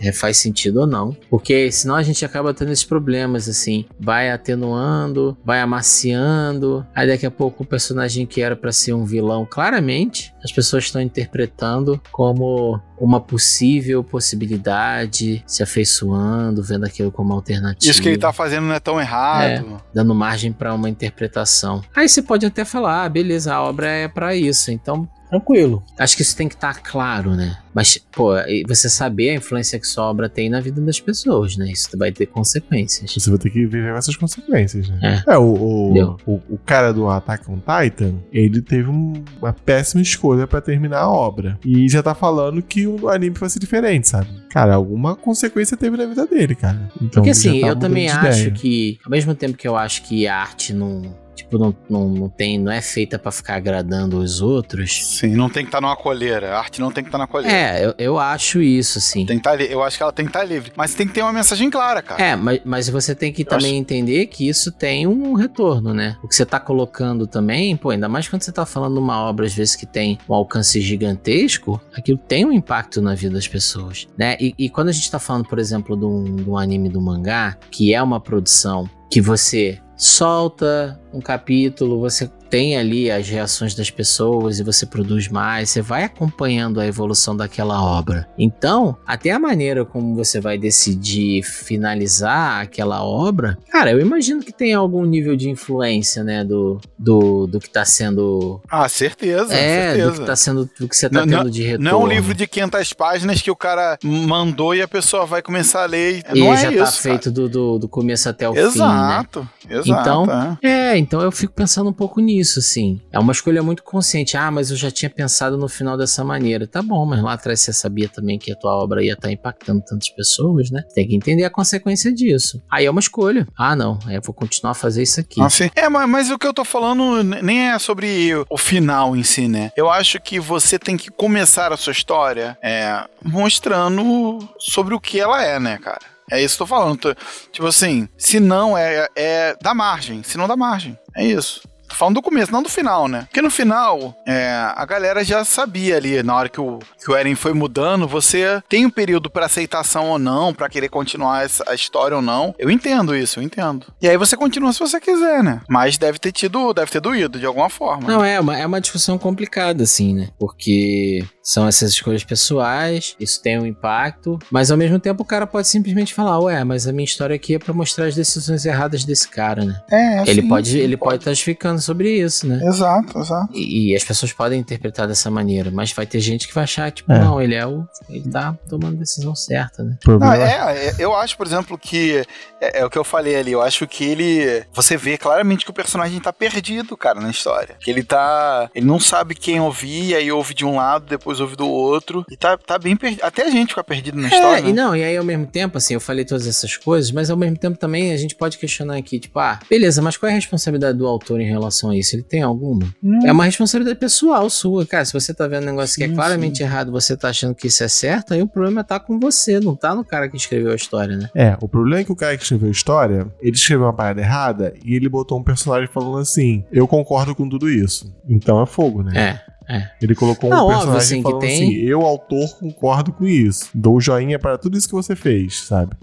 [0.00, 1.16] é, faz sentido ou não.
[1.28, 3.84] Porque senão a gente acaba tendo esses problemas, assim.
[3.98, 6.86] Vai atenuando, vai amaciando.
[6.94, 10.84] Aí daqui a pouco o personagem que era pra ser um vilão, claramente, as pessoas
[10.84, 17.90] estão interpretando como uma possível possibilidade, se afeiçoando, vendo aquilo como alternativa.
[17.90, 19.80] Isso que ele tá fazendo não é tão errado.
[19.94, 21.82] Dando margem pra uma interpretação.
[21.94, 25.82] Aí você pode até falar, ah, beleza, a obra é pra isso, então tranquilo.
[25.98, 27.56] Acho que isso tem que estar claro, né?
[27.74, 28.30] Mas, pô,
[28.66, 31.70] você saber a influência que sua obra tem na vida das pessoas, né?
[31.70, 33.12] Isso vai ter consequências.
[33.14, 35.22] Você vai ter que viver com essas consequências, né?
[35.28, 35.34] É.
[35.34, 40.02] É, o, o, o, o cara do Attack on Titan, ele teve um- uma péssima
[40.02, 41.58] escolha pra terminar a obra.
[41.64, 44.28] E já tá falando que o anime vai ser diferente, sabe?
[44.50, 46.90] Cara, alguma consequência teve na vida dele, cara.
[46.96, 48.50] Então, Porque assim, tá eu também acho ideia.
[48.50, 51.02] que, ao mesmo tempo que eu acho que a arte não
[51.38, 55.18] tipo, não, não, não tem, não é feita pra ficar agradando os outros.
[55.18, 56.54] Sim, não tem que estar numa colheira.
[56.54, 57.56] A arte não tem que estar na colheira.
[57.56, 59.24] É, eu, eu acho isso, assim.
[59.26, 60.72] Tem que tá eu acho que ela tem que estar livre.
[60.76, 62.22] Mas tem que ter uma mensagem clara, cara.
[62.22, 65.92] É, mas, mas você tem que Eu também acho- entender que isso tem um retorno,
[65.94, 66.16] né?
[66.22, 69.20] O que você tá colocando também, pô, ainda mais quando você tá falando de uma
[69.22, 73.48] obra, às vezes, que tem um alcance gigantesco, aquilo tem um impacto na vida das
[73.48, 74.36] pessoas, né?
[74.40, 77.00] E, e quando a gente tá falando, por exemplo, de um, de um anime do
[77.00, 83.74] mangá, que é uma produção que você solta um capítulo, você tem ali as reações
[83.74, 88.26] das pessoas e você produz mais, você vai acompanhando a evolução daquela obra.
[88.38, 94.52] Então, até a maneira como você vai decidir finalizar aquela obra, cara, eu imagino que
[94.52, 98.60] tem algum nível de influência, né, do, do, do que tá sendo.
[98.70, 100.10] Ah, certeza, é, certeza.
[100.10, 100.70] do que tá sendo.
[100.78, 101.84] Do que você tá Não- tendo de retorno.
[101.90, 105.42] Não é um livro de 500 páginas que o cara mandou e a pessoa vai
[105.42, 106.22] começar a ler.
[106.34, 108.66] E não é já isso, tá feito do, do, do começo até o fim, né?
[108.66, 109.90] Exato, exato.
[110.00, 110.88] Então, é.
[110.88, 113.00] É, então eu fico pensando um pouco nisso, assim.
[113.12, 114.36] É uma escolha muito consciente.
[114.36, 116.66] Ah, mas eu já tinha pensado no final dessa maneira.
[116.66, 119.82] Tá bom, mas lá atrás você sabia também que a tua obra ia estar impactando
[119.84, 120.82] tantas pessoas, né?
[120.94, 122.62] Tem que entender a consequência disso.
[122.70, 123.46] Aí é uma escolha.
[123.56, 125.40] Ah, não, é, eu vou continuar a fazer isso aqui.
[125.40, 129.22] Assim, é, mas, mas o que eu tô falando nem é sobre o final em
[129.22, 129.70] si, né?
[129.76, 135.20] Eu acho que você tem que começar a sua história é, mostrando sobre o que
[135.20, 136.17] ela é, né, cara?
[136.30, 137.16] É isso que eu tô falando.
[137.52, 140.98] Tipo assim, se não é, é da margem, se não dá margem.
[141.16, 141.62] É isso.
[141.88, 143.22] Tô falando do começo, não do final, né?
[143.22, 147.16] Porque no final, é, a galera já sabia ali, na hora que o, que o
[147.16, 151.64] Eren foi mudando, você tem um período pra aceitação ou não, pra querer continuar essa,
[151.66, 152.54] a história ou não.
[152.58, 153.86] Eu entendo isso, eu entendo.
[154.00, 155.60] E aí você continua se você quiser, né?
[155.68, 158.08] Mas deve ter tido, deve ter doído de alguma forma.
[158.08, 160.28] Não, é uma, é uma discussão complicada, assim, né?
[160.38, 165.46] Porque são essas escolhas pessoais, isso tem um impacto, mas ao mesmo tempo o cara
[165.46, 169.04] pode simplesmente falar, ué, mas a minha história aqui é pra mostrar as decisões erradas
[169.04, 169.80] desse cara, né?
[169.90, 172.60] É, ele sim, pode, ele pode estar justificando sobre isso, né?
[172.64, 173.52] Exato, exato.
[173.54, 176.90] E, e as pessoas podem interpretar dessa maneira, mas vai ter gente que vai achar,
[176.90, 177.18] tipo, É.
[177.18, 177.86] não, ele é o.
[178.08, 179.96] Ele tá tomando a decisão certa, né?
[180.00, 182.22] O problema Não, é, é, eu acho, por exemplo, que
[182.60, 183.52] é, é o que eu falei ali.
[183.52, 184.64] Eu acho que ele.
[184.72, 187.76] Você vê claramente que o personagem tá perdido, cara, na história.
[187.80, 188.70] Que ele tá.
[188.74, 192.24] Ele não sabe quem ouvir, aí ouve de um lado, depois ouve do outro.
[192.30, 193.24] E tá, tá bem perdido.
[193.24, 194.58] Até a gente fica perdido na história.
[194.58, 194.70] É, né?
[194.70, 197.36] e não, e aí ao mesmo tempo, assim, eu falei todas essas coisas, mas ao
[197.36, 200.34] mesmo tempo também a gente pode questionar aqui, tipo, ah, beleza, mas qual é a
[200.36, 202.16] responsabilidade do autor em relação a isso?
[202.16, 202.86] Ele tem alguma?
[203.02, 203.18] Hum.
[203.26, 205.04] É uma responsabilidade pessoal sua, cara.
[205.04, 207.66] Se você tá vendo um negócio que é Sim, claramente errado, você tá achando que
[207.66, 210.72] isso é certo, aí o problema tá com você, não tá no cara que escreveu
[210.72, 211.30] a história, né?
[211.34, 214.20] É, o problema é que o cara que escreveu a história, ele escreveu uma parada
[214.20, 218.12] errada e ele botou um personagem falando assim: Eu concordo com tudo isso.
[218.28, 219.40] Então é fogo, né?
[219.70, 219.88] É.
[220.00, 223.26] Ele colocou um Não, óbvio, personagem assim, que falando tem- assim: Eu, autor, concordo com
[223.26, 223.68] isso.
[223.74, 225.94] Dou um joinha para tudo isso que você fez, sabe?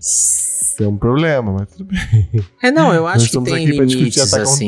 [0.76, 2.28] Isso é um problema, mas tudo bem.
[2.62, 4.68] É, não, eu acho que tem limites, assim.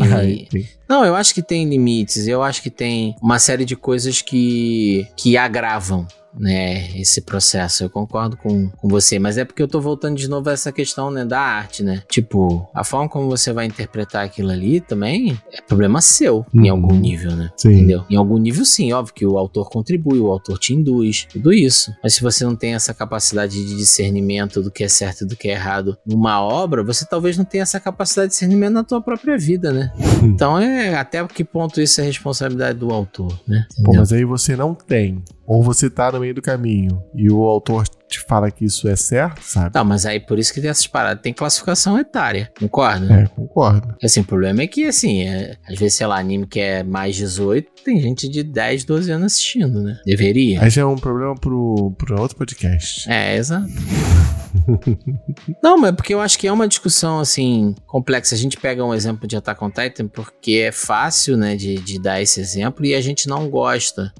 [0.87, 2.27] Não, eu acho que tem limites.
[2.27, 6.07] Eu acho que tem uma série de coisas que, que agravam.
[6.39, 10.27] Né, esse processo, eu concordo com, com você, mas é porque eu tô voltando de
[10.29, 12.03] novo a essa questão, né, da arte, né?
[12.09, 16.71] Tipo, a forma como você vai interpretar aquilo ali também é problema seu, em Uhum.
[16.71, 17.49] algum nível, né?
[17.57, 17.73] Sim.
[17.73, 18.03] Entendeu?
[18.09, 21.91] Em algum nível, sim, óbvio que o autor contribui, o autor te induz, tudo isso.
[22.03, 25.35] Mas se você não tem essa capacidade de discernimento do que é certo e do
[25.35, 29.01] que é errado numa obra, você talvez não tenha essa capacidade de discernimento na tua
[29.01, 29.91] própria vida, né?
[30.23, 33.65] Então é até que ponto isso é responsabilidade do autor, né?
[33.83, 35.23] Pô, mas aí você não tem.
[35.47, 38.95] Ou você tá no meio do caminho e o autor te fala que isso é
[38.95, 39.71] certo, sabe?
[39.73, 43.13] Não, mas aí por isso que tem essas paradas, tem classificação etária, concorda?
[43.13, 43.95] É, concordo.
[44.03, 47.15] Assim, o problema é que, assim, é, às vezes, sei lá, anime que é mais
[47.15, 49.99] 18, tem gente de 10, 12 anos assistindo, né?
[50.05, 50.61] Deveria.
[50.61, 53.09] Aí já é um problema pro, pro outro podcast.
[53.09, 53.67] É, exato.
[55.63, 58.35] Não, mas porque eu acho que é uma discussão, assim, complexa.
[58.35, 61.99] A gente pega um exemplo de Attack on Titan porque é fácil, né, de, de
[61.99, 64.13] dar esse exemplo e a gente não gosta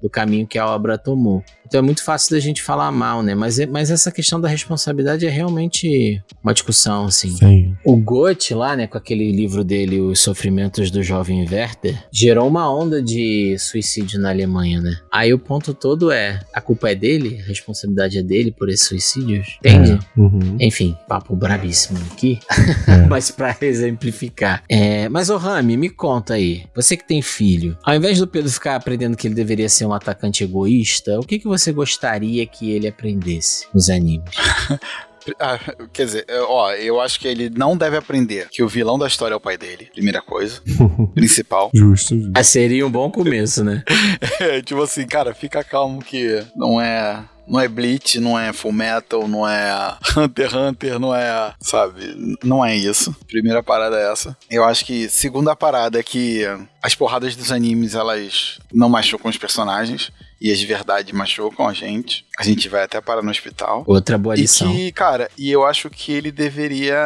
[0.00, 1.42] do caminho que a obra tomou.
[1.68, 3.34] Então é muito fácil da gente falar mal, né?
[3.34, 7.30] Mas, é- mas essa questão da responsabilidade é realmente uma discussão, assim.
[7.36, 7.76] Sim.
[7.84, 12.72] O Goethe lá, né, com aquele livro dele, Os Sofrimentos do Jovem Werther, gerou uma
[12.74, 14.96] onda de suicídio na Alemanha, né?
[15.12, 18.86] Aí o ponto todo é, a culpa é dele, a responsabilidade é dele por esses
[18.88, 19.98] suicídios, entende?
[20.16, 20.56] Uhum.
[20.60, 22.38] Enfim, papo brabíssimo aqui,
[22.86, 23.06] É.
[23.08, 24.62] mas pra exemplificar.
[24.68, 28.50] É, mas, ô Rami, me conta aí, você que tem filho, ao invés do Pedro
[28.50, 32.70] ficar aprendendo que ele deveria ser um atacante egoísta, o que, que você gostaria que
[32.70, 34.34] ele aprendesse nos animes?
[35.38, 35.58] Ah,
[35.92, 39.06] quer dizer, é, ó, eu acho que ele não deve aprender que o vilão da
[39.06, 40.62] história é o pai dele, primeira coisa,
[41.14, 41.70] principal.
[41.74, 42.32] Justo, justo.
[42.34, 43.84] Ah, seria um bom começo, né?
[44.40, 48.72] É, tipo assim, cara, fica calmo que não é não é Bleach, não é Full
[48.72, 52.36] Metal, não é Hunter x Hunter, não é, sabe?
[52.44, 53.16] Não é isso.
[53.26, 54.36] Primeira parada é essa.
[54.50, 56.42] Eu acho que segunda parada é que
[56.82, 61.72] as porradas dos animes, elas não machucam os personagens e as de verdade machucam a
[61.72, 62.24] gente.
[62.38, 63.82] A gente vai até parar no hospital.
[63.86, 64.70] Outra boa E lição.
[64.72, 66.96] que, cara, e eu acho que ele deveria.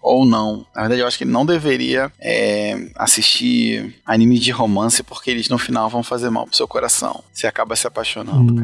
[0.00, 0.64] Ou não.
[0.74, 5.48] Na verdade, eu acho que ele não deveria é, assistir anime de romance, porque eles
[5.48, 7.22] no final vão fazer mal pro seu coração.
[7.32, 8.54] Você acaba se apaixonando.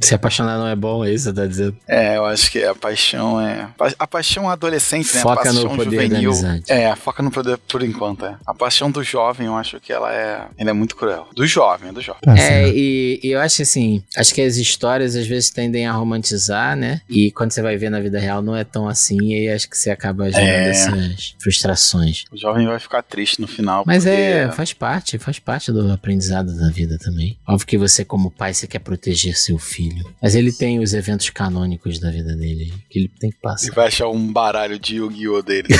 [0.00, 1.76] Se apaixonar não é bom, é isso que você tá dizendo?
[1.86, 3.68] É, eu acho que a paixão é.
[3.98, 5.20] A paixão adolescente, né?
[5.20, 6.64] Foca a no paixão poder da amizade.
[6.68, 8.36] É, foca no poder por enquanto, é.
[8.46, 10.46] A paixão do jovem, eu acho que ela é.
[10.56, 11.28] Ela é muito cruel.
[11.34, 12.20] Do jovem, do jovem.
[12.22, 15.92] Tá É, e, e eu acho assim, acho que as histórias às vezes tendem a
[15.92, 17.00] romantizar, né?
[17.08, 19.68] E quando você vai ver na vida real não é tão assim, e aí acho
[19.68, 20.70] que você acaba gerando É.
[20.70, 22.24] essas frustrações.
[22.32, 23.84] O jovem vai ficar triste no final.
[23.86, 27.36] Mas porque- é, faz parte, faz parte do aprendizado da vida também.
[27.46, 30.04] Óbvio que você, como pai, você quer proteger seu filho.
[30.22, 33.72] Mas ele tem os eventos canônicos da vida dele que ele tem que Ele passar.
[33.74, 35.42] vai achar um baralho de Yu-Gi-Oh!
[35.42, 35.68] dele.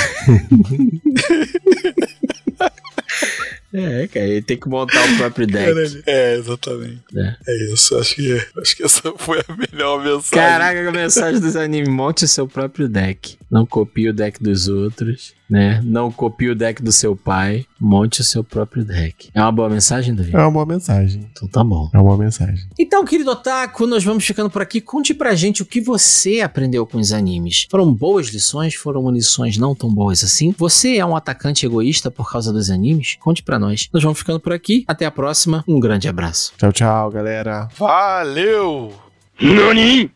[3.78, 6.02] É, cara, ele tem que montar o próprio deck.
[6.06, 7.00] É, exatamente.
[7.16, 7.36] É.
[7.46, 10.30] É isso, acho que, acho que essa foi a melhor mensagem.
[10.30, 13.36] Caraca, a mensagem dos animes, monte o seu próprio deck.
[13.50, 15.80] Não copie o deck dos outros, né?
[15.84, 19.30] Não copie o deck do seu pai, monte o seu próprio deck.
[19.34, 20.34] É uma boa mensagem, Davi?
[20.34, 21.26] É uma boa mensagem.
[21.32, 21.90] Então tá bom.
[21.92, 22.66] É uma boa mensagem.
[22.78, 24.80] Então, querido Otaku, nós vamos ficando por aqui.
[24.80, 27.66] Conte pra gente o que você aprendeu com os animes.
[27.70, 28.74] Foram boas lições?
[28.74, 30.54] Foram lições não tão boas assim?
[30.58, 33.16] Você é um atacante egoísta por causa dos animes?
[33.20, 33.88] Conte pra nós.
[33.92, 34.84] Nós vamos ficando por aqui.
[34.86, 35.64] Até a próxima.
[35.66, 36.52] Um grande abraço.
[36.58, 37.68] Tchau, tchau, galera.
[37.78, 38.92] Valeu!
[39.40, 40.10] NANI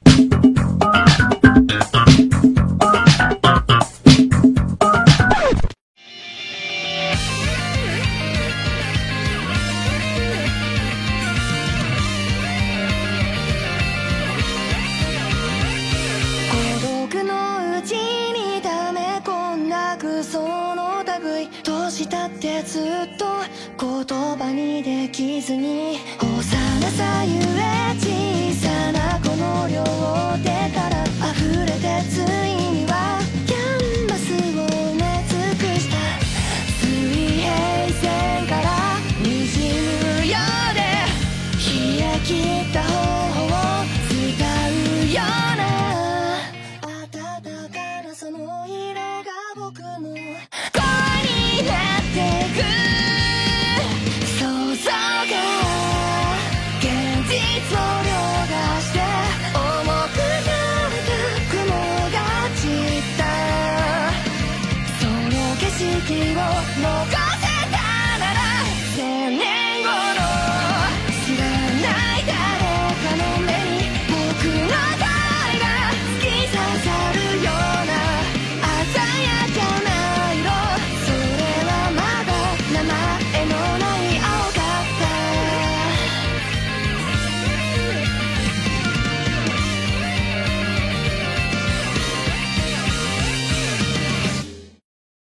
[25.57, 25.99] に。
[26.19, 27.42] さゆさ